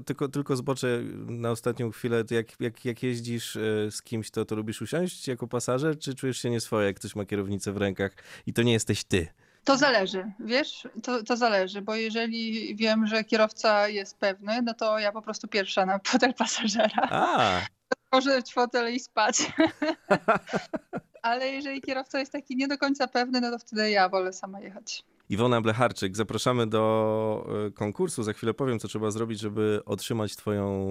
tylko, 0.07 0.29
tylko 0.29 0.57
zboczę 0.57 1.03
na 1.27 1.51
ostatnią 1.51 1.91
chwilę, 1.91 2.25
jak, 2.31 2.61
jak, 2.61 2.85
jak 2.85 3.03
jeździsz 3.03 3.57
e, 3.57 3.91
z 3.91 4.03
kimś, 4.03 4.31
to, 4.31 4.45
to 4.45 4.55
lubisz 4.55 4.83
usiąść 4.83 5.29
jako 5.29 5.47
pasażer, 5.47 5.99
czy 5.99 6.15
czujesz 6.15 6.39
się 6.39 6.51
nieswoje, 6.51 6.87
jak 6.87 6.97
ktoś 6.97 7.17
ma 7.17 7.25
kierownicę 7.25 7.73
w 7.73 7.77
rękach 7.77 8.13
i 8.47 8.53
to 8.53 8.63
nie 8.63 8.73
jesteś 8.73 9.05
ty? 9.05 9.29
To 9.65 9.77
zależy, 9.77 10.33
wiesz, 10.41 10.89
to, 11.03 11.23
to 11.23 11.37
zależy, 11.37 11.83
bo 11.83 11.95
jeżeli 11.95 12.77
wiem, 12.77 13.07
że 13.07 13.25
kierowca 13.25 13.89
jest 13.89 14.19
pewny, 14.19 14.63
no 14.63 14.75
to 14.75 14.99
ja 14.99 15.13
po 15.13 15.23
prostu 15.23 15.49
pierwsza 15.49 15.87
na 15.87 16.01
fotel 16.07 16.35
pasażera. 16.35 17.09
A. 17.11 17.61
Może 18.13 18.43
w 18.43 18.51
fotel 18.51 18.95
i 18.95 19.01
spać. 19.01 19.37
Ale 21.23 21.49
jeżeli 21.49 21.83
kierowca 21.83 22.19
jest 22.19 22.33
taki 22.33 22.57
nie 22.57 22.69
do 22.69 22.79
końca 22.79 23.09
pewny, 23.09 23.41
no 23.41 23.51
to 23.51 23.59
wtedy 23.59 23.91
ja 23.91 24.09
wolę 24.09 24.33
sama 24.33 24.61
jechać. 24.61 25.05
Iwona 25.29 25.61
Blecharczyk, 25.61 26.17
zapraszamy 26.17 26.67
do 26.67 27.47
e, 27.67 27.71
konkursu. 27.71 28.23
Za 28.23 28.33
chwilę 28.33 28.55
powiem, 28.55 28.79
co 28.79 28.89
trzeba 28.89 29.11
zrobić, 29.11 29.41
żeby 29.41 29.81
otrzymać 29.87 30.37
Twoją 30.37 30.91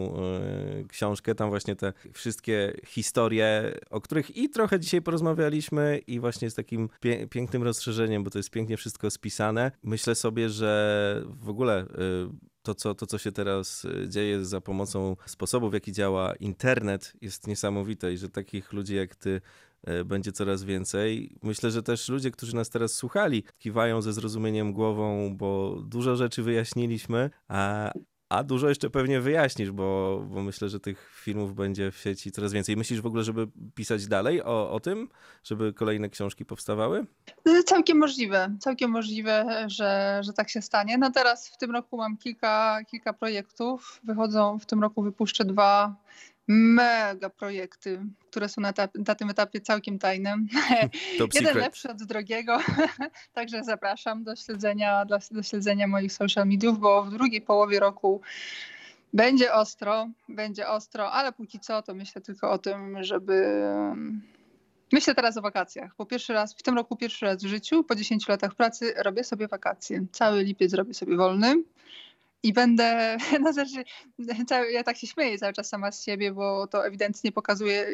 e, 0.81 0.83
książkę. 0.87 1.35
Tam 1.35 1.49
właśnie 1.49 1.75
te 1.75 1.93
wszystkie 2.13 2.73
historie, 2.85 3.73
o 3.89 4.01
których 4.01 4.37
i 4.37 4.49
trochę 4.49 4.79
dzisiaj 4.79 5.01
porozmawialiśmy, 5.01 6.01
i 6.07 6.19
właśnie 6.19 6.49
z 6.49 6.55
takim 6.55 6.89
pięknym 7.29 7.63
rozszerzeniem, 7.63 8.23
bo 8.23 8.29
to 8.29 8.39
jest 8.39 8.49
pięknie 8.49 8.77
wszystko 8.77 9.11
spisane. 9.11 9.71
Myślę 9.83 10.15
sobie, 10.15 10.49
że 10.49 11.23
w 11.25 11.49
ogóle 11.49 11.79
e, 11.79 11.85
to 12.63 12.75
co, 12.75 12.95
to, 12.95 13.05
co 13.05 13.17
się 13.17 13.31
teraz 13.31 13.87
dzieje 14.07 14.45
za 14.45 14.61
pomocą 14.61 15.15
sposobów, 15.25 15.71
w 15.71 15.73
jaki 15.73 15.91
działa 15.91 16.35
internet, 16.35 17.13
jest 17.21 17.47
niesamowite 17.47 18.13
i 18.13 18.17
że 18.17 18.29
takich 18.29 18.73
ludzi 18.73 18.95
jak 18.95 19.15
ty 19.15 19.41
będzie 20.05 20.31
coraz 20.31 20.63
więcej. 20.63 21.35
Myślę, 21.43 21.71
że 21.71 21.83
też 21.83 22.09
ludzie, 22.09 22.31
którzy 22.31 22.55
nas 22.55 22.69
teraz 22.69 22.93
słuchali, 22.93 23.43
kiwają 23.57 24.01
ze 24.01 24.13
zrozumieniem 24.13 24.73
głową, 24.73 25.37
bo 25.37 25.81
dużo 25.85 26.15
rzeczy 26.15 26.43
wyjaśniliśmy, 26.43 27.29
a, 27.47 27.91
a 28.29 28.43
dużo 28.43 28.69
jeszcze 28.69 28.89
pewnie 28.89 29.21
wyjaśnisz, 29.21 29.71
bo, 29.71 30.19
bo 30.29 30.41
myślę, 30.43 30.69
że 30.69 30.79
tych 30.79 31.09
filmów 31.23 31.55
będzie 31.55 31.91
w 31.91 31.97
sieci 31.97 32.31
coraz 32.31 32.53
więcej. 32.53 32.77
Myślisz 32.77 33.01
w 33.01 33.05
ogóle, 33.05 33.23
żeby 33.23 33.47
pisać 33.75 34.07
dalej 34.07 34.43
o, 34.43 34.71
o 34.71 34.79
tym, 34.79 35.09
żeby 35.43 35.73
kolejne 35.73 36.09
książki 36.09 36.45
powstawały? 36.45 37.05
Całkiem 37.65 37.97
możliwe, 37.97 38.55
całkiem 38.59 38.91
możliwe, 38.91 39.65
że, 39.67 40.21
że 40.23 40.33
tak 40.33 40.49
się 40.49 40.61
stanie. 40.61 40.97
No 40.97 41.11
teraz 41.11 41.49
w 41.49 41.57
tym 41.57 41.71
roku 41.71 41.97
mam 41.97 42.17
kilka, 42.17 42.79
kilka 42.91 43.13
projektów. 43.13 44.01
Wychodzą, 44.03 44.59
w 44.59 44.65
tym 44.65 44.81
roku 44.81 45.03
wypuszczę 45.03 45.45
dwa 45.45 45.95
mega 46.47 47.29
projekty, 47.29 48.01
które 48.29 48.49
są 48.49 48.61
na, 48.61 48.69
etap, 48.69 48.91
na 49.07 49.15
tym 49.15 49.29
etapie 49.29 49.61
całkiem 49.61 49.99
tajnym. 49.99 50.47
Top 51.17 51.33
Jeden 51.33 51.47
secret. 51.47 51.63
lepszy 51.63 51.89
od 51.89 52.03
drugiego, 52.03 52.57
także 53.33 53.63
zapraszam 53.63 54.23
do 54.23 54.35
śledzenia, 54.35 55.05
do, 55.05 55.17
do 55.31 55.43
śledzenia 55.43 55.87
moich 55.87 56.13
social 56.13 56.47
mediów, 56.47 56.79
bo 56.79 57.03
w 57.03 57.09
drugiej 57.09 57.41
połowie 57.41 57.79
roku 57.79 58.21
będzie 59.13 59.53
ostro, 59.53 60.09
będzie 60.29 60.67
ostro, 60.67 61.11
ale 61.11 61.31
póki 61.31 61.59
co 61.59 61.81
to 61.81 61.93
myślę 61.93 62.21
tylko 62.21 62.51
o 62.51 62.57
tym, 62.57 63.03
żeby 63.03 63.63
Myślę 64.93 65.15
teraz 65.15 65.37
o 65.37 65.41
wakacjach, 65.41 65.91
bo 65.97 66.05
pierwszy 66.05 66.33
raz, 66.33 66.55
w 66.55 66.63
tym 66.63 66.75
roku 66.75 66.95
pierwszy 66.95 67.25
raz 67.25 67.43
w 67.43 67.47
życiu, 67.47 67.83
po 67.83 67.95
10 67.95 68.27
latach 68.27 68.55
pracy 68.55 68.93
robię 68.97 69.23
sobie 69.23 69.47
wakacje. 69.47 70.05
Cały 70.11 70.43
lipiec 70.43 70.73
robię 70.73 70.93
sobie 70.93 71.17
wolny 71.17 71.63
i 72.43 72.53
będę, 72.53 73.17
no 73.43 73.53
znaczy, 73.53 73.83
ja 74.71 74.83
tak 74.83 74.97
się 74.97 75.07
śmieję 75.07 75.37
cały 75.37 75.53
czas 75.53 75.69
sama 75.69 75.91
z 75.91 76.03
siebie, 76.03 76.31
bo 76.31 76.67
to 76.67 76.87
ewidentnie 76.87 77.31
pokazuje 77.31 77.85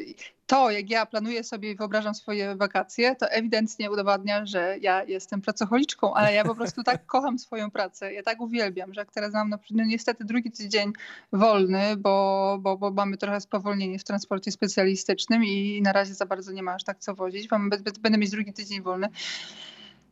to, 0.48 0.72
jak 0.72 0.90
ja 0.90 1.06
planuję 1.06 1.44
sobie 1.44 1.72
i 1.72 1.76
wyobrażam 1.76 2.16
swoje 2.16 2.56
wakacje, 2.56 3.16
to 3.16 3.30
ewidentnie 3.30 3.92
udowadnia, 3.92 4.46
że 4.46 4.78
ja 4.82 5.04
jestem 5.04 5.42
pracocholiczką, 5.42 6.14
ale 6.14 6.34
ja 6.34 6.44
po 6.44 6.56
prostu 6.56 6.84
tak 6.84 7.06
kocham 7.16 7.40
swoją 7.40 7.72
pracę, 7.72 8.14
ja 8.14 8.24
tak 8.24 8.42
uwielbiam, 8.42 8.94
że 8.94 9.02
jak 9.02 9.12
teraz 9.12 9.34
mam 9.34 9.50
no, 9.50 9.58
no 9.72 9.84
niestety 9.86 10.26
drugi 10.26 10.52
tydzień 10.52 10.94
wolny, 11.34 11.98
bo, 11.98 12.58
bo, 12.62 12.78
bo 12.78 12.92
mamy 12.92 13.18
trochę 13.18 13.42
spowolnienie 13.42 14.00
w 14.00 14.04
transporcie 14.04 14.52
specjalistycznym 14.52 15.46
i 15.46 15.82
na 15.82 15.92
razie 15.92 16.14
za 16.14 16.26
bardzo 16.26 16.52
nie 16.52 16.64
ma 16.64 16.74
aż 16.74 16.84
tak 16.84 17.00
co 17.00 17.16
wozić, 17.16 17.52
Mam, 17.52 17.70
będę 18.02 18.18
mieć 18.18 18.30
drugi 18.30 18.54
tydzień 18.54 18.82
wolny, 18.82 19.10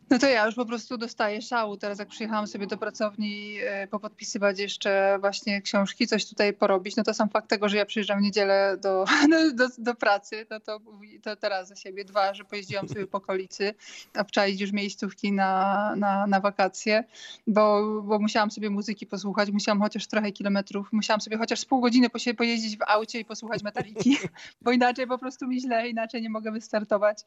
no 0.10 0.20
to 0.20 0.28
ja 0.28 0.46
już 0.46 0.56
po 0.56 0.66
prostu 0.66 0.98
dostaję 0.98 1.42
szału. 1.42 1.78
Teraz 1.78 2.00
jak 2.00 2.08
przyjechałam 2.08 2.48
sobie 2.48 2.68
do 2.68 2.78
pracowni 2.78 3.58
e, 3.62 3.88
popodpisywać 3.88 4.60
jeszcze 4.60 5.18
właśnie 5.22 5.62
książki, 5.62 6.08
coś 6.08 6.26
tutaj 6.26 6.54
porobić, 6.54 6.96
no 6.96 7.04
to 7.04 7.14
sam 7.14 7.30
fakt 7.30 7.50
tego, 7.50 7.70
że 7.70 7.78
ja 7.78 7.86
przyjeżdżam 7.86 8.20
w 8.20 8.22
niedzielę 8.22 8.78
do, 8.84 9.06
do, 9.54 9.68
do 9.78 9.96
pracy, 9.96 10.46
no 10.50 10.60
to, 10.60 10.80
to 11.24 11.36
teraz 11.36 11.68
za 11.68 11.76
siebie. 11.76 12.06
Dwa, 12.06 12.34
że 12.34 12.44
pojeździłam 12.44 12.88
sobie 12.88 13.08
po 13.08 13.18
okolicy, 13.18 13.74
obczaić 14.20 14.62
już 14.62 14.72
miejscówki 14.72 15.32
na, 15.32 15.94
na, 15.96 16.28
na 16.28 16.40
wakacje, 16.40 17.04
bo, 17.48 17.84
bo 18.02 18.20
musiałam 18.20 18.52
sobie 18.52 18.70
muzyki 18.70 19.08
posłuchać, 19.08 19.52
musiałam 19.52 19.82
chociaż 19.82 20.08
trochę 20.08 20.32
kilometrów, 20.32 20.94
musiałam 20.94 21.22
sobie 21.22 21.38
chociaż 21.38 21.60
z 21.60 21.66
pół 21.66 21.82
godziny 21.82 22.08
pojeździć 22.38 22.78
w 22.78 22.82
aucie 22.88 23.20
i 23.20 23.26
posłuchać 23.26 23.64
metaliki, 23.64 24.18
bo 24.62 24.72
inaczej 24.72 25.08
po 25.08 25.18
prostu 25.18 25.48
mi 25.48 25.62
źle, 25.62 25.90
inaczej 25.90 26.22
nie 26.22 26.30
mogę 26.30 26.52
wystartować. 26.52 27.24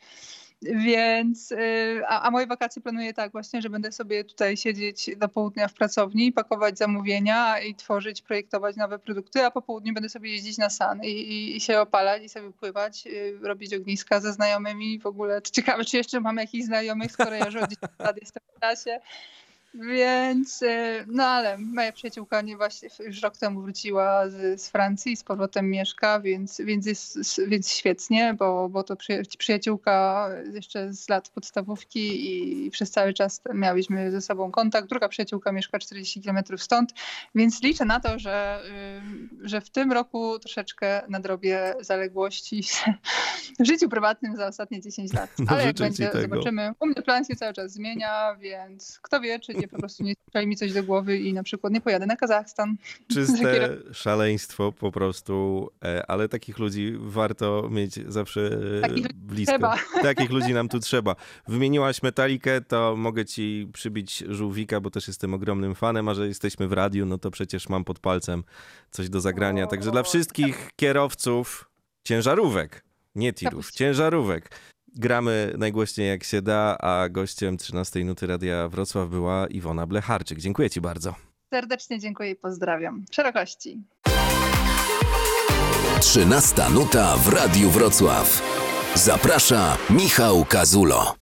Więc, 0.63 1.53
y, 1.53 2.03
a, 2.09 2.23
a 2.23 2.31
moje 2.31 2.47
wakacje 2.47 2.70
pracy 2.71 2.81
planuję 2.81 3.15
tak 3.15 3.33
właśnie, 3.33 3.63
że 3.63 3.71
będę 3.71 3.93
sobie 3.93 4.25
tutaj 4.25 4.57
siedzieć 4.57 5.11
do 5.17 5.29
południa 5.29 5.69
w 5.69 5.75
pracowni, 5.75 6.33
pakować 6.33 6.79
zamówienia 6.79 7.61
i 7.61 7.75
tworzyć, 7.75 8.23
projektować 8.23 8.77
nowe 8.77 8.99
produkty, 8.99 9.45
a 9.45 9.51
po 9.51 9.63
południu 9.63 9.95
będę 9.95 10.09
sobie 10.09 10.31
jeździć 10.31 10.59
na 10.59 10.71
san 10.71 11.05
i, 11.05 11.09
i, 11.09 11.57
i 11.57 11.61
się 11.61 11.81
opalać 11.81 12.23
i 12.23 12.29
sobie 12.29 12.53
pływać, 12.53 13.07
y, 13.07 13.39
robić 13.43 13.75
ogniska 13.75 14.21
ze 14.21 14.33
znajomymi. 14.33 14.99
W 14.99 15.07
ogóle 15.07 15.43
ciekawe, 15.43 15.85
czy 15.85 15.97
jeszcze 15.97 16.21
mam 16.21 16.37
jakichś 16.37 16.65
znajomych, 16.65 17.13
skoro 17.13 17.35
ja 17.35 17.47
już 17.47 17.57
od 17.57 17.71
10 17.71 17.79
lat 17.99 18.17
jestem 18.21 18.43
w 18.57 18.59
klasie. 18.59 19.01
Więc, 19.75 20.63
y, 20.63 21.05
no 21.07 21.25
ale 21.25 21.59
moja 21.59 21.93
przyjaciółka 21.93 22.41
nie 22.41 22.57
właśnie 22.57 22.89
już 23.07 23.23
rok 23.23 23.37
temu 23.37 23.63
wróciła 23.63 24.29
z, 24.29 24.61
z 24.63 24.69
Francji, 24.69 25.17
z 25.17 25.25
powrotem 25.25 25.71
mieszka, 25.71 26.21
więc, 26.21 26.61
więc 26.61 26.87
jest 26.87 27.19
więc 27.47 27.71
świetnie, 27.71 28.35
bo, 28.39 28.69
bo 28.69 28.83
to 28.83 28.97
przyjaciółka 29.39 30.29
jeszcze 30.53 30.93
z 30.93 31.09
lat 31.09 31.29
podstawówki 31.29 32.31
i 32.67 32.71
przez 32.71 32.91
cały 32.91 33.13
czas 33.13 33.43
miałyśmy 33.55 34.11
ze 34.11 34.21
sobą 34.21 34.51
kontakt. 34.51 34.89
Druga 34.89 35.09
przyjaciółka 35.09 35.53
mieszka 35.53 35.79
40 35.79 36.23
km 36.23 36.39
stąd, 36.57 36.93
więc 37.35 37.63
liczę 37.63 37.85
na 37.85 38.01
to, 38.01 38.19
że, 38.19 38.63
y, 39.43 39.49
że 39.49 39.61
w 39.61 39.71
tym 39.71 39.93
roku 39.93 40.39
troszeczkę 40.39 41.03
nadrobię 41.09 41.75
zaległości 41.81 42.63
w 43.61 43.65
życiu 43.67 43.89
prywatnym 43.89 44.37
za 44.37 44.47
ostatnie 44.47 44.81
10 44.81 45.13
lat. 45.13 45.31
No, 45.39 45.47
ale 45.49 45.67
jak 45.67 45.77
będzie, 45.77 46.09
tego. 46.09 46.21
zobaczymy. 46.23 46.73
U 46.81 46.87
mnie 46.87 47.03
plan 47.03 47.25
się 47.25 47.37
cały 47.37 47.53
czas 47.53 47.73
zmienia, 47.73 48.37
więc 48.41 48.99
kto 49.03 49.21
wie, 49.21 49.39
czy 49.39 49.60
po 49.69 49.79
prostu 49.79 50.03
nie 50.05 50.15
strzeli 50.29 50.47
mi 50.47 50.57
coś 50.57 50.73
do 50.73 50.83
głowy 50.83 51.19
i 51.19 51.33
na 51.33 51.43
przykład 51.43 51.73
nie 51.73 51.81
pojadę 51.81 52.07
na 52.07 52.17
Kazachstan. 52.17 52.77
Czyste 53.15 53.77
szaleństwo 53.93 54.73
po 54.73 54.93
prostu, 54.93 55.69
e, 55.85 56.11
ale 56.11 56.29
takich 56.29 56.59
ludzi 56.59 56.95
warto 56.99 57.69
mieć 57.71 58.13
zawsze 58.13 58.59
e, 58.79 58.81
takich 58.81 59.13
blisko. 59.13 59.53
Trzeba. 59.53 59.79
Takich 60.03 60.31
ludzi 60.31 60.55
nam 60.55 60.69
tu 60.69 60.81
trzeba. 60.81 61.17
Wymieniłaś 61.49 62.03
Metalikę, 62.03 62.61
to 62.61 62.97
mogę 62.97 63.25
ci 63.25 63.69
przybić 63.73 64.25
żółwika, 64.29 64.81
bo 64.81 64.91
też 64.91 65.09
jestem 65.09 65.35
ogromnym 65.35 65.75
fanem, 65.75 66.09
a 66.09 66.15
że 66.15 66.29
jesteśmy 66.29 66.69
w 66.69 66.73
radiu, 66.73 67.07
no 67.07 67.19
to 67.19 67.31
przecież 67.31 67.69
mam 67.69 67.85
pod 67.85 67.99
palcem 67.99 68.45
coś 68.91 69.09
do 69.09 69.21
zagrania. 69.21 69.67
Także 69.67 69.91
dla 69.91 70.03
wszystkich 70.03 70.71
kierowców 70.77 71.71
ciężarówek, 72.05 72.85
nie 73.15 73.33
tirów, 73.33 73.71
ciężarówek. 73.71 74.51
Gramy 74.97 75.55
najgłośniej 75.59 76.09
jak 76.09 76.25
się 76.25 76.43
da, 76.43 76.79
a 76.79 77.09
gościem 77.09 77.57
13 77.57 78.05
Nuty 78.05 78.27
Radia 78.27 78.69
Wrocław 78.69 79.09
była 79.09 79.47
Iwona 79.47 79.87
Blecharczyk. 79.87 80.39
Dziękuję 80.39 80.71
Ci 80.71 80.81
bardzo. 80.81 81.15
Serdecznie 81.51 81.99
dziękuję 81.99 82.31
i 82.31 82.37
pozdrawiam. 82.37 83.05
Szerokości. 83.11 83.83
13 86.01 86.63
Nuta 86.75 87.17
w 87.17 87.29
Radiu 87.29 87.71
Wrocław. 87.71 88.43
Zaprasza 88.95 89.77
Michał 89.91 90.45
Kazulo. 90.45 91.15